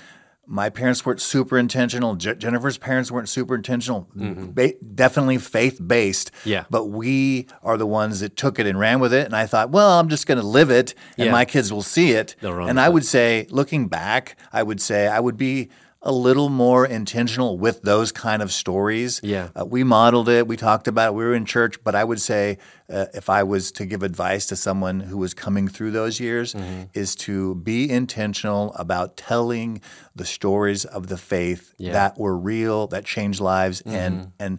my 0.46 0.68
parents 0.70 1.04
weren't 1.06 1.20
super 1.20 1.58
intentional. 1.58 2.16
Je- 2.16 2.34
Jennifer's 2.34 2.76
parents 2.78 3.10
weren't 3.10 3.28
super 3.28 3.54
intentional. 3.54 4.08
Mm-hmm. 4.16 4.50
Ba- 4.52 4.74
definitely 4.94 5.38
faith 5.38 5.80
based. 5.86 6.30
Yeah. 6.44 6.64
But 6.70 6.86
we 6.86 7.46
are 7.62 7.76
the 7.76 7.86
ones 7.86 8.20
that 8.20 8.36
took 8.36 8.58
it 8.58 8.66
and 8.66 8.78
ran 8.78 9.00
with 9.00 9.12
it. 9.14 9.24
And 9.26 9.34
I 9.34 9.46
thought, 9.46 9.70
well, 9.70 9.98
I'm 9.98 10.08
just 10.08 10.26
going 10.26 10.38
to 10.40 10.46
live 10.46 10.70
it, 10.70 10.94
and 11.18 11.26
Yeah. 11.26 11.32
my 11.32 11.44
kids 11.44 11.72
will 11.72 11.82
see 11.82 12.12
it. 12.12 12.36
And 12.42 12.78
I 12.80 12.86
it. 12.88 12.92
would 12.92 13.04
say, 13.06 13.46
looking 13.50 13.88
back, 13.88 14.36
I 14.52 14.62
would 14.62 14.80
say 14.80 15.08
I 15.08 15.20
would 15.20 15.36
be 15.36 15.70
a 16.06 16.12
little 16.12 16.50
more 16.50 16.86
intentional 16.86 17.56
with 17.58 17.80
those 17.82 18.12
kind 18.12 18.42
of 18.42 18.52
stories. 18.52 19.20
Yeah. 19.22 19.48
Uh, 19.58 19.64
we 19.64 19.82
modeled 19.84 20.28
it. 20.28 20.46
We 20.46 20.56
talked 20.56 20.86
about 20.86 21.08
it. 21.08 21.14
We 21.14 21.24
were 21.24 21.34
in 21.34 21.46
church. 21.46 21.82
But 21.82 21.94
I 21.94 22.04
would 22.04 22.20
say, 22.20 22.58
uh, 22.92 23.06
if 23.14 23.30
I 23.30 23.42
was 23.42 23.72
to 23.72 23.86
give 23.86 24.02
advice 24.02 24.44
to 24.46 24.56
someone 24.56 25.00
who 25.00 25.16
was 25.16 25.32
coming 25.34 25.66
through 25.66 25.92
those 25.92 26.20
years, 26.20 26.52
Mm-hmm. 26.54 26.82
is 26.92 27.16
to 27.16 27.54
be 27.56 27.88
intentional 27.90 28.74
about 28.74 29.16
telling 29.16 29.80
the 30.14 30.26
stories 30.26 30.84
of 30.84 31.06
the 31.06 31.16
faith 31.16 31.72
Yeah. 31.78 31.86
Mm-hmm. 31.88 31.92
that 31.94 32.18
were 32.18 32.36
real, 32.36 32.86
that 32.88 33.04
changed 33.06 33.40
lives, 33.40 33.80
and 33.86 34.32
and 34.38 34.58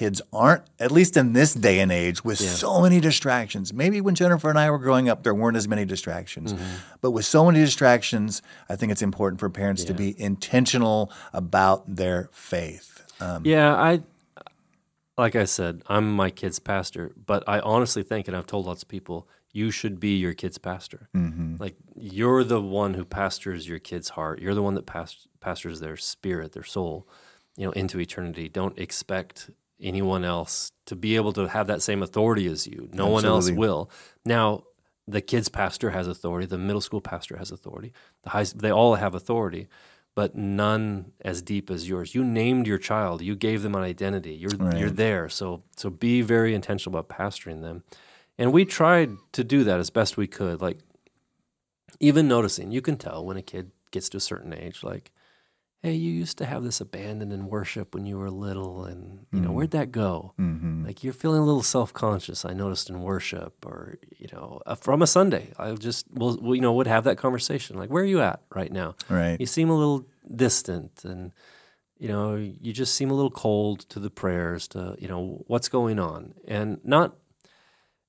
kids 0.00 0.18
aren't 0.32 0.62
at 0.86 0.90
least 0.98 1.16
in 1.16 1.32
this 1.38 1.54
day 1.54 1.76
and 1.84 1.92
age 1.92 2.18
with 2.28 2.38
so 2.62 2.80
many 2.86 2.98
distractions 3.10 3.72
maybe 3.82 3.98
when 4.06 4.14
jennifer 4.20 4.48
and 4.50 4.58
i 4.58 4.66
were 4.72 4.82
growing 4.86 5.08
up 5.10 5.18
there 5.22 5.34
weren't 5.42 5.56
as 5.62 5.68
many 5.74 5.84
distractions 5.94 6.52
Mm-hmm. 6.52 6.74
but 7.02 7.10
with 7.16 7.24
so 7.36 7.40
many 7.46 7.60
distractions 7.68 8.42
i 8.72 8.74
think 8.76 8.90
it's 8.92 9.02
important 9.10 9.38
for 9.40 9.48
parents 9.62 9.82
to 9.84 9.94
be 9.94 10.08
intentional 10.30 10.98
about 11.32 11.78
their 12.00 12.28
faith 12.32 12.88
um, 13.20 13.42
Yeah, 13.46 13.70
I 13.90 13.92
like 15.16 15.36
I 15.36 15.44
said, 15.44 15.82
I'm 15.86 16.06
my 16.22 16.30
kid's 16.30 16.58
pastor, 16.58 17.12
but 17.32 17.44
I 17.46 17.60
honestly 17.60 18.02
think, 18.02 18.26
and 18.26 18.36
I've 18.36 18.46
told 18.48 18.66
lots 18.66 18.82
of 18.82 18.88
people, 18.88 19.28
you 19.52 19.70
should 19.70 20.00
be 20.00 20.16
your 20.16 20.34
kid's 20.34 20.58
pastor. 20.58 21.08
Mm-hmm. 21.14 21.56
Like 21.60 21.76
you're 21.94 22.42
the 22.42 22.60
one 22.60 22.94
who 22.94 23.04
pastors 23.04 23.68
your 23.68 23.78
kid's 23.78 24.08
heart. 24.10 24.40
You're 24.42 24.56
the 24.56 24.62
one 24.68 24.74
that 24.74 24.86
past- 24.86 25.28
pastors 25.40 25.78
their 25.78 25.96
spirit, 25.96 26.50
their 26.52 26.64
soul, 26.64 27.06
you 27.56 27.64
know, 27.64 27.70
into 27.72 28.00
eternity. 28.00 28.48
Don't 28.48 28.76
expect 28.76 29.50
anyone 29.80 30.24
else 30.24 30.70
to 30.86 30.96
be 30.96 31.16
able 31.16 31.32
to 31.32 31.48
have 31.48 31.66
that 31.66 31.82
same 31.82 32.02
authority 32.02 32.46
as 32.46 32.66
you. 32.66 32.88
No 32.92 33.08
one 33.08 33.24
else 33.24 33.50
will. 33.50 33.90
Now, 34.24 34.64
the 35.06 35.20
kids 35.20 35.48
pastor 35.48 35.90
has 35.90 36.06
authority. 36.06 36.46
The 36.46 36.58
middle 36.58 36.80
school 36.80 37.00
pastor 37.00 37.36
has 37.36 37.50
authority. 37.50 37.92
The 38.22 38.30
high, 38.30 38.44
they 38.54 38.70
all 38.70 38.94
have 38.94 39.14
authority, 39.14 39.68
but 40.14 40.34
none 40.34 41.12
as 41.20 41.42
deep 41.42 41.70
as 41.70 41.88
yours. 41.88 42.14
You 42.14 42.24
named 42.24 42.66
your 42.66 42.78
child. 42.78 43.20
You 43.20 43.36
gave 43.36 43.62
them 43.62 43.74
an 43.74 43.82
identity. 43.82 44.34
You're 44.34 44.76
you're 44.78 44.90
there. 44.90 45.28
So 45.28 45.62
so 45.76 45.90
be 45.90 46.22
very 46.22 46.54
intentional 46.54 46.98
about 46.98 47.14
pastoring 47.14 47.60
them. 47.62 47.84
And 48.38 48.52
we 48.52 48.64
tried 48.64 49.10
to 49.32 49.44
do 49.44 49.64
that 49.64 49.78
as 49.78 49.90
best 49.90 50.16
we 50.16 50.26
could. 50.26 50.62
Like 50.62 50.78
even 52.00 52.28
noticing, 52.28 52.70
you 52.70 52.80
can 52.80 52.96
tell 52.96 53.24
when 53.24 53.36
a 53.36 53.42
kid 53.42 53.70
gets 53.90 54.08
to 54.10 54.16
a 54.16 54.20
certain 54.20 54.52
age, 54.52 54.82
like, 54.82 55.12
hey, 55.84 55.92
you 55.92 56.10
used 56.10 56.38
to 56.38 56.46
have 56.46 56.64
this 56.64 56.80
abandon 56.80 57.30
in 57.30 57.46
worship 57.46 57.94
when 57.94 58.06
you 58.06 58.16
were 58.18 58.30
little, 58.30 58.86
and 58.86 59.26
you 59.32 59.40
know 59.40 59.52
where'd 59.52 59.72
that 59.72 59.92
go? 59.92 60.32
Mm-hmm. 60.40 60.86
Like 60.86 61.04
you're 61.04 61.12
feeling 61.12 61.42
a 61.42 61.44
little 61.44 61.62
self 61.62 61.92
conscious. 61.92 62.44
I 62.46 62.54
noticed 62.54 62.88
in 62.88 63.02
worship, 63.02 63.52
or 63.66 63.98
you 64.18 64.28
know, 64.32 64.62
uh, 64.64 64.76
from 64.76 65.02
a 65.02 65.06
Sunday, 65.06 65.52
I 65.58 65.72
just 65.74 66.06
will, 66.10 66.38
will, 66.38 66.54
you 66.54 66.62
know, 66.62 66.72
would 66.72 66.86
have 66.86 67.04
that 67.04 67.18
conversation. 67.18 67.76
Like, 67.76 67.90
where 67.90 68.02
are 68.02 68.06
you 68.06 68.22
at 68.22 68.40
right 68.54 68.72
now? 68.72 68.96
right 69.10 69.38
You 69.38 69.44
seem 69.46 69.68
a 69.68 69.76
little 69.76 70.06
distant, 70.34 71.04
and 71.04 71.32
you 71.98 72.08
know, 72.08 72.34
you 72.36 72.72
just 72.72 72.94
seem 72.94 73.10
a 73.10 73.14
little 73.14 73.30
cold 73.30 73.80
to 73.90 74.00
the 74.00 74.10
prayers. 74.10 74.66
To 74.68 74.96
you 74.98 75.06
know, 75.08 75.44
what's 75.48 75.68
going 75.68 75.98
on, 75.98 76.32
and 76.48 76.80
not. 76.82 77.14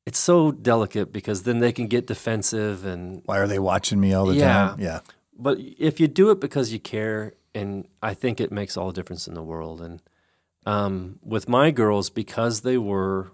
It's 0.06 0.20
so 0.20 0.52
delicate 0.52 1.12
because 1.12 1.44
then 1.44 1.58
they 1.60 1.72
can 1.72 1.88
get 1.88 2.06
defensive 2.06 2.86
and 2.86 3.24
why 3.26 3.40
are 3.40 3.48
they 3.48 3.58
watching 3.58 4.00
me 4.00 4.14
all 4.14 4.28
the 4.28 4.36
Yeah. 4.36 4.54
time 4.54 4.80
yeah 4.80 5.00
but 5.38 5.58
if 5.80 6.00
you 6.00 6.08
do 6.08 6.30
it 6.30 6.40
because 6.40 6.72
you 6.72 6.80
care, 6.80 7.34
and 7.56 7.88
I 8.04 8.13
think 8.13 8.39
it 8.39 8.52
makes 8.52 8.78
all 8.78 8.88
the 8.88 8.94
difference 8.94 9.28
in 9.28 9.34
the 9.34 9.41
world. 9.41 9.82
And 9.82 10.02
um, 10.65 11.20
with 11.24 11.48
my 11.50 11.72
girls, 11.72 12.10
because 12.10 12.62
they 12.62 12.78
were 12.78 13.32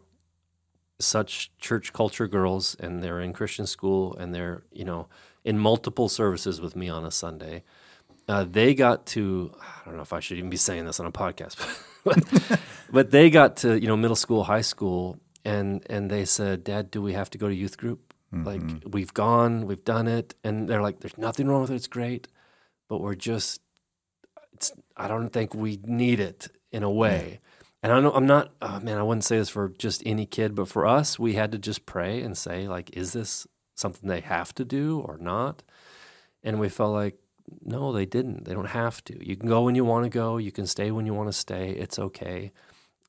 such 1.00 1.52
church 1.58 1.92
culture 1.92 2.28
girls, 2.28 2.76
and 2.80 3.04
they're 3.04 3.20
in 3.20 3.34
Christian 3.34 3.66
school, 3.66 4.16
and 4.16 4.34
they're 4.34 4.64
you 4.72 4.86
know 4.86 5.08
in 5.44 5.58
multiple 5.58 6.08
services 6.08 6.62
with 6.62 6.76
me 6.76 6.88
on 6.88 7.04
a 7.04 7.12
Sunday, 7.12 7.64
uh, 8.28 8.46
they 8.50 8.74
got 8.74 9.06
to. 9.08 9.52
I 9.60 9.86
don't 9.86 9.96
know 9.96 10.04
if 10.04 10.14
I 10.14 10.20
should 10.20 10.38
even 10.38 10.50
be 10.50 10.58
saying 10.58 10.86
this 10.86 11.00
on 11.00 11.06
a 11.06 11.12
podcast, 11.12 11.58
but, 12.04 12.60
but 12.92 13.12
they 13.12 13.30
got 13.30 13.58
to 13.58 13.80
you 13.80 13.88
know 13.88 13.98
middle 13.98 14.16
school, 14.16 14.44
high 14.44 14.62
school, 14.62 15.18
and 15.44 15.84
and 15.90 16.10
they 16.10 16.26
said, 16.26 16.64
"Dad, 16.64 16.92
do 16.92 17.02
we 17.02 17.14
have 17.14 17.30
to 17.32 17.38
go 17.38 17.48
to 17.50 17.56
youth 17.56 17.78
group?" 17.78 18.14
Like 18.46 18.62
we've 18.86 19.14
gone, 19.14 19.66
we've 19.66 19.84
done 19.84 20.08
it, 20.08 20.36
and 20.44 20.70
they're 20.70 20.82
like, 20.82 21.02
"There's 21.02 21.18
nothing 21.18 21.48
wrong 21.48 21.62
with 21.62 21.72
it. 21.72 21.76
It's 21.76 21.88
great, 21.88 22.28
but 22.88 23.02
we're 23.02 23.16
just. 23.16 23.62
I 24.98 25.08
don't 25.08 25.30
think 25.30 25.54
we 25.54 25.80
need 25.84 26.20
it 26.20 26.48
in 26.72 26.84
a 26.84 26.92
way." 26.92 27.40
And 27.84 27.92
I 27.92 28.00
know 28.00 28.12
I'm 28.12 28.28
not, 28.28 28.52
oh 28.62 28.80
man, 28.80 28.98
I 28.98 29.04
wouldn't 29.04 29.24
say 29.24 29.38
this 29.40 29.50
for 29.50 29.70
just 29.70 30.04
any 30.06 30.26
kid, 30.26 30.54
but 30.54 30.68
for 30.68 30.86
us, 30.86 31.18
we 31.18 31.34
had 31.34 31.52
to 31.52 31.58
just 31.58 31.86
pray 31.86 32.22
and 32.22 32.38
say, 32.38 32.68
like, 32.68 32.96
is 32.96 33.14
this 33.14 33.48
something 33.76 34.08
they 34.08 34.22
have 34.22 34.54
to 34.56 34.66
do 34.66 35.00
or 35.00 35.18
not? 35.18 35.64
And 36.44 36.60
we 36.60 36.70
felt 36.70 36.94
like, 36.94 37.18
no, 37.64 37.92
they 37.92 38.06
didn't. 38.06 38.46
They 38.46 38.54
don't 38.54 38.66
have 38.66 39.04
to. 39.06 39.28
You 39.28 39.36
can 39.36 39.50
go 39.50 39.64
when 39.64 39.76
you 39.76 39.84
want 39.84 40.06
to 40.06 40.10
go. 40.10 40.38
You 40.38 40.52
can 40.52 40.68
stay 40.68 40.92
when 40.92 41.06
you 41.08 41.14
want 41.14 41.30
to 41.30 41.34
stay. 41.34 41.72
It's 41.72 41.98
okay. 41.98 42.52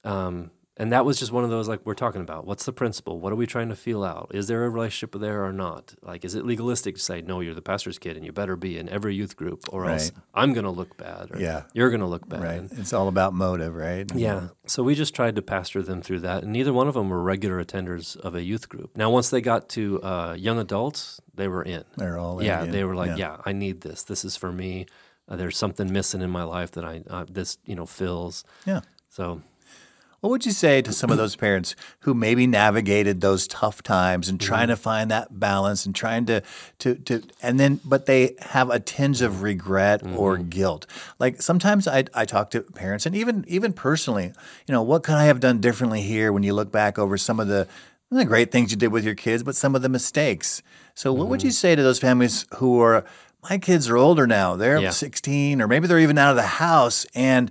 Um, 0.05 0.51
and 0.79 0.91
that 0.93 1.05
was 1.05 1.19
just 1.19 1.33
one 1.33 1.45
of 1.45 1.51
those 1.51 1.69
like 1.69 1.81
we're 1.85 1.95
talking 1.95 2.23
about. 2.23 2.47
What's 2.47 2.65
the 2.65 2.73
principle? 2.73 3.21
What 3.21 3.33
are 3.33 3.37
we 3.37 3.47
trying 3.47 3.69
to 3.69 3.77
feel 3.77 4.03
out? 4.03 4.31
Is 4.35 4.47
there 4.49 4.65
a 4.65 4.71
relationship 4.71 5.21
there 5.21 5.45
or 5.45 5.53
not? 5.53 5.95
Like, 6.03 6.25
is 6.25 6.35
it 6.35 6.47
legalistic 6.47 6.95
to 6.95 7.01
say 7.01 7.21
no? 7.21 7.41
You're 7.41 7.55
the 7.55 7.61
pastor's 7.63 7.99
kid, 7.99 8.17
and 8.17 8.25
you 8.25 8.33
better 8.33 8.57
be 8.57 8.79
in 8.79 8.89
every 8.89 9.15
youth 9.15 9.37
group, 9.37 9.65
or 9.69 9.85
else 9.89 10.13
I'm 10.35 10.53
going 10.55 10.65
to 10.65 10.71
look 10.71 10.97
bad, 10.97 11.31
or 11.31 11.39
Yeah. 11.39 11.65
you're 11.75 11.91
going 11.91 12.01
to 12.01 12.07
look 12.07 12.27
bad. 12.29 12.43
right 12.43 12.61
And- 12.61 12.73
it's 12.79 12.93
all 12.93 13.09
about 13.09 13.35
motive 13.35 13.75
right 13.75 14.11
yeah. 14.15 14.49
So 14.67 14.83
we 14.83 14.95
just 14.95 15.15
tried 15.15 15.37
to 15.37 15.43
pastor 15.43 15.83
them 15.83 16.01
through 16.03 16.21
that, 16.21 16.43
and 16.45 16.53
neither 16.53 16.73
one 16.73 16.89
of 16.89 16.95
them 16.95 17.11
were 17.11 17.23
regular 17.23 17.63
attenders 17.63 18.17
of 18.17 18.35
a 18.35 18.43
youth 18.43 18.69
group. 18.69 18.97
Now, 18.97 19.11
once 19.11 19.29
they 19.31 19.41
got 19.41 19.69
to 19.71 20.03
uh, 20.03 20.35
young 20.39 20.59
adults, 20.59 21.21
they 21.35 21.49
were 21.49 21.63
in. 21.63 21.85
they're 21.97 22.19
all 22.19 22.39
in, 22.41 22.47
yeah, 22.47 22.65
they 22.65 22.85
were 22.85 22.95
like, 22.95 23.11
yeah. 23.19 23.37
yeah. 23.37 23.37
I 23.45 23.53
need 23.53 23.83
this. 23.83 24.05
This 24.05 24.25
is 24.25 24.37
for 24.37 24.51
me. 24.53 24.87
Uh, 25.29 25.37
there's 25.37 25.57
something 25.57 25.93
missing 25.93 26.21
in 26.23 26.31
my 26.31 26.43
life 26.43 26.73
that 26.73 26.85
I 26.85 27.03
uh, 27.09 27.25
this 27.31 27.57
you 27.65 27.75
know 27.77 27.87
fills. 27.87 28.43
yeah 28.67 28.81
So 29.09 29.41
What 30.23 30.31
would 30.31 30.47
you 30.47 30.53
say 30.53 30.81
to 30.83 30.93
some 30.93 31.11
of 31.11 31.17
those 31.17 31.35
parents 31.35 31.75
who 32.01 32.15
maybe 32.15 32.47
navigated 32.47 33.21
those 33.21 33.49
tough 33.49 33.83
times 33.83 34.29
and 34.29 34.41
trying 34.41 34.69
mm-hmm. 34.69 34.71
to 34.71 34.77
find 34.77 35.11
that 35.11 35.41
balance 35.41 35.85
and 35.85 35.93
trying 35.93 36.27
to 36.27 36.43
to 36.79 36.95
to 36.95 37.25
and 37.43 37.59
then 37.59 37.81
but 37.85 38.07
they 38.07 38.37
have 38.39 38.71
a 38.71 38.79
tinge 38.79 39.21
of 39.21 39.43
regret 39.43 40.01
or 40.15 40.37
mm-hmm. 40.37 40.49
guilt. 40.49 40.87
Like 41.19 41.43
sometimes 41.43 41.89
I 41.89 42.05
I 42.15 42.25
talk 42.25 42.51
to 42.51 42.61
parents 42.61 43.05
and 43.05 43.17
even 43.17 43.45
even 43.49 43.73
personally, 43.73 44.33
you 44.69 44.73
know, 44.73 44.81
what 44.81 45.03
could 45.03 45.17
I 45.17 45.25
have 45.25 45.41
done 45.41 45.61
differently 45.61 46.03
here 46.03 46.33
when 46.33 46.45
you 46.45 46.55
look 46.55 46.71
back 46.71 47.01
over 47.01 47.19
some 47.19 47.41
of 47.41 47.49
the 47.49 47.67
the 48.09 48.25
great 48.25 48.53
things 48.53 48.71
you 48.71 48.77
did 48.77 48.93
with 48.93 49.05
your 49.05 49.17
kids, 49.17 49.43
but 49.43 49.57
some 49.57 49.75
of 49.75 49.83
the 49.83 49.89
mistakes. 49.89 50.63
So 50.95 51.13
what 51.13 51.27
would 51.27 51.43
you 51.43 51.49
mm-hmm. 51.49 51.55
say 51.55 51.75
to 51.75 51.83
those 51.83 51.99
families 51.99 52.47
who 52.59 52.81
are 52.81 53.05
my 53.43 53.59
kids 53.59 53.89
are 53.89 53.97
older 53.97 54.29
now. 54.29 54.55
They're 54.55 54.79
Yeah. 54.79 54.91
16 54.91 55.61
or 55.61 55.67
maybe 55.67 55.89
they're 55.89 55.99
even 55.99 56.17
out 56.17 56.31
of 56.31 56.37
the 56.37 56.43
house 56.43 57.07
and 57.13 57.51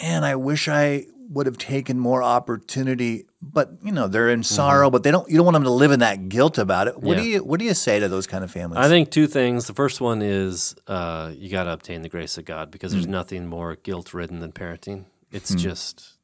man, 0.00 0.22
I 0.22 0.36
wish 0.36 0.68
I 0.68 1.06
would 1.30 1.46
have 1.46 1.58
taken 1.58 1.98
more 1.98 2.22
opportunity. 2.22 3.26
But 3.42 3.72
you 3.82 3.92
know, 3.92 4.08
they're 4.08 4.30
in 4.30 4.42
sorrow, 4.42 4.90
but 4.90 5.02
they 5.02 5.10
don't. 5.10 5.28
You 5.30 5.36
don't 5.36 5.44
want 5.46 5.54
them 5.54 5.64
to 5.64 5.70
live 5.70 5.90
in 5.92 6.00
that 6.00 6.28
guilt 6.28 6.58
about 6.58 6.88
it. 6.88 6.98
What 7.00 7.16
do 7.16 7.22
Mm-hmm. 7.22 7.30
You 7.32 7.44
What 7.44 7.58
do 7.60 7.66
you 7.66 7.74
say 7.74 8.00
to 8.00 8.08
those 8.08 8.26
kind 8.26 8.42
of 8.44 8.50
families? 8.50 8.84
I 8.84 8.88
think 8.88 9.10
two 9.10 9.26
things. 9.26 9.66
The 9.66 9.74
first 9.74 10.00
one 10.00 10.22
is 10.22 10.74
uh, 10.86 11.32
you 11.36 11.50
got 11.50 11.64
to 11.64 11.72
obtain 11.72 12.02
the 12.02 12.08
grace 12.08 12.38
of 12.38 12.44
God 12.44 12.70
because 12.70 12.92
there's 12.92 13.06
nothing 13.06 13.46
more 13.46 13.76
guilt 13.76 14.14
ridden 14.14 14.40
than 14.40 14.52
parenting. 14.52 15.04
It's 15.32 15.54
just 15.54 16.16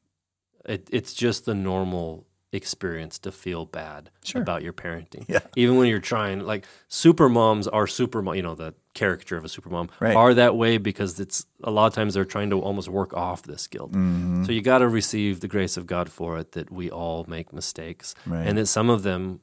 it, 0.65 0.87
it's 0.91 1.13
just 1.13 1.45
the 1.45 1.53
normal 1.55 2.25
experience 2.51 3.17
to 3.19 3.31
feel 3.31 3.65
bad 3.65 4.11
Sure. 4.23 4.41
about 4.41 4.61
your 4.63 4.73
parenting. 4.73 5.25
Yeah. 5.27 5.39
Even 5.55 5.77
when 5.77 5.87
you're 5.87 5.99
trying, 5.99 6.39
like 6.41 6.65
super 6.87 7.27
moms 7.27 7.67
are 7.67 7.87
super. 7.87 8.23
You 8.35 8.43
know 8.43 8.55
the 8.55 8.73
caricature 8.93 9.37
of 9.37 9.43
a 9.45 9.49
super 9.49 9.69
mom 9.69 9.89
Right. 9.99 10.15
are 10.15 10.33
that 10.35 10.55
way 10.55 10.77
because 10.77 11.19
it's 11.19 11.45
a 11.63 11.71
lot 11.71 11.87
of 11.87 11.93
times 11.93 12.13
they're 12.13 12.25
trying 12.25 12.49
to 12.51 12.59
almost 12.61 12.89
work 12.89 13.13
off 13.13 13.41
this 13.43 13.67
guilt. 13.67 13.91
Mm-hmm. 13.91 14.43
So 14.45 14.51
you 14.51 14.61
got 14.61 14.79
to 14.79 14.87
receive 14.87 15.39
the 15.39 15.47
grace 15.47 15.77
of 15.77 15.85
God 15.87 16.09
for 16.11 16.37
it. 16.37 16.51
That 16.53 16.71
we 16.71 16.89
all 16.91 17.25
make 17.27 17.51
mistakes, 17.53 18.13
Right. 18.25 18.47
and 18.47 18.57
that 18.57 18.67
some 18.67 18.89
of 18.89 19.03
them, 19.03 19.39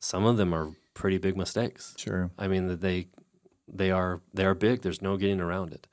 some 0.00 0.24
of 0.24 0.36
them 0.36 0.52
are 0.54 0.70
pretty 0.94 1.18
big 1.18 1.36
mistakes. 1.36 1.94
sure. 1.96 2.30
I 2.38 2.48
mean 2.48 2.68
that 2.68 2.80
they 2.80 3.08
they 3.66 3.90
are 3.90 4.20
they 4.32 4.44
are 4.44 4.54
big. 4.54 4.82
There's 4.82 5.00
no 5.02 5.16
getting 5.16 5.40
around 5.40 5.72
it. 5.72 5.86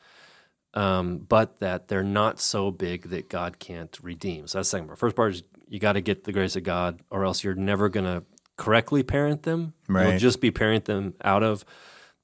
Um, 0.74 1.18
but 1.20 1.60
that 1.60 1.88
they're 1.90 2.04
not 2.04 2.40
so 2.40 2.72
big 2.72 3.10
that 3.10 3.28
God 3.30 3.60
can't 3.60 3.98
redeem. 4.02 4.48
So 4.48 4.58
that's 4.58 4.70
the 4.70 4.78
second 4.78 4.88
part. 4.88 5.00
First 5.00 5.16
part 5.18 5.34
is 5.34 5.44
you 5.68 5.80
got 5.80 5.94
to 5.94 6.02
get 6.02 6.24
the 6.24 6.32
grace 6.32 6.56
of 6.56 6.64
God, 6.64 7.02
or 7.10 7.26
else 7.26 7.44
you're 7.44 7.56
never 7.56 7.90
going 7.90 8.06
to 8.06 8.26
correctly 8.58 9.04
parent 9.04 9.44
them. 9.44 9.74
You'll 10.12 10.20
just 10.20 10.40
be 10.40 10.50
parent 10.52 10.86
them 10.86 11.14
out 11.24 11.44
of 11.44 11.66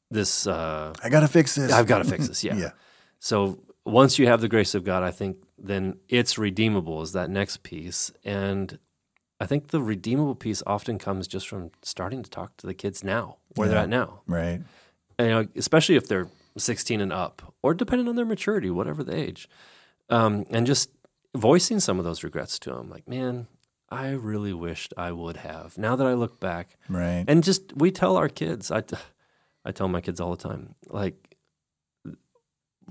this. 0.10 0.48
Uh, 0.48 0.94
I 1.04 1.10
got 1.10 1.22
to 1.22 1.28
fix 1.28 1.56
this. 1.56 1.72
I've 1.72 1.88
got 1.88 2.00
to 2.00 2.04
fix 2.06 2.28
this. 2.28 2.44
Yeah. 2.44 2.56
Yeah. 2.56 2.72
So 3.20 3.60
once 3.86 4.20
you 4.20 4.28
have 4.28 4.42
the 4.42 4.48
grace 4.50 4.76
of 4.76 4.84
God, 4.84 5.04
I 5.04 5.12
think 5.12 5.38
then 5.58 5.98
it's 6.10 6.38
redeemable 6.38 7.02
is 7.02 7.14
that 7.14 7.30
next 7.30 7.64
piece. 7.64 8.12
And 8.24 8.78
I 9.40 9.46
think 9.46 9.70
the 9.70 9.82
redeemable 9.82 10.36
piece 10.36 10.62
often 10.68 10.98
comes 11.00 11.28
just 11.28 11.48
from 11.48 11.72
starting 11.82 12.22
to 12.24 12.30
talk 12.30 12.58
to 12.58 12.68
the 12.68 12.74
kids 12.74 13.04
now, 13.04 13.38
where 13.56 13.68
they're 13.68 13.78
at 13.80 13.90
now 13.90 14.22
Right. 14.28 14.62
and, 15.18 15.28
you 15.28 15.34
know, 15.34 15.48
especially 15.56 15.96
if 15.96 16.08
they're 16.08 16.28
16 16.58 17.02
and 17.02 17.14
up, 17.14 17.54
or 17.62 17.74
depending 17.74 18.08
on 18.08 18.16
their 18.16 18.26
maturity, 18.26 18.70
whatever 18.70 19.04
the 19.04 19.16
age, 19.16 19.48
um, 20.10 20.46
and 20.50 20.66
just 20.68 20.90
voicing 21.36 21.80
some 21.80 22.00
of 22.00 22.06
those 22.06 22.24
regrets 22.24 22.58
to 22.60 22.72
them. 22.72 22.90
Like, 22.90 23.08
man, 23.08 23.48
I 23.90 24.10
really 24.10 24.54
wished 24.54 24.94
I 24.98 25.12
would 25.12 25.38
have. 25.38 25.78
Now 25.78 25.96
that 25.96 26.06
I 26.08 26.14
look 26.14 26.40
back, 26.40 26.78
Right. 26.90 27.24
and 27.28 27.44
just 27.44 27.76
we 27.78 27.92
tell 27.92 28.18
our 28.18 28.30
kids, 28.30 28.70
I, 28.72 28.84
I 29.68 29.72
tell 29.72 29.90
my 29.90 30.00
kids 30.00 30.22
all 30.22 30.34
the 30.34 30.42
time, 30.42 30.76
like, 30.88 31.36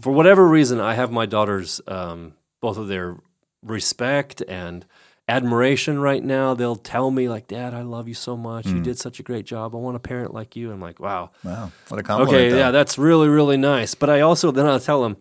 for 0.00 0.12
whatever 0.12 0.46
reason, 0.46 0.78
I 0.78 0.92
have 0.92 1.10
my 1.10 1.24
daughters, 1.24 1.80
um, 1.88 2.34
both 2.60 2.76
of 2.76 2.88
their 2.88 3.16
respect 3.62 4.42
and 4.46 4.84
admiration 5.26 5.98
right 5.98 6.22
now. 6.22 6.52
They'll 6.52 6.76
tell 6.76 7.10
me, 7.10 7.30
like, 7.30 7.48
Dad, 7.48 7.72
I 7.72 7.80
love 7.80 8.08
you 8.08 8.14
so 8.14 8.36
much. 8.36 8.66
You 8.66 8.82
did 8.82 8.98
such 8.98 9.20
a 9.20 9.22
great 9.22 9.46
job. 9.46 9.74
I 9.74 9.78
want 9.78 9.96
a 9.96 10.00
parent 10.00 10.34
like 10.34 10.54
you. 10.54 10.70
I'm 10.70 10.82
like, 10.82 11.00
wow. 11.00 11.30
wow. 11.42 11.72
What 11.88 11.98
a 11.98 12.02
compliment. 12.02 12.36
Okay, 12.36 12.50
though. 12.50 12.58
yeah, 12.58 12.70
that's 12.70 12.98
really, 12.98 13.28
really 13.28 13.56
nice. 13.56 13.94
But 13.94 14.10
I 14.10 14.20
also, 14.20 14.50
then 14.50 14.66
I'll 14.66 14.78
tell 14.78 15.02
them, 15.02 15.16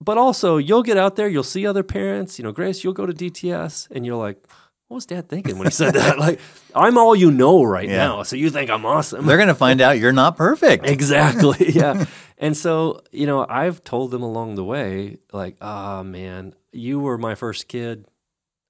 but 0.00 0.16
also, 0.16 0.56
you'll 0.56 0.82
get 0.82 0.96
out 0.96 1.16
there, 1.16 1.28
you'll 1.28 1.42
see 1.42 1.66
other 1.66 1.82
parents. 1.82 2.38
You 2.38 2.44
know, 2.44 2.52
Grace, 2.52 2.82
you'll 2.82 2.94
go 2.94 3.04
to 3.04 3.12
DTS, 3.12 3.88
and 3.90 4.06
you're 4.06 4.16
like, 4.16 4.42
what 4.88 4.96
was 4.96 5.06
dad 5.06 5.28
thinking 5.28 5.58
when 5.58 5.66
he 5.66 5.72
said 5.72 5.94
that? 5.94 6.18
Like, 6.26 6.40
I'm 6.74 6.98
all 6.98 7.14
you 7.14 7.30
know 7.30 7.62
right 7.62 7.88
Yeah. 7.88 7.96
now. 7.96 8.22
So 8.24 8.36
you 8.36 8.50
think 8.50 8.70
I'm 8.70 8.84
awesome. 8.86 9.26
They're 9.26 9.36
going 9.36 9.48
to 9.48 9.54
find 9.54 9.80
out 9.80 9.98
you're 9.98 10.12
not 10.12 10.36
perfect. 10.36 10.86
Exactly. 10.88 11.70
Yeah. 11.74 12.06
and 12.38 12.56
so, 12.56 13.02
you 13.12 13.26
know, 13.26 13.44
I've 13.48 13.84
told 13.84 14.10
them 14.10 14.22
along 14.22 14.54
the 14.56 14.64
way, 14.64 15.18
like, 15.32 15.56
ah, 15.60 16.02
man, 16.02 16.54
you 16.72 17.00
were 17.00 17.18
my 17.18 17.34
first 17.34 17.68
kid. 17.68 18.06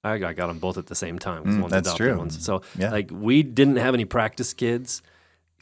I, 0.03 0.13
I 0.13 0.33
got 0.33 0.47
them 0.47 0.59
both 0.59 0.77
at 0.77 0.87
the 0.87 0.95
same 0.95 1.19
time. 1.19 1.43
Mm, 1.43 1.69
that's 1.69 1.93
true. 1.95 2.17
one's- 2.17 2.43
so, 2.43 2.61
Yeah. 2.77 2.91
like, 2.91 3.09
we 3.13 3.41
didn't 3.43 3.77
have 3.77 3.93
any 3.93 4.05
practice 4.05 4.53
kids. 4.53 5.01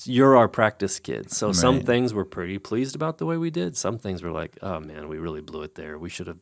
You're 0.05 0.37
our 0.37 0.47
practice 0.47 0.99
kids. 0.99 1.35
So, 1.35 1.51
some 1.51 1.81
things 1.81 2.13
we're 2.13 2.23
pretty 2.25 2.59
pleased 2.59 2.95
about 2.95 3.17
the 3.17 3.25
way 3.25 3.37
we 3.37 3.49
did. 3.49 3.75
Some 3.77 3.97
things 3.97 4.21
were 4.21 4.31
like, 4.31 4.57
oh, 4.61 4.79
man, 4.79 5.07
we 5.09 5.17
really 5.17 5.41
blew 5.41 5.63
it 5.63 5.73
there. 5.75 5.97
We 5.97 6.09
should 6.09 6.27
have 6.27 6.37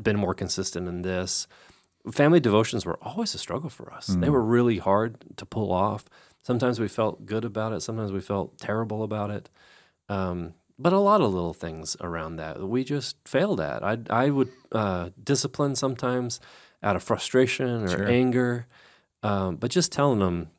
been 0.00 0.16
more 0.18 0.34
consistent 0.34 0.88
in 0.88 1.00
this. 1.02 1.46
Family 2.12 2.40
devotions 2.40 2.84
were 2.86 2.98
always 3.02 3.34
a 3.34 3.38
struggle 3.38 3.70
for 3.70 3.92
us. 3.92 4.08
Mm. 4.10 4.20
They 4.20 4.30
were 4.30 4.42
really 4.42 4.78
hard 4.78 5.16
to 5.36 5.46
pull 5.46 5.72
off. 5.72 6.04
Sometimes 6.42 6.80
we 6.80 6.88
felt 6.88 7.26
good 7.26 7.44
about 7.44 7.72
it. 7.72 7.80
Sometimes 7.80 8.12
we 8.12 8.20
felt 8.20 8.58
terrible 8.58 9.02
about 9.02 9.30
it. 9.30 9.50
Um, 10.08 10.54
but 10.78 10.92
a 10.92 10.98
lot 10.98 11.20
of 11.20 11.32
little 11.34 11.52
things 11.54 11.96
around 12.00 12.36
that 12.36 12.60
we 12.62 12.84
just 12.84 13.16
failed 13.26 13.60
at. 13.60 13.82
I 13.82 13.98
I 14.08 14.30
would 14.30 14.50
uh, 14.72 15.10
discipline 15.22 15.74
sometimes 15.74 16.40
out 16.82 16.94
of 16.96 17.02
frustration 17.02 17.82
or 17.84 17.88
Sure. 17.88 18.06
anger, 18.08 18.66
um, 19.24 19.56
but 19.56 19.70
just 19.72 19.90
telling 19.90 20.20
them, 20.20 20.50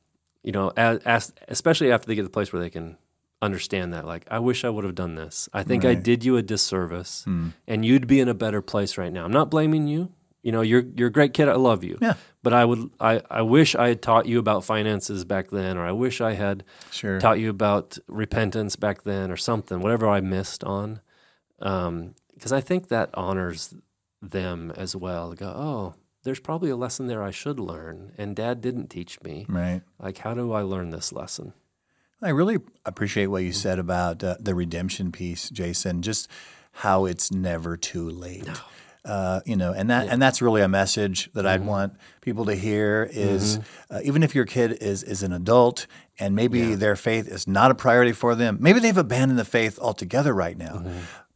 you 0.44 0.52
know, 0.52 0.72
as, 0.76 1.00
as, 1.06 1.34
especially 1.48 1.92
after 1.92 2.08
they 2.08 2.16
get 2.16 2.22
to 2.22 2.28
the 2.28 2.30
place 2.32 2.52
where 2.52 2.62
they 2.62 2.70
can 2.70 2.98
understand 3.42 3.94
that, 3.94 4.06
like, 4.06 4.26
I 4.30 4.40
wish 4.40 4.66
I 4.66 4.70
would 4.70 4.84
have 4.84 4.96
done 4.96 5.16
this. 5.16 5.48
I 5.54 5.64
think 5.64 5.86
I 5.86 5.94
did 5.96 6.26
you 6.26 6.36
a 6.36 6.42
disservice, 6.42 7.24
Hmm. 7.24 7.50
and 7.68 7.86
you'd 7.86 8.06
be 8.06 8.20
in 8.20 8.28
a 8.28 8.34
better 8.34 8.62
place 8.62 8.98
right 8.98 9.14
now. 9.14 9.24
I'm 9.24 9.32
not 9.32 9.50
blaming 9.50 9.88
you. 9.88 10.12
You 10.42 10.52
know, 10.52 10.62
you're 10.62 10.84
you're 10.96 11.10
a 11.10 11.12
great 11.12 11.34
kid. 11.34 11.50
I 11.50 11.56
love 11.56 11.84
you. 11.84 11.98
Yeah. 12.02 12.14
But 12.42 12.54
I 12.54 12.64
would 12.66 12.90
I, 13.00 13.22
I 13.30 13.42
wish 13.42 13.76
I 13.76 13.90
had 13.90 14.02
taught 14.02 14.26
you 14.26 14.40
about 14.40 14.64
finances 14.64 15.26
back 15.26 15.50
then, 15.50 15.78
or 15.78 15.86
I 15.86 15.92
wish 15.92 16.22
I 16.22 16.34
had 16.34 16.64
Sure. 16.92 17.20
taught 17.20 17.40
you 17.40 17.50
about 17.50 17.98
repentance 18.08 18.76
back 18.78 19.04
then 19.04 19.32
or 19.32 19.38
something, 19.38 19.82
whatever 19.82 20.08
I 20.08 20.22
missed 20.22 20.64
on. 20.64 21.02
Because 21.58 22.54
I 22.54 22.62
think 22.62 22.88
that 22.88 23.10
honors 23.14 23.74
them 24.22 24.72
as 24.78 24.96
well. 24.96 25.34
Go, 25.34 25.48
oh, 25.48 25.94
there's 26.24 26.40
probably 26.40 26.70
a 26.70 26.78
lesson 26.78 27.08
there 27.08 27.22
I 27.24 27.32
should 27.32 27.60
learn, 27.60 28.14
and 28.18 28.36
dad 28.36 28.62
didn't 28.62 28.88
teach 28.90 29.22
me. 29.22 29.46
Right. 29.50 29.82
Like, 30.00 30.20
how 30.20 30.34
do 30.34 30.54
I 30.54 30.62
learn 30.62 30.92
this 30.92 31.12
lesson? 31.12 31.54
I 32.22 32.30
really 32.30 32.58
appreciate 32.86 33.28
what 33.28 33.44
you 33.44 33.52
said 33.54 33.80
about 33.80 34.24
uh, 34.24 34.36
the 34.40 34.54
redemption 34.56 35.12
piece, 35.12 35.50
Jason. 35.50 36.02
Just 36.02 36.30
how 36.72 37.06
it's 37.06 37.32
never 37.32 37.76
too 37.78 38.10
late. 38.10 38.48
Uh, 39.06 39.40
you 39.46 39.56
know, 39.56 39.72
and 39.72 39.90
that 39.90 40.08
and 40.10 40.22
that's 40.22 40.42
really 40.42 40.62
a 40.62 40.68
message 40.68 41.32
that 41.34 41.46
I'd 41.48 41.66
want 41.66 41.94
people 42.22 42.46
to 42.46 42.54
hear. 42.56 43.10
Is 43.12 43.60
uh, 43.90 44.02
even 44.04 44.24
if 44.24 44.36
your 44.36 44.46
kid 44.46 44.74
is 44.82 45.04
is 45.04 45.24
an 45.24 45.32
adult 45.32 45.88
and 46.20 46.36
maybe 46.36 46.76
their 46.76 46.96
faith 46.98 47.28
is 47.28 47.48
not 47.48 47.72
a 47.72 47.76
priority 47.76 48.12
for 48.12 48.36
them, 48.36 48.58
maybe 48.60 48.80
they've 48.80 48.98
abandoned 48.98 49.40
the 49.40 49.46
faith 49.46 49.80
altogether 49.80 50.34
right 50.34 50.58
now. 50.58 50.84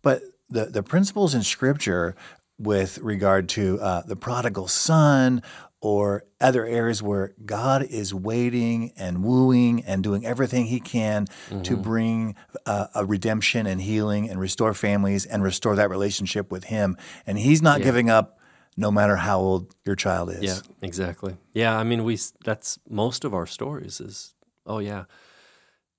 But 0.01 0.23
the 0.49 0.65
the 0.65 0.83
principles 0.83 1.33
in 1.33 1.41
Scripture 1.43 2.15
with 2.59 2.97
regard 2.99 3.49
to 3.49 3.79
uh, 3.81 4.01
the 4.01 4.15
prodigal 4.15 4.67
son 4.67 5.41
or 5.83 6.23
other 6.39 6.65
areas 6.65 7.03
where 7.03 7.33
God 7.45 7.83
is 7.83 8.13
waiting 8.13 8.93
and 8.95 9.21
wooing 9.21 9.83
and 9.83 10.01
doing 10.01 10.25
everything 10.25 10.67
He 10.67 10.79
can 10.79 11.27
to 11.63 11.75
bring 11.75 12.35
uh, 12.65 12.87
a 12.95 13.05
redemption 13.05 13.67
and 13.67 13.81
healing 13.81 14.29
and 14.29 14.39
restore 14.39 14.73
families 14.73 15.25
and 15.25 15.43
restore 15.43 15.75
that 15.75 15.89
relationship 15.89 16.49
with 16.49 16.63
Him. 16.63 16.95
And 17.27 17.37
He's 17.37 17.61
not 17.61 17.81
giving 17.81 18.09
up 18.09 18.39
no 18.77 18.91
matter 18.91 19.17
how 19.17 19.39
old 19.39 19.75
your 19.85 19.97
child 19.97 20.31
is. 20.31 20.41
Yeah, 20.41 20.59
exactly. 20.81 21.35
Yeah, 21.51 21.77
I 21.77 21.83
mean, 21.83 22.05
we 22.05 22.17
that's 22.45 22.79
most 22.89 23.25
of 23.25 23.33
our 23.33 23.45
stories 23.45 23.99
is, 23.99 24.35
oh 24.65 24.79
yeah, 24.79 25.03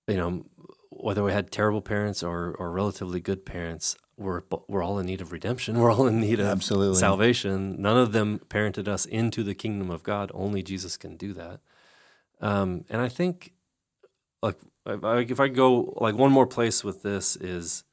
you 0.09 0.17
know, 0.17 0.47
whether 0.89 1.23
we 1.23 1.33
had 1.33 1.51
terrible 1.51 1.83
parents 1.83 2.23
or 2.23 2.57
or 2.59 2.73
relatively 2.73 3.21
good 3.21 3.45
parents, 3.45 3.97
we're 4.17 4.43
we're 4.69 4.83
all 4.83 4.99
in 4.99 5.07
need 5.07 5.21
of 5.21 5.33
redemption. 5.33 5.79
We're 5.81 5.93
all 5.93 6.07
in 6.07 6.21
need 6.21 6.41
of 6.41 6.47
Absolutely. 6.47 6.99
salvation. 6.99 7.81
None 7.81 7.97
of 7.97 8.13
them 8.13 8.41
parented 8.49 8.89
us 8.89 9.05
into 9.07 9.43
the 9.43 9.55
kingdom 9.55 9.91
of 9.91 10.03
God. 10.03 10.31
Only 10.35 10.63
Jesus 10.63 10.97
can 10.97 11.17
do 11.17 11.33
that. 11.35 11.61
Um, 12.41 12.85
and 12.91 13.01
I 13.01 13.09
think, 13.09 13.53
like, 14.43 14.57
if 14.87 15.05
I, 15.05 15.19
if 15.21 15.41
I 15.41 15.49
go 15.49 15.95
like 16.01 16.15
one 16.15 16.33
more 16.33 16.47
place 16.47 16.85
with 16.85 17.03
this 17.03 17.37
is, 17.37 17.85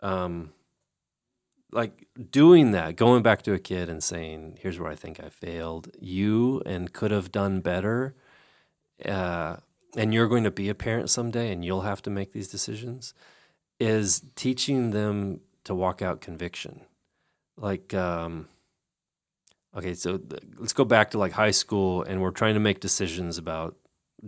um, 0.00 0.52
like 1.72 2.06
doing 2.30 2.70
that, 2.72 2.96
going 2.96 3.22
back 3.22 3.42
to 3.42 3.52
a 3.52 3.58
kid 3.58 3.88
and 3.88 4.02
saying, 4.02 4.58
"Here's 4.60 4.78
where 4.78 4.90
I 4.90 4.94
think 4.94 5.20
I 5.20 5.28
failed. 5.28 5.90
You 6.00 6.62
and 6.64 6.92
could 6.92 7.10
have 7.10 7.32
done 7.32 7.60
better." 7.60 8.14
Uh, 9.04 9.56
and 9.96 10.12
you're 10.14 10.28
going 10.28 10.44
to 10.44 10.50
be 10.50 10.68
a 10.68 10.74
parent 10.74 11.10
someday, 11.10 11.50
and 11.52 11.64
you'll 11.64 11.82
have 11.82 12.02
to 12.02 12.10
make 12.10 12.32
these 12.32 12.48
decisions. 12.48 13.14
Is 13.78 14.22
teaching 14.36 14.90
them 14.90 15.40
to 15.64 15.74
walk 15.74 16.00
out 16.02 16.20
conviction, 16.20 16.82
like. 17.56 17.92
Um, 17.94 18.48
Okay, 19.76 19.92
so 19.92 20.16
th- 20.16 20.40
let's 20.56 20.72
go 20.72 20.86
back 20.86 21.10
to 21.10 21.18
like 21.18 21.32
high 21.32 21.50
school, 21.50 22.02
and 22.02 22.22
we're 22.22 22.30
trying 22.30 22.54
to 22.54 22.60
make 22.60 22.80
decisions 22.80 23.36
about 23.36 23.76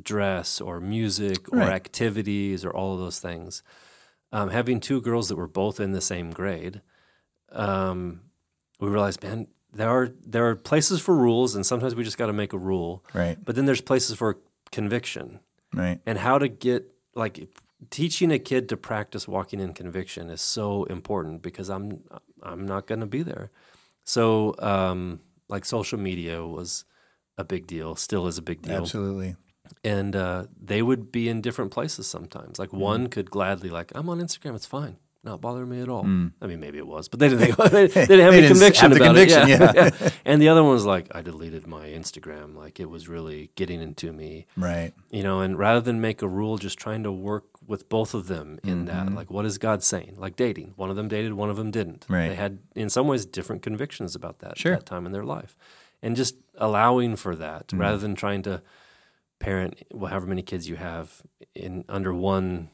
dress 0.03 0.61
or 0.61 0.79
music 0.79 1.51
or 1.51 1.63
activities 1.63 2.67
or 2.67 2.71
all 2.71 2.93
of 2.93 3.01
those 3.01 3.19
things. 3.19 3.63
Um, 4.31 4.51
having 4.51 4.79
two 4.79 5.01
girls 5.01 5.31
that 5.31 5.37
were 5.37 5.49
both 5.49 5.81
in 5.81 5.93
the 5.93 6.03
same 6.03 6.33
grade, 6.33 6.83
um, 7.51 8.21
we 8.79 8.89
realized, 8.91 9.23
man, 9.23 9.47
there 9.73 9.89
are 9.89 10.11
there 10.27 10.47
are 10.49 10.55
places 10.55 11.01
for 11.01 11.17
rules, 11.17 11.55
and 11.55 11.65
sometimes 11.65 11.95
we 11.95 12.05
just 12.05 12.19
got 12.19 12.27
to 12.27 12.35
make 12.35 12.53
a 12.53 12.59
rule. 12.59 13.03
Right. 13.15 13.43
But 13.43 13.55
then 13.57 13.65
there's 13.65 13.81
places 13.81 14.17
for 14.19 14.37
conviction, 14.71 15.41
Right. 15.73 15.99
and 16.05 16.19
how 16.19 16.37
to 16.39 16.49
get 16.49 16.93
like 17.15 17.49
teaching 17.91 18.31
a 18.31 18.39
kid 18.39 18.69
to 18.69 18.77
practice 18.77 19.29
walking 19.29 19.61
in 19.61 19.73
conviction 19.73 20.31
is 20.31 20.41
so 20.41 20.85
important 20.85 21.43
because 21.43 21.69
I'm 21.69 22.03
I'm 22.43 22.67
not 22.67 22.87
going 22.87 23.01
to 23.01 23.07
be 23.07 23.23
there. 23.23 23.51
So 24.05 24.55
um, 24.59 25.21
like 25.49 25.65
social 25.65 25.99
media 25.99 26.45
was 26.45 26.85
a 27.37 27.45
big 27.45 27.67
deal, 27.67 27.95
still 27.97 28.27
is 28.27 28.39
a 28.39 28.43
big 28.43 28.63
deal, 28.63 28.83
Absolutely. 28.83 29.37
and 29.85 30.17
uh, 30.17 30.47
they 30.61 30.83
would 30.83 31.13
be 31.13 31.29
in 31.29 31.41
different 31.41 31.71
places 31.71 32.07
sometimes. 32.07 32.59
Like 32.59 32.73
one 32.73 33.09
could 33.09 33.31
gladly 33.31 33.71
like 33.71 33.93
I'm 33.95 34.09
on 34.09 34.21
Instagram, 34.21 34.55
it's 34.55 34.67
fine. 34.67 34.97
Not 35.25 35.41
bothering 35.41 35.69
me 35.69 35.81
at 35.83 35.89
all. 35.89 36.05
I 36.05 36.47
mean, 36.47 36.61
maybe 36.61 36.79
it 36.79 36.87
was, 36.87 37.09
but 37.09 37.19
they 37.19 37.29
didn't. 37.29 37.57
they, 37.71 37.87
they 37.87 37.87
didn't 38.07 38.21
have 38.21 38.33
They 38.33 38.39
any 38.39 38.41
didn't 38.43 38.49
conviction 38.53 38.93
have 38.93 38.97
about 39.01 39.05
conviction, 39.07 39.43
it. 39.51 39.61
yeah. 40.01 40.11
And 40.25 40.41
the 40.41 40.49
other 40.49 40.63
one 40.63 40.73
was 40.73 40.87
like, 40.87 41.09
I 41.15 41.23
deleted 41.23 41.67
my 41.67 41.89
Instagram. 41.89 42.55
Like 42.55 42.79
it 42.79 42.89
was 42.89 43.09
really 43.09 43.51
getting 43.57 43.81
into 43.83 44.13
me 44.13 44.47
Right. 44.57 44.93
you 45.11 45.23
know 45.25 45.41
and 45.41 45.59
rather 45.59 45.81
than 45.81 46.01
make 46.01 46.23
a 46.23 46.29
rule 46.29 46.57
just 46.57 46.79
trying 46.79 47.03
to 47.03 47.11
work 47.13 47.45
with 47.67 47.89
both 47.89 48.15
of 48.15 48.29
them 48.29 48.59
in 48.63 48.87
Mm-hmm. 48.87 49.07
that 49.09 49.13
like 49.15 49.31
what 49.31 49.45
is 49.45 49.59
god 49.59 49.83
saying 49.83 50.15
like 50.19 50.37
dating 50.37 50.73
one 50.77 50.89
of 50.89 50.97
them 50.97 51.09
dated 51.09 51.33
one 51.35 51.51
of 51.51 51.57
them 51.57 51.71
didn't 51.71 52.07
Right. 52.09 52.29
they 52.31 52.35
had 52.35 52.59
in 52.75 52.89
some 52.89 53.07
ways 53.09 53.27
different 53.27 53.61
convictions 53.63 54.15
about 54.15 54.39
that 54.39 54.57
Sure. 54.57 54.77
that 54.77 54.87
time 54.87 55.05
in 55.05 55.13
their 55.13 55.25
life 55.25 55.57
and 56.03 56.17
just 56.17 56.37
allowing 56.57 57.17
for 57.17 57.35
that 57.37 57.67
Mm. 57.69 57.81
rather 57.81 57.99
than 57.99 58.15
trying 58.15 58.43
to 58.43 58.63
parent 59.41 59.83
however 59.93 60.27
many 60.27 60.43
kids 60.43 60.69
you 60.69 60.77
have 60.77 61.23
in 61.55 61.85
under 61.89 62.15
one 62.15 62.71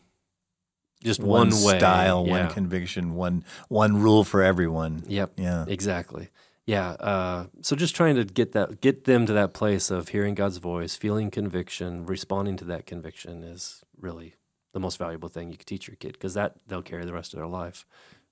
just 1.04 1.20
one, 1.20 1.50
way 1.50 1.78
style, 1.78 2.24
yeah. 2.26 2.44
one 2.44 2.50
conviction, 2.50 3.14
one 3.14 3.44
one 3.68 4.00
rule 4.00 4.24
for 4.24 4.42
everyone. 4.42 5.02
yep 5.06 5.32
Yeah. 5.36 5.64
Exactly. 5.68 6.30
Yeah. 6.66 6.90
Uh, 6.92 7.46
so 7.60 7.76
just 7.76 7.94
trying 7.94 8.16
to 8.16 8.24
get 8.24 8.52
that, 8.52 8.80
get 8.80 9.04
them 9.04 9.26
to 9.26 9.32
that 9.34 9.52
place 9.52 9.90
of 9.90 10.08
hearing 10.08 10.34
God's 10.34 10.56
voice, 10.56 10.96
feeling 10.96 11.30
conviction, 11.30 12.06
responding 12.06 12.56
to 12.56 12.64
that 12.64 12.86
conviction 12.86 13.44
is 13.44 13.82
really 14.00 14.34
the 14.72 14.80
most 14.80 14.98
valuable 14.98 15.28
thing 15.28 15.50
you 15.50 15.58
could 15.58 15.66
teach 15.66 15.86
your 15.86 15.96
kid 15.96 16.12
because 16.14 16.34
that 16.34 16.54
they'll 16.66 16.82
carry 16.82 17.04
the 17.04 17.12
rest 17.12 17.32
of 17.34 17.38
their 17.38 17.46
life 17.46 17.84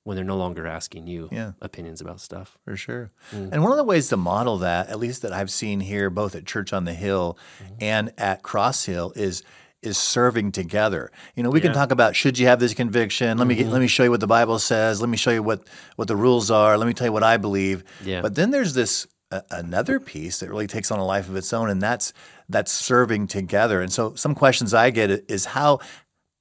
when 0.04 0.16
they're 0.16 0.24
no 0.24 0.36
longer 0.38 0.66
asking 0.66 1.06
you 1.06 1.28
Yeah. 1.30 1.52
opinions 1.60 2.00
about 2.00 2.20
stuff. 2.20 2.56
For 2.64 2.74
sure. 2.76 3.12
Mm. 3.32 3.52
And 3.52 3.62
one 3.62 3.70
of 3.70 3.76
the 3.78 3.84
ways 3.84 4.08
to 4.08 4.16
model 4.16 4.56
that, 4.58 4.88
at 4.88 4.98
least 4.98 5.22
that 5.22 5.32
I've 5.32 5.50
seen 5.50 5.78
here, 5.80 6.08
both 6.10 6.34
at 6.34 6.44
Church 6.46 6.72
on 6.72 6.84
the 6.84 6.94
Hill 6.94 7.38
Mm-hmm. 7.62 7.74
and 7.80 8.12
at 8.18 8.42
Cross 8.42 8.86
Hill, 8.86 9.12
is 9.14 9.42
is 9.82 9.98
serving 9.98 10.52
together. 10.52 11.10
You 11.34 11.42
know, 11.42 11.50
we 11.50 11.60
can 11.60 11.68
Yeah. 11.68 11.72
Mm-hmm. 11.72 11.80
talk 11.80 11.90
about 11.90 12.16
should 12.16 12.38
you 12.38 12.46
have 12.46 12.60
this 12.60 12.74
conviction? 12.74 13.38
Let 13.38 13.46
me 13.46 13.54
get, 13.56 13.66
let 13.68 13.80
me 13.80 13.86
show 13.88 14.04
you 14.04 14.10
what 14.10 14.20
the 14.20 14.26
Bible 14.26 14.58
says. 14.58 15.00
Let 15.00 15.10
me 15.10 15.16
show 15.16 15.30
you 15.30 15.42
what 15.42 15.66
what 15.96 16.08
the 16.08 16.16
rules 16.16 16.50
are. 16.50 16.78
Let 16.78 16.86
me 16.86 16.94
tell 16.94 17.06
you 17.06 17.12
what 17.12 17.22
I 17.24 17.36
believe. 17.36 17.82
Yeah. 18.04 18.22
But 18.22 18.34
then 18.36 18.50
there's 18.50 18.74
this 18.74 19.06
uh, 19.30 19.40
another 19.50 19.98
piece 19.98 20.38
that 20.40 20.48
really 20.50 20.66
takes 20.66 20.90
on 20.90 20.98
a 20.98 21.04
life 21.04 21.28
of 21.28 21.36
its 21.36 21.52
own, 21.52 21.68
and 21.70 21.80
that's 21.82 22.12
that's 22.48 22.70
serving 22.70 23.26
together. 23.28 23.80
And 23.80 23.90
so, 23.92 24.14
some 24.14 24.34
questions 24.34 24.72
I 24.74 24.90
get 24.90 25.10
is 25.28 25.46
how 25.46 25.80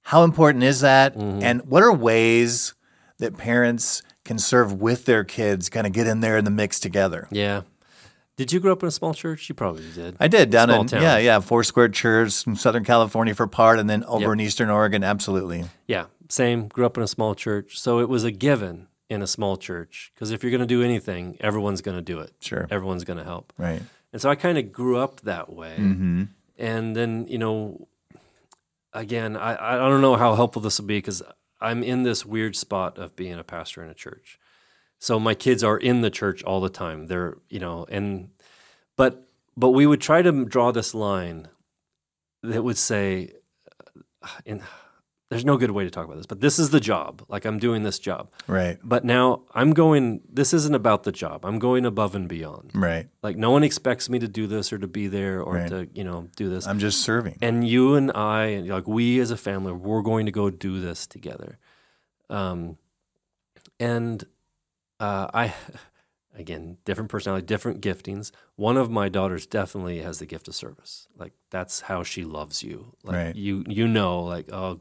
how 0.03 0.23
important 0.23 0.63
is 0.63 0.81
that, 0.81 1.15
Mm-hmm. 1.15 1.43
and 1.43 1.61
what 1.65 1.83
are 1.83 1.91
ways 1.93 2.73
that 3.19 3.37
parents 3.37 4.01
can 4.25 4.37
serve 4.39 4.73
with 4.73 5.05
their 5.05 5.23
kids, 5.23 5.69
kind 5.69 5.87
of 5.87 5.93
get 5.93 6.05
in 6.07 6.19
there 6.21 6.37
in 6.37 6.43
the 6.45 6.51
mix 6.51 6.79
together. 6.79 7.27
Yeah. 7.31 7.61
Did 8.41 8.51
you 8.53 8.59
grow 8.59 8.71
up 8.71 8.81
in 8.81 8.87
a 8.87 8.91
small 8.91 9.13
church? 9.13 9.47
You 9.49 9.53
probably 9.53 9.83
did. 9.93 10.15
I 10.19 10.27
did 10.27 10.49
down 10.49 10.69
Small 10.69 10.81
in 10.81 10.87
town. 10.87 11.01
yeah 11.03 11.17
yeah 11.19 11.39
Foursquare 11.39 11.89
Church 11.89 12.47
in 12.47 12.55
Southern 12.55 12.83
California 12.83 13.35
for 13.35 13.45
part, 13.45 13.77
and 13.77 13.87
then 13.87 14.03
over 14.05 14.23
Yep. 14.23 14.33
in 14.33 14.39
Eastern 14.39 14.69
Oregon, 14.71 15.03
absolutely. 15.03 15.65
Yeah, 15.87 16.05
same. 16.27 16.67
Grew 16.67 16.87
up 16.87 16.97
in 16.97 17.03
a 17.03 17.07
small 17.07 17.35
church, 17.35 17.77
so 17.79 17.99
it 17.99 18.09
was 18.09 18.23
a 18.23 18.31
given 18.31 18.87
in 19.09 19.21
a 19.21 19.27
small 19.27 19.57
church 19.57 20.11
because 20.15 20.31
if 20.31 20.41
you're 20.41 20.49
going 20.49 20.61
to 20.61 20.65
do 20.65 20.81
anything, 20.81 21.37
everyone's 21.39 21.81
going 21.81 21.97
to 21.97 22.01
do 22.01 22.19
it. 22.19 22.31
Sure. 22.39 22.65
everyone's 22.71 23.03
going 23.03 23.19
to 23.19 23.25
help. 23.25 23.53
Right. 23.57 23.83
And 24.11 24.19
so 24.21 24.27
I 24.29 24.35
kind 24.35 24.57
of 24.57 24.71
grew 24.71 24.97
up 24.97 25.21
that 25.21 25.53
way. 25.53 25.75
Mm-hmm. 25.77 26.23
And 26.57 26.95
then 26.95 27.27
you 27.29 27.37
know, 27.37 27.87
again, 28.93 29.37
I 29.37 29.75
I 29.75 29.77
don't 29.77 30.01
know 30.01 30.15
how 30.15 30.35
helpful 30.35 30.61
this 30.61 30.79
will 30.79 30.87
be 30.87 30.97
because 30.97 31.21
I'm 31.59 31.83
in 31.83 32.03
this 32.03 32.25
weird 32.25 32.55
spot 32.55 32.97
of 32.97 33.15
being 33.15 33.33
a 33.37 33.43
pastor 33.43 33.83
in 33.83 33.89
a 33.89 33.93
church. 33.93 34.39
So 35.01 35.19
my 35.19 35.33
kids 35.33 35.63
are 35.63 35.77
in 35.79 36.01
the 36.01 36.11
church 36.11 36.43
all 36.43 36.61
the 36.61 36.69
time. 36.69 37.07
They're 37.07 37.37
you 37.49 37.59
know, 37.59 37.85
and 37.89 38.29
but 38.95 39.27
but 39.57 39.71
we 39.71 39.87
would 39.87 39.99
try 39.99 40.21
to 40.21 40.45
draw 40.45 40.71
this 40.71 40.93
line 40.93 41.47
that 42.43 42.63
would 42.63 42.77
say, 42.77 43.33
uh, 44.21 44.27
in 44.45 44.61
there's 45.29 45.43
no 45.45 45.57
good 45.57 45.71
way 45.71 45.85
to 45.85 45.89
talk 45.89 46.05
about 46.05 46.17
this, 46.17 46.25
but 46.25 46.41
this 46.41 46.59
is 46.59 46.69
the 46.69 46.79
job. 46.81 47.23
Like 47.29 47.45
I'm 47.45 47.57
doing 47.57 47.83
this 47.83 47.97
job. 47.99 48.31
Right. 48.47 48.77
But 48.83 49.05
now 49.05 49.43
I'm 49.55 49.71
going, 49.73 50.19
this 50.29 50.53
isn't 50.53 50.75
about 50.75 51.03
the 51.03 51.11
job. 51.13 51.45
I'm 51.45 51.57
going 51.57 51.85
above 51.85 52.15
and 52.15 52.27
beyond. 52.27 52.71
Right. 52.75 53.07
Like 53.23 53.37
no 53.37 53.49
one 53.49 53.63
expects 53.63 54.09
me 54.09 54.19
to 54.19 54.27
do 54.27 54.45
this 54.45 54.73
or 54.73 54.77
to 54.77 54.87
be 54.87 55.07
there 55.07 55.41
or 55.41 55.53
Right. 55.53 55.69
to, 55.69 55.87
you 55.93 56.03
know, 56.03 56.27
do 56.35 56.49
this. 56.49 56.67
I'm 56.67 56.79
just 56.79 56.99
serving. 57.01 57.37
and 57.41 57.65
you 57.65 57.95
and 57.95 58.11
I, 58.11 58.43
and 58.47 58.67
like 58.67 58.89
we 58.89 59.19
as 59.21 59.31
a 59.31 59.37
family, 59.37 59.71
we're 59.71 60.01
going 60.01 60.25
to 60.25 60.33
go 60.33 60.49
do 60.49 60.81
this 60.81 61.07
together. 61.07 61.57
Um, 62.29 62.77
and 63.79 64.25
uh, 65.01 65.27
I, 65.33 65.53
again, 66.37 66.77
different 66.85 67.09
personality, 67.09 67.45
different 67.45 67.81
giftings. 67.81 68.31
One 68.55 68.77
of 68.77 68.89
my 68.89 69.09
daughters 69.09 69.45
definitely 69.45 69.99
has 70.01 70.19
the 70.19 70.25
gift 70.25 70.47
of 70.47 70.55
service. 70.55 71.07
Like 71.17 71.33
that's 71.49 71.81
how 71.81 72.03
she 72.03 72.23
loves 72.23 72.63
you. 72.63 72.95
Like 73.03 73.15
Right. 73.15 73.35
you, 73.35 73.63
you 73.67 73.87
know, 73.87 74.21
like 74.23 74.51
oh, 74.51 74.79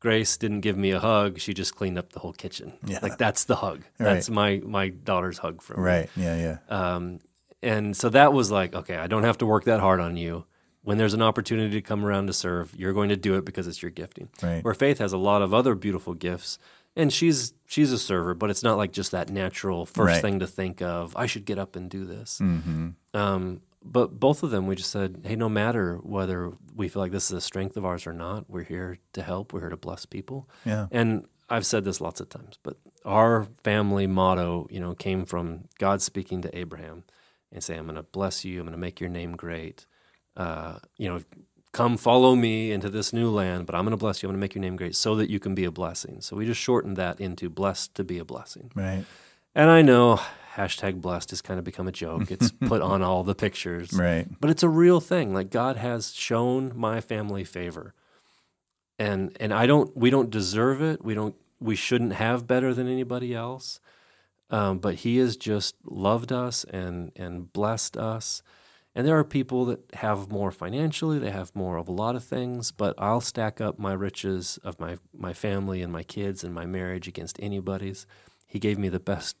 Grace 0.00 0.36
didn't 0.36 0.60
give 0.60 0.76
me 0.76 0.92
a 0.92 1.00
hug. 1.00 1.40
She 1.40 1.52
just 1.54 1.74
cleaned 1.74 1.98
up 1.98 2.12
the 2.12 2.20
whole 2.20 2.32
kitchen. 2.32 2.74
Yeah. 2.86 3.00
Like 3.02 3.18
that's 3.18 3.44
the 3.44 3.56
hug. 3.56 3.82
Right. 3.98 4.14
That's 4.14 4.30
my 4.30 4.62
my 4.64 4.88
daughter's 4.90 5.38
hug 5.38 5.60
from 5.60 5.80
me. 5.82 5.86
Right. 5.86 6.10
Yeah. 6.16 6.36
Yeah. 6.36 6.58
Um, 6.94 7.18
and 7.62 7.96
so 7.96 8.08
that 8.10 8.32
was 8.32 8.52
like, 8.52 8.74
okay, 8.74 8.96
I 8.96 9.08
don't 9.08 9.24
have 9.24 9.38
to 9.38 9.46
work 9.46 9.64
that 9.64 9.80
hard 9.80 9.98
on 10.00 10.16
you. 10.16 10.44
When 10.82 10.96
there's 10.96 11.12
an 11.14 11.20
opportunity 11.22 11.74
to 11.74 11.82
come 11.82 12.04
around 12.04 12.28
to 12.28 12.32
serve, 12.32 12.72
you're 12.78 12.92
going 12.92 13.08
to 13.08 13.16
do 13.16 13.34
it 13.36 13.44
because 13.44 13.66
it's 13.66 13.82
your 13.82 13.90
gifting. 13.90 14.28
Right. 14.40 14.64
Where 14.64 14.72
Faith 14.72 14.98
has 15.00 15.12
a 15.12 15.18
lot 15.18 15.42
of 15.42 15.52
other 15.52 15.74
beautiful 15.74 16.14
gifts, 16.14 16.58
and 16.98 17.10
she's 17.10 17.54
she's 17.66 17.92
a 17.92 17.98
server, 17.98 18.34
but 18.34 18.50
it's 18.50 18.62
not 18.62 18.76
like 18.76 18.92
just 18.92 19.12
that 19.12 19.30
natural 19.30 19.86
first 19.86 19.98
Right. 19.98 20.20
thing 20.22 20.40
to 20.40 20.46
think 20.46 20.82
of. 20.82 21.16
I 21.16 21.24
should 21.26 21.46
get 21.46 21.58
up 21.58 21.76
and 21.76 21.88
do 21.88 22.04
this. 22.04 22.38
Mm-hmm. 22.42 22.88
Um, 23.14 23.60
but 23.82 24.18
both 24.18 24.42
of 24.42 24.50
them, 24.50 24.66
we 24.66 24.74
just 24.76 24.90
said, 24.90 25.22
hey, 25.24 25.36
no 25.36 25.48
matter 25.48 25.96
whether 26.02 26.52
we 26.74 26.88
feel 26.88 27.00
like 27.00 27.12
this 27.12 27.30
is 27.30 27.36
a 27.36 27.40
strength 27.40 27.76
of 27.76 27.84
ours 27.86 28.06
or 28.06 28.12
not, 28.12 28.50
we're 28.50 28.64
here 28.64 28.98
to 29.12 29.22
help. 29.22 29.52
We're 29.52 29.60
here 29.60 29.68
to 29.70 29.76
bless 29.76 30.04
people. 30.04 30.48
Yeah. 30.66 30.88
And 30.90 31.26
I've 31.48 31.64
said 31.64 31.84
this 31.84 32.00
lots 32.00 32.20
of 32.20 32.28
times, 32.28 32.58
but 32.62 32.76
our 33.04 33.46
family 33.64 34.06
motto, 34.06 34.66
you 34.70 34.80
know, 34.80 34.94
came 34.94 35.24
from 35.24 35.64
God 35.78 36.02
speaking 36.02 36.42
to 36.42 36.58
Abraham 36.58 37.04
and 37.52 37.62
saying, 37.62 37.78
I'm 37.80 37.86
going 37.86 37.96
to 37.96 38.02
bless 38.02 38.44
you. 38.44 38.58
I'm 38.60 38.66
going 38.66 38.72
to 38.72 38.78
make 38.78 39.00
your 39.00 39.08
name 39.10 39.36
great. 39.36 39.86
Uh, 40.36 40.78
you 40.98 41.08
know, 41.08 41.20
come 41.72 41.96
follow 41.96 42.34
me 42.34 42.72
into 42.72 42.88
this 42.88 43.12
new 43.12 43.30
land, 43.30 43.66
but 43.66 43.74
I'm 43.74 43.84
going 43.84 43.90
to 43.90 43.96
bless 43.96 44.22
you. 44.22 44.28
I'm 44.28 44.32
going 44.32 44.40
to 44.40 44.44
make 44.44 44.54
your 44.54 44.62
name 44.62 44.76
great 44.76 44.96
so 44.96 45.14
that 45.16 45.30
you 45.30 45.38
can 45.38 45.54
be 45.54 45.64
a 45.64 45.70
blessing. 45.70 46.20
So 46.20 46.36
we 46.36 46.46
just 46.46 46.60
shortened 46.60 46.96
that 46.96 47.20
into 47.20 47.48
blessed 47.50 47.94
to 47.96 48.04
be 48.04 48.18
a 48.18 48.24
blessing. 48.24 48.70
Right. 48.74 49.04
And 49.54 49.70
I 49.70 49.82
know 49.82 50.20
hashtag 50.54 51.00
blessed 51.00 51.30
has 51.30 51.40
kind 51.40 51.58
of 51.58 51.64
become 51.64 51.86
a 51.86 51.92
joke. 51.92 52.30
It's 52.30 52.50
put 52.66 52.82
on 52.82 53.02
all 53.02 53.22
the 53.22 53.34
pictures. 53.34 53.92
Right. 53.92 54.26
But 54.40 54.50
it's 54.50 54.62
a 54.62 54.68
real 54.68 55.00
thing. 55.00 55.32
Like 55.32 55.50
God 55.50 55.76
has 55.76 56.14
shown 56.14 56.72
my 56.74 57.00
family 57.00 57.44
favor. 57.44 57.94
And 58.98 59.36
and 59.38 59.54
I 59.54 59.66
don't 59.66 59.96
we 59.96 60.10
don't 60.10 60.30
deserve 60.30 60.82
it. 60.82 61.04
We 61.04 61.14
don't 61.14 61.36
we 61.60 61.76
shouldn't 61.76 62.14
have 62.14 62.46
better 62.46 62.74
than 62.74 62.88
anybody 62.88 63.34
else. 63.34 63.80
Um, 64.50 64.78
but 64.78 64.96
he 64.96 65.18
has 65.18 65.36
just 65.36 65.76
loved 65.84 66.32
us 66.32 66.64
and 66.64 67.12
and 67.14 67.52
blessed 67.52 67.96
us. 67.96 68.42
And 68.98 69.06
there 69.06 69.16
are 69.16 69.22
people 69.22 69.64
that 69.66 69.78
have 69.94 70.28
more 70.32 70.50
financially, 70.50 71.20
they 71.20 71.30
have 71.30 71.54
more 71.54 71.76
of 71.76 71.86
a 71.86 71.92
lot 71.92 72.16
of 72.16 72.24
things, 72.24 72.72
but 72.72 72.96
I'll 72.98 73.20
stack 73.20 73.60
up 73.60 73.78
my 73.78 73.92
riches 73.92 74.58
of 74.64 74.80
my 74.80 74.98
my 75.16 75.32
family 75.32 75.82
and 75.82 75.92
my 75.92 76.02
kids 76.02 76.42
and 76.42 76.52
my 76.52 76.66
marriage 76.66 77.06
against 77.06 77.38
anybody's. 77.40 78.08
He 78.48 78.58
gave 78.58 78.76
me 78.76 78.88
the 78.88 78.98
best 78.98 79.36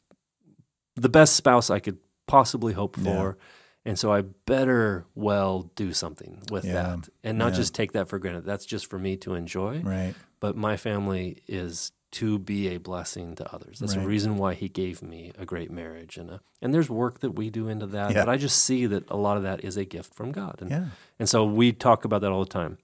the 0.94 1.08
best 1.08 1.34
spouse 1.34 1.70
I 1.70 1.80
could 1.80 1.98
possibly 2.28 2.72
hope 2.72 2.96
Yeah. 2.98 3.02
for. 3.02 3.38
And 3.84 3.98
so 3.98 4.12
I 4.12 4.20
better 4.46 5.06
well 5.16 5.72
do 5.74 5.92
something 5.92 6.40
with 6.52 6.64
Yeah. 6.64 6.74
that 6.74 7.08
and 7.24 7.36
not 7.36 7.50
Yeah. 7.54 7.56
just 7.58 7.74
take 7.74 7.90
that 7.92 8.06
for 8.06 8.20
granted. 8.20 8.44
That's 8.44 8.64
just 8.64 8.86
for 8.86 8.98
me 9.00 9.16
to 9.16 9.34
enjoy. 9.34 9.80
Right. 9.82 10.14
But 10.38 10.56
my 10.56 10.76
family 10.76 11.42
is 11.48 11.90
to 12.10 12.38
be 12.38 12.68
a 12.68 12.78
blessing 12.78 13.34
to 13.36 13.54
others. 13.54 13.78
That's 13.78 13.94
Right. 13.94 14.02
the 14.02 14.08
reason 14.08 14.38
why 14.38 14.54
he 14.54 14.68
gave 14.68 15.02
me 15.02 15.32
a 15.38 15.44
great 15.44 15.70
marriage 15.70 16.16
and 16.16 16.30
a, 16.30 16.40
and 16.62 16.72
there's 16.72 16.88
work 16.88 17.20
that 17.20 17.32
we 17.32 17.50
do 17.50 17.68
into 17.68 17.86
that. 17.88 18.12
Yeah. 18.14 18.24
But 18.24 18.30
I 18.30 18.36
just 18.38 18.62
see 18.62 18.86
that 18.86 19.08
a 19.10 19.16
lot 19.16 19.36
of 19.36 19.42
that 19.42 19.62
is 19.62 19.76
a 19.76 19.84
gift 19.84 20.14
from 20.14 20.32
God. 20.32 20.56
And 20.60 20.70
Yeah. 20.70 20.84
and 21.18 21.28
so 21.28 21.44
we 21.44 21.72
talk 21.72 22.04
about 22.04 22.22
that 22.22 22.30
all 22.30 22.44
the 22.44 22.50
time. 22.50 22.78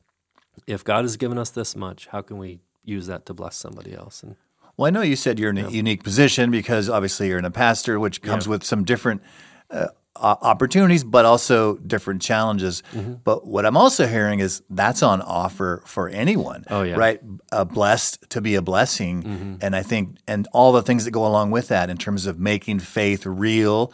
If 0.67 0.85
God 0.85 1.03
has 1.05 1.17
given 1.17 1.39
us 1.39 1.51
this 1.51 1.75
much, 1.75 2.07
how 2.09 2.21
can 2.21 2.37
we 2.39 2.61
use 2.85 3.07
that 3.07 3.25
to 3.27 3.35
bless 3.35 3.57
somebody 3.57 3.95
else? 3.95 4.23
And 4.23 4.37
Well, 4.77 4.87
I 4.89 4.91
know 4.91 5.03
you 5.03 5.17
said 5.17 5.39
you're 5.39 5.51
in 5.51 5.59
a 5.59 5.71
unique 5.71 6.03
position 6.03 6.51
because 6.51 6.89
obviously 6.91 7.29
you're 7.29 7.39
in 7.39 7.45
a 7.45 7.51
pastor, 7.51 7.99
which 8.01 8.21
comes 8.23 8.47
Yeah. 8.47 8.51
with 8.51 8.65
some 8.65 8.85
different 8.85 9.23
uh, 9.71 9.87
o- 10.17 10.39
opportunities, 10.43 11.05
but 11.05 11.25
also 11.25 11.77
different 11.79 12.23
challenges. 12.23 12.83
Mm-hmm. 12.93 13.15
But 13.25 13.47
what 13.47 13.67
I'm 13.67 13.77
also 13.77 14.07
hearing 14.07 14.41
is 14.41 14.63
that's 14.71 15.03
on 15.03 15.23
offer 15.23 15.83
for 15.87 16.09
anyone. 16.09 16.65
Oh, 16.71 16.83
yeah. 16.83 16.93
Mm-hmm. 16.93 17.01
right. 17.01 17.21
Uh, 17.53 17.65
blessed 17.65 18.29
to 18.31 18.41
be 18.41 18.55
a 18.55 18.63
blessing, 18.63 19.59
and 19.61 19.75
I 19.77 19.83
think, 19.83 20.17
and 20.27 20.47
all 20.53 20.73
the 20.73 20.83
things 20.83 21.05
that 21.05 21.11
go 21.13 21.27
along 21.27 21.51
with 21.51 21.69
that 21.69 21.91
in 21.91 21.97
terms 21.97 22.27
of 22.27 22.39
making 22.39 22.81
faith 22.81 23.27
real. 23.27 23.93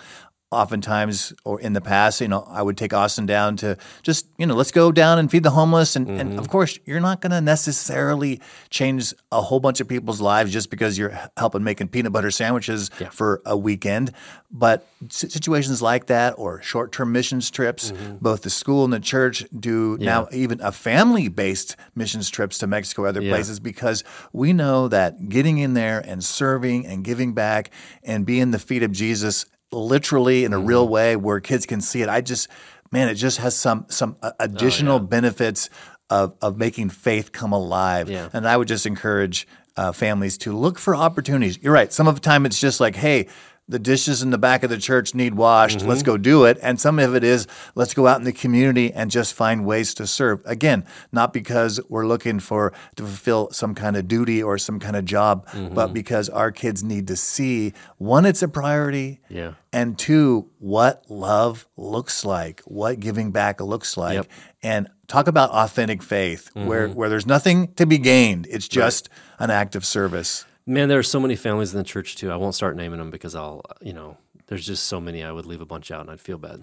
Oftentimes, 0.52 1.32
or 1.44 1.60
in 1.60 1.74
the 1.74 1.80
past, 1.80 2.20
you 2.20 2.26
know, 2.26 2.42
I 2.48 2.60
would 2.60 2.76
take 2.76 2.92
Austin 2.92 3.24
down 3.24 3.56
to 3.58 3.76
just, 4.02 4.26
you 4.36 4.46
know, 4.46 4.54
let's 4.56 4.72
go 4.72 4.90
down 4.90 5.18
and 5.20 5.30
feed 5.30 5.44
the 5.44 5.50
homeless. 5.50 5.94
And, 5.94 6.08
and 6.10 6.30
Mm-hmm. 6.30 6.38
of 6.40 6.48
course, 6.48 6.76
you're 6.84 6.98
not 7.00 7.20
going 7.20 7.30
to 7.30 7.40
necessarily 7.40 8.40
change 8.68 9.14
a 9.30 9.40
whole 9.40 9.60
bunch 9.60 9.80
of 9.80 9.86
people's 9.88 10.20
lives 10.20 10.52
just 10.52 10.68
because 10.68 10.98
you're 10.98 11.16
helping 11.36 11.62
making 11.62 11.88
peanut 11.88 12.12
butter 12.12 12.30
sandwiches 12.32 12.90
Yeah. 13.00 13.10
for 13.10 13.40
a 13.46 13.56
weekend. 13.56 14.12
But 14.50 14.86
si- 15.08 15.28
situations 15.28 15.80
like 15.82 16.06
that, 16.06 16.34
or 16.36 16.60
short 16.62 16.90
term 16.90 17.12
missions 17.12 17.48
trips, 17.50 17.92
both 18.20 18.42
the 18.42 18.50
school 18.50 18.82
and 18.84 18.92
the 18.92 18.98
church 19.00 19.44
do 19.56 19.96
now 20.00 20.26
even 20.32 20.60
a 20.60 20.72
family 20.72 21.28
based 21.28 21.76
missions 21.94 22.28
trips 22.28 22.58
to 22.58 22.66
Mexico, 22.66 23.04
other 23.06 23.22
Yeah. 23.22 23.32
places, 23.32 23.60
because 23.60 24.02
we 24.32 24.52
know 24.52 24.88
that 24.88 25.28
getting 25.28 25.58
in 25.58 25.74
there 25.74 26.00
and 26.04 26.24
serving 26.24 26.86
and 26.86 27.04
giving 27.04 27.34
back 27.34 27.70
and 28.02 28.26
being 28.26 28.50
the 28.50 28.58
feet 28.58 28.82
of 28.82 28.90
Jesus 28.90 29.46
literally 29.72 30.44
in 30.44 30.52
a 30.52 30.58
real 30.58 30.84
Mm-hmm. 30.84 30.92
way 30.92 31.16
where 31.16 31.40
kids 31.40 31.66
can 31.66 31.80
see 31.80 32.02
it. 32.02 32.08
I 32.08 32.20
just, 32.20 32.48
man, 32.90 33.08
it 33.08 33.14
just 33.14 33.38
has 33.38 33.56
some 33.56 33.86
some 33.88 34.16
uh, 34.22 34.32
Oh, 34.38 34.44
additional 34.44 34.98
benefits 35.00 35.70
of 36.08 36.34
of 36.42 36.56
making 36.56 36.90
faith 36.90 37.32
come 37.32 37.52
alive. 37.52 38.08
Yeah. 38.10 38.28
And 38.32 38.46
I 38.48 38.56
would 38.56 38.68
just 38.68 38.86
encourage 38.86 39.46
uh, 39.76 39.92
families 39.92 40.36
to 40.38 40.52
look 40.56 40.78
for 40.78 40.94
opportunities. 40.96 41.58
You're 41.62 41.72
right. 41.72 41.92
Some 41.92 42.08
of 42.08 42.14
the 42.14 42.20
time 42.20 42.46
it's 42.46 42.60
just 42.60 42.80
like, 42.80 42.96
hey. 42.96 43.28
The 43.70 43.78
dishes 43.78 44.22
in 44.22 44.30
the 44.30 44.38
back 44.38 44.62
of 44.62 44.70
the 44.70 44.78
church 44.78 45.14
need 45.14 45.34
washed. 45.34 45.78
Mm-hmm. 45.78 45.88
Let's 45.88 46.02
go 46.02 46.16
do 46.16 46.44
it. 46.44 46.58
And 46.60 46.80
some 46.80 46.98
of 46.98 47.14
it 47.14 47.24
is 47.24 47.46
let's 47.74 47.94
go 47.94 48.06
out 48.06 48.18
in 48.18 48.24
the 48.24 48.32
community 48.32 48.92
and 48.92 49.10
just 49.10 49.32
find 49.32 49.64
ways 49.64 49.94
to 49.94 50.06
serve. 50.06 50.42
Again, 50.44 50.84
not 51.12 51.32
because 51.32 51.80
we're 51.88 52.06
looking 52.06 52.40
for 52.40 52.72
to 52.96 53.02
fulfill 53.04 53.50
some 53.52 53.74
kind 53.74 53.96
of 53.96 54.08
duty 54.08 54.42
or 54.42 54.58
some 54.58 54.78
kind 54.80 54.96
of 54.96 55.04
job, 55.04 55.46
Mm-hmm. 55.50 55.74
but 55.74 55.92
because 55.94 56.28
our 56.28 56.50
kids 56.52 56.82
need 56.84 57.06
to 57.08 57.16
see 57.16 57.72
one, 57.98 58.26
it's 58.26 58.42
a 58.42 58.48
priority, 58.48 59.20
yeah. 59.28 59.52
and 59.72 59.98
two, 59.98 60.50
what 60.58 61.04
love 61.08 61.66
looks 61.76 62.24
like, 62.24 62.60
what 62.66 63.00
giving 63.00 63.30
back 63.30 63.60
looks 63.60 63.96
like. 63.96 64.14
Yep. 64.14 64.26
And 64.62 64.88
talk 65.06 65.26
about 65.28 65.50
authentic 65.50 66.02
faith 66.02 66.50
where, 66.54 66.88
where 66.88 67.08
there's 67.08 67.26
nothing 67.26 67.72
to 67.74 67.86
be 67.86 67.98
gained. 67.98 68.46
It's 68.50 68.68
just 68.68 69.08
an 69.38 69.50
act 69.50 69.74
of 69.76 69.84
service. 69.84 70.44
Man, 70.70 70.88
there 70.88 71.00
are 71.00 71.02
so 71.02 71.18
many 71.18 71.34
families 71.34 71.72
in 71.72 71.78
the 71.78 71.84
church 71.84 72.14
too. 72.14 72.30
I 72.30 72.36
won't 72.36 72.54
start 72.54 72.76
naming 72.76 73.00
them 73.00 73.10
because 73.10 73.34
I'll, 73.34 73.62
you 73.80 73.92
know, 73.92 74.18
there's 74.46 74.64
just 74.64 74.86
so 74.86 75.00
many 75.00 75.24
I 75.24 75.32
would 75.32 75.44
leave 75.44 75.60
a 75.60 75.66
bunch 75.66 75.90
out 75.90 76.02
and 76.02 76.10
I'd 76.10 76.20
feel 76.20 76.38
bad. 76.38 76.62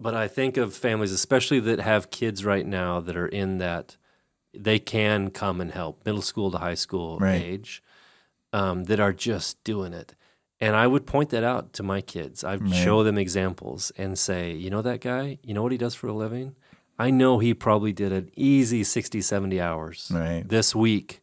But 0.00 0.14
I 0.14 0.26
think 0.26 0.56
of 0.56 0.74
families, 0.74 1.12
especially 1.12 1.60
that 1.60 1.78
have 1.80 2.08
kids 2.10 2.46
right 2.46 2.66
now 2.66 2.98
that 3.00 3.14
are 3.14 3.26
in 3.26 3.58
that 3.58 3.98
they 4.54 4.78
can 4.78 5.28
come 5.28 5.60
and 5.60 5.70
help, 5.70 6.06
middle 6.06 6.22
school 6.22 6.50
to 6.50 6.56
high 6.56 6.76
school 6.76 7.18
Right. 7.18 7.42
age, 7.42 7.82
um, 8.54 8.84
that 8.84 9.00
are 9.00 9.12
just 9.12 9.62
doing 9.64 9.92
it. 9.92 10.14
And 10.58 10.74
I 10.74 10.86
would 10.86 11.04
point 11.04 11.28
that 11.28 11.44
out 11.44 11.74
to 11.74 11.82
my 11.82 12.00
kids. 12.00 12.42
I'd 12.42 12.62
Right. 12.62 12.72
show 12.72 13.02
them 13.04 13.18
examples 13.18 13.92
and 13.98 14.18
say, 14.18 14.52
you 14.54 14.70
know 14.70 14.80
that 14.80 15.02
guy? 15.02 15.38
You 15.42 15.52
know 15.52 15.62
what 15.62 15.72
he 15.72 15.78
does 15.78 15.94
for 15.94 16.06
a 16.06 16.14
living? 16.14 16.56
I 16.98 17.10
know 17.10 17.38
he 17.38 17.52
probably 17.52 17.92
did 17.92 18.12
an 18.12 18.30
easy 18.34 18.82
60, 18.82 19.20
70 19.20 19.60
hours 19.60 20.10
Right. 20.10 20.48
this 20.48 20.74
week. 20.74 21.20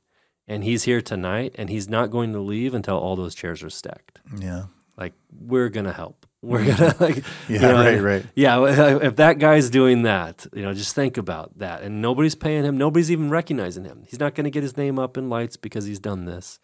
And 0.48 0.64
he's 0.64 0.84
here 0.84 1.02
tonight 1.02 1.56
and 1.58 1.70
he's 1.70 1.88
not 1.88 2.12
going 2.12 2.34
to 2.34 2.40
leave 2.40 2.74
until 2.74 2.98
all 2.98 3.16
those 3.16 3.34
chairs 3.36 3.64
are 3.64 3.70
stacked. 3.70 4.20
Yeah. 4.38 4.64
Like, 4.98 5.14
we're 5.32 5.70
going 5.70 5.86
to 5.86 5.94
help. 5.94 6.26
We're 6.42 6.66
going 6.66 6.76
to, 6.92 6.96
like, 7.00 7.16
Yeah, 7.48 7.56
you 7.56 7.60
know, 7.60 7.74
right, 7.76 8.02
right. 8.02 8.26
yeah, 8.36 8.98
if 9.02 9.16
that 9.16 9.40
guy's 9.40 9.70
doing 9.70 10.04
that, 10.04 10.46
you 10.54 10.62
know, 10.62 10.74
just 10.74 10.94
think 10.96 11.18
about 11.18 11.58
that. 11.60 11.82
And 11.84 12.02
nobody's 12.02 12.36
paying 12.36 12.66
him. 12.66 12.78
Nobody's 12.78 13.10
even 13.10 13.30
recognizing 13.30 13.86
him. 13.86 14.04
He's 14.08 14.20
not 14.20 14.36
going 14.36 14.44
to 14.44 14.50
get 14.52 14.64
his 14.64 14.76
name 14.76 15.00
up 15.00 15.18
in 15.18 15.30
lights 15.30 15.56
because 15.56 15.86
he's 15.86 16.00
done 16.00 16.26
this. 16.26 16.60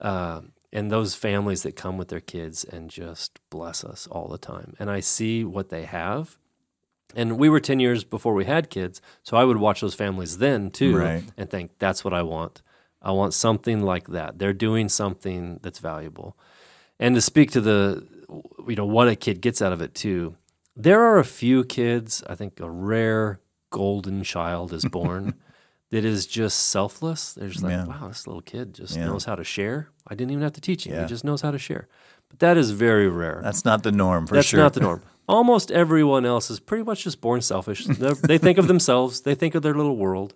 Uh, 0.00 0.42
and 0.72 0.90
those 0.90 1.14
families 1.14 1.62
that 1.64 1.74
come 1.76 1.98
with 1.98 2.08
their 2.08 2.20
kids 2.20 2.62
and 2.62 2.88
just 2.90 3.40
bless 3.50 3.82
us 3.82 4.06
all 4.06 4.28
the 4.28 4.38
time. 4.38 4.74
And 4.78 4.88
I 4.90 5.00
see 5.00 5.42
what 5.44 5.70
they 5.70 5.84
have. 5.84 6.38
And 7.16 7.38
we 7.38 7.48
were 7.48 7.58
10 7.60 7.80
years 7.80 8.04
before 8.04 8.34
we 8.34 8.44
had 8.44 8.68
kids. 8.70 9.00
So 9.22 9.36
I 9.36 9.44
would 9.44 9.56
watch 9.56 9.80
those 9.80 9.94
families 9.94 10.38
then 10.38 10.70
too 10.70 10.96
Right. 10.96 11.24
and 11.36 11.50
think, 11.50 11.72
that's 11.78 12.04
what 12.04 12.12
I 12.14 12.22
want. 12.22 12.62
I 13.02 13.12
want 13.12 13.34
something 13.34 13.82
like 13.82 14.08
that. 14.08 14.38
They're 14.38 14.52
doing 14.52 14.88
something 14.88 15.60
that's 15.62 15.78
valuable. 15.78 16.36
And 16.98 17.14
to 17.14 17.20
speak 17.20 17.52
to 17.52 17.60
the, 17.60 18.06
you 18.66 18.74
know, 18.74 18.86
what 18.86 19.08
a 19.08 19.14
kid 19.16 19.40
gets 19.40 19.62
out 19.62 19.72
of 19.72 19.80
it 19.80 19.94
too, 19.94 20.36
there 20.76 21.00
are 21.02 21.18
a 21.18 21.24
few 21.24 21.64
kids, 21.64 22.22
I 22.28 22.34
think 22.34 22.58
a 22.60 22.70
rare 22.70 23.40
golden 23.70 24.22
child 24.24 24.72
is 24.72 24.84
born 24.84 25.34
that 25.90 26.04
is 26.04 26.26
just 26.26 26.68
selfless. 26.68 27.32
They're 27.34 27.48
just 27.48 27.62
like, 27.62 27.72
Yeah. 27.72 27.84
wow, 27.86 28.08
this 28.08 28.26
little 28.26 28.42
kid 28.42 28.74
just 28.74 28.96
Yeah. 28.96 29.06
knows 29.06 29.24
how 29.24 29.36
to 29.36 29.44
share. 29.44 29.90
I 30.06 30.14
didn't 30.14 30.32
even 30.32 30.42
have 30.42 30.52
to 30.54 30.60
teach 30.60 30.84
him. 30.86 30.94
Yeah. 30.94 31.02
He 31.02 31.08
just 31.08 31.24
knows 31.24 31.40
how 31.42 31.50
to 31.52 31.58
share. 31.58 31.86
But 32.28 32.40
that 32.40 32.56
is 32.56 32.72
very 32.72 33.08
rare. 33.08 33.40
That's 33.42 33.64
not 33.64 33.82
the 33.84 33.92
norm 33.92 34.26
for 34.26 34.34
That's 34.34 34.48
sure. 34.48 34.60
not 34.60 34.74
the 34.74 34.80
norm. 34.80 35.02
Almost 35.28 35.70
everyone 35.70 36.24
else 36.26 36.50
is 36.50 36.58
pretty 36.58 36.82
much 36.84 37.04
just 37.04 37.20
born 37.20 37.42
selfish. 37.42 37.84
They 37.84 38.38
think 38.38 38.58
of 38.58 38.66
themselves, 38.66 39.20
they 39.22 39.34
think 39.34 39.54
of 39.54 39.62
their 39.62 39.74
little 39.74 39.96
world. 39.96 40.34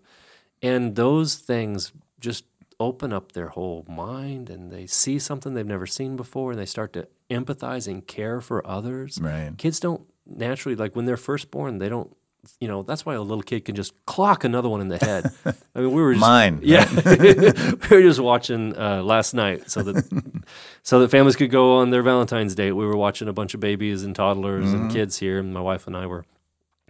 And 0.63 0.95
those 0.97 1.35
things 1.37 1.93
just 2.21 2.45
open 2.83 3.13
up 3.13 3.33
their 3.33 3.49
whole 3.49 3.85
mind 3.89 4.51
and 4.51 4.71
they 4.71 4.87
see 4.87 5.19
something 5.19 5.55
they've 5.55 5.67
never 5.67 5.87
seen 5.87 6.17
before 6.17 6.51
and 6.53 6.61
they 6.61 6.67
start 6.67 6.93
to 6.95 7.07
empathize 7.31 7.87
and 7.89 8.07
care 8.07 8.41
for 8.41 8.67
others. 8.67 9.19
Right. 9.21 9.53
Kids 9.57 9.81
don't 9.81 10.03
naturally, 10.27 10.77
like 10.77 10.95
when 10.97 11.05
they're 11.07 11.17
first 11.17 11.51
born, 11.51 11.79
they 11.79 11.89
don't, 11.89 12.15
you 12.61 12.67
know, 12.69 12.83
that's 12.83 13.07
why 13.07 13.15
a 13.15 13.23
little 13.23 13.43
kid 13.43 13.65
can 13.65 13.75
just 13.77 13.95
clock 14.05 14.43
another 14.45 14.69
one 14.69 14.81
in 14.81 14.89
the 14.89 14.99
head. 14.99 15.33
I 15.75 15.81
mean, 15.81 15.93
we 15.93 16.03
were 16.03 16.13
just, 16.13 16.21
Mine. 16.21 16.59
yeah, 16.65 16.87
we 17.07 17.97
were 17.97 18.03
just 18.03 18.19
watching 18.21 18.77
uh, 18.77 19.03
last 19.03 19.33
night 19.33 19.71
so 19.71 19.83
that 19.85 20.23
so 20.83 20.99
that 21.01 21.09
families 21.11 21.37
could 21.37 21.51
go 21.53 21.77
on 21.79 21.91
their 21.91 22.03
Valentine's 22.03 22.55
date. 22.57 22.73
We 22.73 22.85
were 22.85 22.97
watching 22.97 23.29
a 23.29 23.33
bunch 23.33 23.55
of 23.55 23.61
babies 23.61 24.03
and 24.03 24.15
toddlers 24.15 24.65
Mm-hmm. 24.67 24.83
and 24.83 24.91
kids 24.93 25.19
here, 25.19 25.39
and 25.39 25.55
my 25.55 25.61
wife 25.61 25.87
and 25.87 25.97
I 25.97 26.07
were 26.07 26.25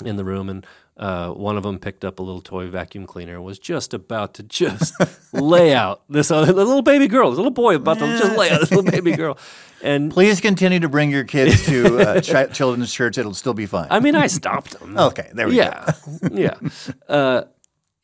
in 0.05 0.17
the 0.17 0.25
room, 0.25 0.49
and 0.49 0.67
uh, 0.97 1.31
one 1.31 1.57
of 1.57 1.63
them 1.63 1.79
picked 1.79 2.05
up 2.05 2.19
a 2.19 2.23
little 2.23 2.41
toy 2.43 2.69
vacuum 2.69 3.07
cleaner 3.07 3.35
and 3.37 3.45
was 3.45 3.59
just 3.59 3.95
about 3.95 4.35
to 4.35 4.43
just 4.43 4.95
lay 5.33 5.75
out 5.75 6.03
this 6.09 6.31
other 6.31 6.53
little 6.53 6.83
baby 6.83 7.09
girl, 7.09 7.31
this 7.31 7.39
little 7.39 7.51
boy 7.51 7.75
about 7.77 7.99
to 7.99 8.19
just 8.19 8.37
lay 8.37 8.51
out 8.51 8.61
this 8.61 8.71
little 8.71 8.91
baby 8.91 9.13
girl, 9.13 9.39
and 9.83 10.11
Please 10.13 10.41
continue 10.41 10.81
to 10.81 10.89
bring 10.89 11.11
your 11.11 11.25
kids 11.25 11.65
to 11.67 11.99
uh, 11.99 12.21
chi- 12.21 12.47
children's 12.47 12.93
church. 12.93 13.17
It'll 13.19 13.35
still 13.35 13.55
be 13.55 13.67
fine. 13.67 13.89
I 13.91 14.01
mean, 14.01 14.15
I 14.15 14.27
stopped 14.27 14.75
him. 14.75 14.97
okay, 14.99 15.31
there 15.33 15.49
we 15.49 15.57
go. 15.57 15.63
yeah, 15.63 15.93
yeah. 16.31 16.55
Uh, 17.09 17.43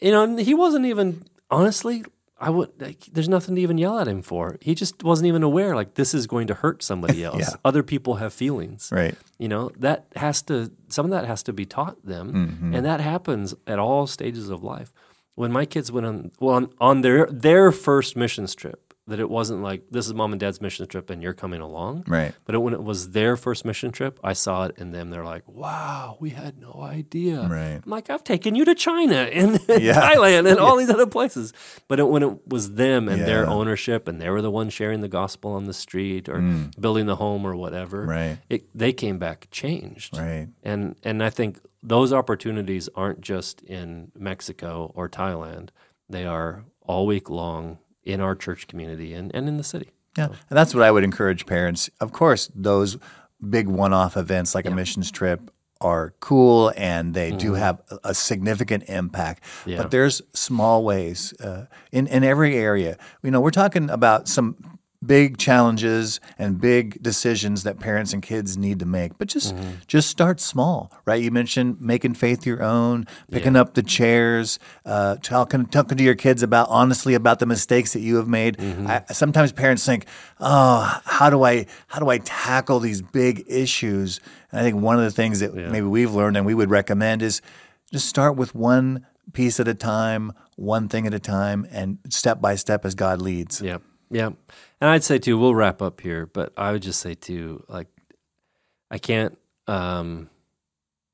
you 0.00 0.10
know, 0.10 0.22
and 0.24 0.38
he 0.40 0.54
wasn't 0.54 0.86
even 0.86 1.24
honestly. 1.50 2.04
I 2.40 2.50
would. 2.50 2.70
Like, 2.80 3.00
there's 3.12 3.28
nothing 3.28 3.56
to 3.56 3.60
even 3.60 3.78
yell 3.78 3.98
at 3.98 4.06
him 4.06 4.22
for. 4.22 4.56
He 4.60 4.74
just 4.74 5.02
wasn't 5.02 5.26
even 5.26 5.42
aware. 5.42 5.74
Like 5.74 5.94
this 5.94 6.14
is 6.14 6.26
going 6.26 6.46
to 6.48 6.54
hurt 6.54 6.82
somebody 6.82 7.24
else. 7.30 7.40
Yeah. 7.40 7.56
Other 7.64 7.82
people 7.82 8.14
have 8.16 8.32
feelings. 8.32 8.90
Right. 8.92 9.16
You 9.38 9.48
know 9.48 9.70
that 9.78 10.06
has 10.16 10.42
to. 10.42 10.70
Some 10.88 11.04
of 11.06 11.10
that 11.10 11.24
has 11.26 11.42
to 11.44 11.52
be 11.52 11.64
taught 11.66 11.96
them, 12.04 12.32
Mm-hmm. 12.32 12.74
and 12.74 12.86
that 12.86 13.00
happens 13.00 13.54
at 13.66 13.78
all 13.78 14.06
stages 14.06 14.50
of 14.50 14.62
life. 14.62 14.92
When 15.34 15.52
my 15.52 15.66
kids 15.66 15.92
went 15.92 16.06
on, 16.06 16.30
well, 16.40 16.54
on, 16.56 16.70
on 16.80 17.00
their 17.02 17.26
their 17.26 17.70
first 17.72 18.16
missions 18.16 18.54
trip, 18.54 18.87
that 19.08 19.18
it 19.20 19.28
wasn't 19.28 19.62
like 19.62 19.82
this 19.90 20.06
is 20.06 20.14
mom 20.14 20.32
and 20.32 20.40
dad's 20.40 20.60
mission 20.60 20.86
trip 20.86 21.10
and 21.10 21.22
you're 21.22 21.34
coming 21.34 21.60
along. 21.60 22.04
Right. 22.06 22.34
But 22.44 22.54
it, 22.54 22.58
when 22.58 22.74
it 22.74 22.82
was 22.82 23.10
their 23.10 23.36
first 23.36 23.64
mission 23.64 23.90
trip, 23.90 24.20
I 24.22 24.32
saw 24.34 24.64
it 24.66 24.74
in 24.78 24.92
them. 24.92 25.10
They're 25.10 25.24
like, 25.24 25.42
"Wow, 25.48 26.16
we 26.20 26.30
had 26.30 26.58
no 26.58 26.80
idea." 26.82 27.40
Right. 27.42 27.80
I'm 27.84 27.90
like, 27.90 28.10
"I've 28.10 28.22
taken 28.24 28.54
you 28.54 28.64
to 28.64 28.74
China 28.74 29.16
and 29.16 29.60
Yeah. 29.68 30.00
Thailand 30.00 30.48
and 30.50 30.58
all 30.58 30.76
these 30.80 30.90
other 30.90 31.06
places." 31.06 31.52
But 31.88 31.98
it, 32.00 32.08
when 32.08 32.22
it 32.22 32.46
was 32.48 32.74
them 32.74 33.08
and 33.08 33.22
their 33.22 33.46
ownership, 33.46 34.06
and 34.08 34.20
they 34.20 34.30
were 34.30 34.42
the 34.42 34.50
ones 34.50 34.72
sharing 34.72 35.00
the 35.00 35.08
gospel 35.08 35.52
on 35.52 35.64
the 35.64 35.74
street 35.74 36.28
or 36.28 36.40
building 36.78 37.06
the 37.06 37.16
home 37.16 37.46
or 37.46 37.56
whatever, 37.56 38.04
Mm. 38.04 38.08
Right. 38.08 38.38
it, 38.48 38.64
they 38.78 38.92
came 38.92 39.18
back 39.18 39.48
changed. 39.50 40.16
Right. 40.16 40.48
And 40.62 40.96
and 41.02 41.22
I 41.22 41.30
think 41.30 41.58
those 41.82 42.12
opportunities 42.12 42.88
aren't 42.94 43.20
just 43.20 43.62
in 43.62 44.12
Mexico 44.18 44.92
or 44.94 45.08
Thailand; 45.08 45.70
they 46.10 46.24
are 46.26 46.64
all 46.82 47.06
week 47.06 47.30
long 47.30 47.78
in 48.08 48.20
our 48.20 48.34
church 48.34 48.66
community 48.66 49.12
and, 49.14 49.30
and 49.34 49.48
in 49.48 49.56
the 49.56 49.64
city. 49.64 49.90
Yeah, 50.16 50.26
and 50.26 50.56
that's 50.58 50.74
what 50.74 50.82
I 50.82 50.90
would 50.90 51.04
encourage 51.04 51.46
parents. 51.46 51.90
Of 52.00 52.12
course, 52.12 52.50
those 52.54 52.96
big 53.48 53.68
one-off 53.68 54.16
events 54.16 54.54
like 54.54 54.66
a 54.66 54.70
missions 54.70 55.10
trip 55.12 55.50
are 55.80 56.12
cool 56.18 56.72
and 56.76 57.14
they 57.14 57.30
do 57.30 57.54
have 57.54 57.80
a- 58.02 58.12
significant 58.14 58.84
impact. 58.88 59.44
Mm-hmm. 59.44 59.70
Yeah. 59.70 59.76
But 59.82 59.90
there's 59.92 60.22
small 60.34 60.82
ways 60.82 61.32
uh, 61.40 61.66
in 61.92 62.08
in 62.08 62.24
every 62.24 62.56
area. 62.56 62.96
You 63.22 63.30
know, 63.30 63.40
we're 63.40 63.52
talking 63.52 63.88
about 63.90 64.26
some 64.26 64.77
big 65.04 65.38
challenges 65.38 66.18
and 66.38 66.60
big 66.60 67.00
decisions 67.02 67.62
that 67.62 67.78
parents 67.78 68.12
and 68.12 68.20
kids 68.22 68.56
need 68.56 68.78
to 68.80 68.86
make. 68.86 69.16
But 69.16 69.28
just 69.28 69.54
Mm-hmm. 69.54 69.70
just 69.86 70.10
start 70.10 70.40
small, 70.40 70.90
right? 71.04 71.22
You 71.22 71.30
mentioned 71.30 71.80
making 71.80 72.14
faith 72.14 72.44
your 72.44 72.62
own, 72.62 73.06
picking 73.30 73.54
up 73.56 73.74
the 73.74 73.82
chairs, 73.82 74.58
uh, 74.84 75.16
talking 75.22 75.66
talking 75.66 75.96
to 75.98 76.04
your 76.04 76.16
kids 76.16 76.42
about 76.42 76.68
honestly 76.68 77.14
about 77.14 77.38
the 77.38 77.46
mistakes 77.46 77.92
that 77.92 78.00
you 78.00 78.16
have 78.16 78.26
made. 78.28 78.56
Mm-hmm. 78.56 78.86
I, 78.88 79.04
sometimes 79.12 79.52
parents 79.52 79.86
think, 79.86 80.06
"Oh, 80.40 81.00
how 81.04 81.30
do 81.30 81.44
I 81.44 81.66
how 81.86 82.00
do 82.00 82.08
I 82.08 82.18
tackle 82.18 82.80
these 82.80 83.00
big 83.00 83.44
issues?" 83.46 84.20
And 84.50 84.60
I 84.60 84.64
think 84.64 84.82
one 84.82 84.96
of 84.96 85.02
the 85.04 85.10
things 85.12 85.40
that 85.40 85.54
maybe 85.54 85.86
we've 85.86 86.12
learned 86.12 86.36
and 86.36 86.44
we 86.44 86.54
would 86.54 86.70
recommend 86.70 87.22
is 87.22 87.40
just 87.92 88.06
start 88.08 88.36
with 88.36 88.54
one 88.54 89.06
piece 89.32 89.60
at 89.60 89.68
a 89.68 89.74
time, 89.74 90.32
one 90.56 90.88
thing 90.88 91.06
at 91.06 91.14
a 91.14 91.18
time, 91.20 91.66
and 91.70 91.98
step 92.08 92.40
by 92.40 92.54
step 92.56 92.84
as 92.84 92.94
God 92.94 93.22
leads. 93.22 93.60
Yep. 93.62 93.82
Yep. 94.10 94.34
And 94.80 94.90
I'd 94.90 95.04
say 95.04 95.18
too, 95.18 95.38
we'll 95.38 95.54
wrap 95.54 95.82
up 95.82 96.00
here, 96.00 96.26
but 96.26 96.52
I 96.56 96.72
would 96.72 96.82
just 96.82 97.00
say 97.00 97.14
too, 97.14 97.64
like, 97.68 97.88
I 98.90 98.98
can't, 98.98 99.36
um, 99.66 100.30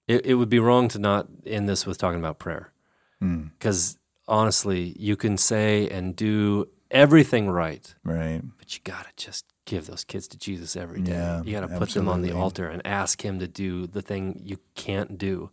it, 0.06 0.26
it 0.26 0.34
would 0.34 0.48
be 0.48 0.58
wrong 0.60 0.88
to 0.88 0.98
not 0.98 1.26
end 1.46 1.68
this 1.68 1.86
with 1.86 1.98
talking 1.98 2.18
about 2.20 2.38
prayer. 2.38 2.70
Because 3.58 3.96
honestly, 4.28 4.94
you 4.98 5.16
can 5.16 5.38
say 5.38 5.88
and 5.88 6.14
do 6.14 6.68
everything 6.90 7.48
right, 7.50 7.94
Right. 8.04 8.42
but 8.58 8.74
you 8.74 8.80
got 8.84 9.06
to 9.06 9.10
just 9.16 9.46
give 9.64 9.86
those 9.86 10.04
kids 10.04 10.28
to 10.28 10.38
Jesus 10.38 10.76
every 10.76 11.00
day. 11.00 11.12
Yeah, 11.12 11.42
you 11.42 11.52
got 11.52 11.66
to 11.66 11.78
put 11.78 11.88
them 11.90 12.08
on 12.08 12.20
the 12.20 12.32
altar 12.32 12.68
and 12.68 12.86
ask 12.86 13.22
Him 13.24 13.38
to 13.38 13.48
do 13.48 13.86
the 13.86 14.02
thing 14.02 14.40
you 14.44 14.58
can't 14.74 15.16
do, 15.16 15.48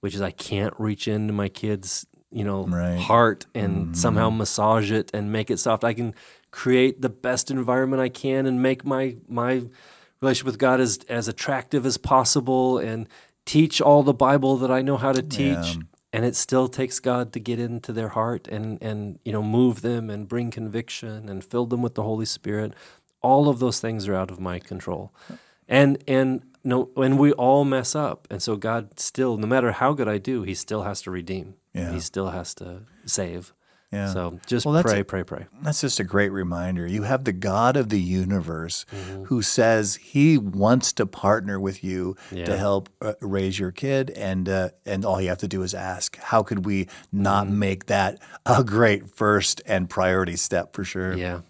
which 0.00 0.16
is 0.16 0.20
I 0.20 0.32
can't 0.32 0.74
reach 0.80 1.06
into 1.06 1.32
my 1.32 1.48
kids, 1.48 2.06
you 2.32 2.42
know, 2.44 2.66
Right. 2.66 2.98
heart 2.98 3.46
and 3.54 3.96
somehow 3.96 4.28
Mm-hmm. 4.28 4.38
massage 4.38 4.90
it 4.90 5.12
and 5.14 5.30
make 5.30 5.48
it 5.48 5.58
soft. 5.58 5.84
I 5.84 5.94
can 5.94 6.12
create 6.52 7.00
the 7.00 7.08
best 7.08 7.50
environment 7.50 8.00
I 8.00 8.08
can 8.08 8.46
and 8.46 8.62
make 8.62 8.84
my 8.84 9.16
my 9.26 9.64
relationship 10.20 10.46
with 10.46 10.58
God 10.58 10.80
as 10.80 11.00
as 11.08 11.26
attractive 11.26 11.84
as 11.84 11.96
possible 11.96 12.78
and 12.78 13.08
teach 13.44 13.80
all 13.80 14.04
the 14.04 14.14
Bible 14.14 14.56
that 14.58 14.70
I 14.70 14.82
know 14.82 14.96
how 14.96 15.12
to 15.12 15.22
teach. 15.22 15.76
Yeah. 15.76 15.82
And 16.14 16.26
it 16.26 16.36
still 16.36 16.68
takes 16.68 17.00
God 17.00 17.32
to 17.32 17.40
get 17.40 17.58
into 17.58 17.92
their 17.92 18.10
heart 18.10 18.46
and 18.46 18.80
and 18.82 19.18
you 19.24 19.32
know 19.32 19.42
move 19.42 19.80
them 19.80 20.10
and 20.10 20.28
bring 20.28 20.50
conviction 20.50 21.28
and 21.28 21.42
fill 21.42 21.66
them 21.66 21.82
with 21.82 21.94
the 21.94 22.02
Holy 22.02 22.26
Spirit. 22.26 22.74
All 23.22 23.48
of 23.48 23.58
those 23.58 23.80
things 23.80 24.06
are 24.06 24.14
out 24.14 24.30
of 24.30 24.38
my 24.38 24.58
control. 24.58 25.12
And 25.66 26.04
and 26.06 26.42
no 26.62 26.90
and 26.96 27.18
we 27.18 27.32
all 27.32 27.64
mess 27.64 27.94
up. 27.94 28.28
And 28.30 28.42
so 28.42 28.56
God 28.56 29.00
still 29.00 29.38
no 29.38 29.46
matter 29.46 29.72
how 29.72 29.94
good 29.94 30.08
I 30.08 30.18
do, 30.18 30.42
he 30.42 30.54
still 30.54 30.82
has 30.82 31.00
to 31.02 31.10
redeem. 31.10 31.54
Yeah. 31.72 31.92
He 31.92 32.00
still 32.00 32.28
has 32.28 32.54
to 32.56 32.82
save. 33.06 33.54
Yeah. 33.92 34.12
So 34.12 34.40
just 34.46 34.64
Well, 34.64 34.82
pray, 34.82 35.00
a- 35.00 35.04
pray, 35.04 35.22
pray. 35.22 35.46
That's 35.60 35.82
just 35.82 36.00
a 36.00 36.04
great 36.04 36.30
reminder. 36.30 36.86
You 36.86 37.02
have 37.02 37.24
the 37.24 37.32
God 37.32 37.76
of 37.76 37.90
the 37.90 38.00
universe 38.00 38.86
Mm-hmm. 38.90 39.24
who 39.24 39.42
says 39.42 39.96
he 39.96 40.38
wants 40.38 40.92
to 40.94 41.04
partner 41.04 41.60
with 41.60 41.84
you 41.84 42.16
Yeah. 42.30 42.46
to 42.46 42.56
help 42.56 42.88
uh, 43.02 43.12
raise 43.20 43.58
your 43.58 43.70
kid, 43.70 44.08
and 44.10 44.48
uh, 44.48 44.70
and 44.86 45.04
all 45.04 45.20
you 45.20 45.28
have 45.28 45.38
to 45.38 45.48
do 45.48 45.62
is 45.62 45.74
ask. 45.74 46.16
How 46.16 46.42
could 46.42 46.64
we 46.64 46.88
not 47.12 47.46
Mm-hmm. 47.46 47.58
make 47.58 47.86
that 47.86 48.18
a 48.46 48.64
great 48.64 49.10
first 49.10 49.60
and 49.66 49.90
priority 49.90 50.36
step 50.36 50.74
for 50.74 50.84
sure? 50.84 51.12
Yeah. 51.14 51.40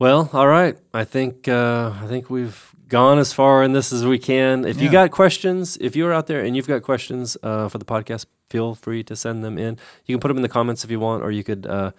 Well, 0.00 0.30
all 0.32 0.46
right. 0.48 0.76
I 0.94 1.04
think 1.04 1.48
uh, 1.48 1.92
I 2.02 2.06
think 2.06 2.30
we've 2.30 2.67
gone 2.88 3.18
as 3.18 3.32
far 3.32 3.62
in 3.62 3.72
this 3.72 3.92
as 3.92 4.04
we 4.04 4.18
can. 4.18 4.64
If 4.64 4.80
you 4.80 4.90
got 4.90 5.10
questions, 5.10 5.76
if 5.80 5.94
you're 5.94 6.12
out 6.12 6.26
there 6.26 6.42
and 6.42 6.56
you've 6.56 6.66
got 6.66 6.82
questions 6.82 7.36
uh, 7.42 7.68
for 7.68 7.78
the 7.78 7.84
podcast, 7.84 8.26
feel 8.48 8.74
free 8.74 9.02
to 9.04 9.14
send 9.14 9.44
them 9.44 9.58
in. 9.58 9.78
You 10.06 10.14
can 10.16 10.20
put 10.20 10.28
them 10.28 10.38
in 10.38 10.42
the 10.42 10.48
comments 10.48 10.84
if 10.84 10.90
you 10.90 10.98
want, 10.98 11.22
or 11.22 11.30
you 11.30 11.44
could 11.44 11.66
uh, 11.66 11.92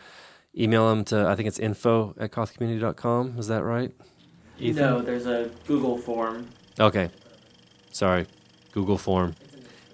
email 0.57 0.89
them 0.89 1.05
to, 1.05 1.27
I 1.27 1.35
think 1.35 1.47
it's 1.47 1.59
info 1.59 2.15
at 2.19 2.31
cothcommunity.com. 2.31 3.35
Is 3.37 3.47
that 3.47 3.63
right? 3.63 3.91
Ethan? 4.59 4.83
No, 4.83 5.01
there's 5.01 5.25
a 5.25 5.51
Google 5.67 5.97
form. 5.97 6.47
Okay. 6.79 7.09
Sorry. 7.91 8.25
Google 8.71 8.97
form. 8.97 9.35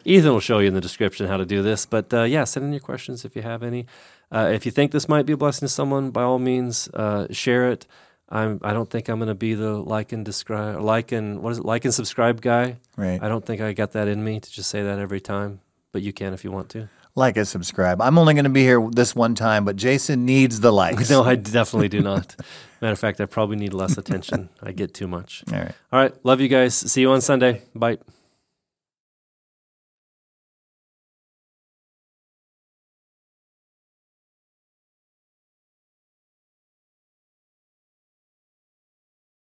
Ethan 0.06 0.32
will 0.32 0.40
show 0.40 0.60
you 0.60 0.68
in 0.68 0.74
the 0.74 0.82
description 0.82 1.28
how 1.28 1.38
to 1.38 1.46
do 1.46 1.62
this. 1.62 1.86
But 1.86 2.14
uh, 2.14 2.24
yeah, 2.24 2.44
send 2.44 2.66
in 2.66 2.72
your 2.72 2.80
questions 2.80 3.26
if 3.26 3.36
you 3.36 3.42
have 3.42 3.64
any. 3.64 3.86
Uh, 4.32 4.50
if 4.54 4.66
you 4.66 4.72
think 4.72 4.92
this 4.92 5.08
might 5.08 5.26
be 5.26 5.34
a 5.34 5.38
blessing 5.38 5.68
to 5.68 5.74
someone, 5.74 6.12
by 6.12 6.24
all 6.24 6.40
means, 6.40 6.90
uh, 6.94 7.28
share 7.32 7.70
it. 7.72 7.86
I'm. 8.30 8.60
I 8.64 8.74
don't 8.74 8.90
think 8.90 9.10
I'm 9.10 9.20
going 9.20 9.28
to 9.28 9.36
be 9.36 9.54
the 9.54 9.74
like 9.74 10.12
and 10.12 10.26
describe, 10.26 10.82
like 10.82 11.12
and 11.12 11.42
what 11.42 11.52
is 11.52 11.60
it, 11.60 11.66
like 11.66 11.86
and 11.86 11.94
subscribe 11.94 12.42
guy. 12.42 12.78
Right. 12.98 13.22
I 13.22 13.28
don't 13.28 13.46
think 13.46 13.62
I 13.62 13.74
got 13.74 13.92
that 13.92 14.08
in 14.08 14.24
me 14.24 14.40
to 14.40 14.52
just 14.52 14.70
say 14.70 14.84
that 14.84 15.00
every 15.00 15.22
time. 15.22 15.62
But 15.92 16.02
you 16.02 16.12
can 16.12 16.34
if 16.34 16.44
you 16.44 16.52
want 16.52 16.70
to. 16.70 16.90
Like 17.18 17.38
and 17.38 17.48
subscribe. 17.48 18.02
I'm 18.02 18.18
only 18.18 18.34
going 18.34 18.44
to 18.44 18.50
be 18.50 18.64
here 18.64 18.86
this 18.92 19.16
one 19.16 19.36
time, 19.36 19.64
but 19.64 19.78
Jason 19.78 20.26
needs 20.26 20.60
the 20.60 20.74
likes. 20.74 21.10
No, 21.16 21.24
I 21.24 21.36
definitely 21.36 21.88
do 21.88 22.02
not. 22.02 22.36
Matter 22.82 22.92
of 22.92 23.00
fact, 23.00 23.22
I 23.22 23.26
probably 23.26 23.56
need 23.56 23.74
less 23.74 23.98
attention. 23.98 24.50
I 24.62 24.74
get 24.74 24.94
too 24.94 25.08
much. 25.08 25.44
All 25.54 25.60
right. 25.60 25.72
All 25.94 26.00
right. 26.00 26.26
Love 26.26 26.42
you 26.42 26.50
guys. 26.50 26.76
See 26.76 27.02
you 27.02 27.12
on 27.12 27.22
Sunday. 27.22 27.62
Bye. 27.74 28.00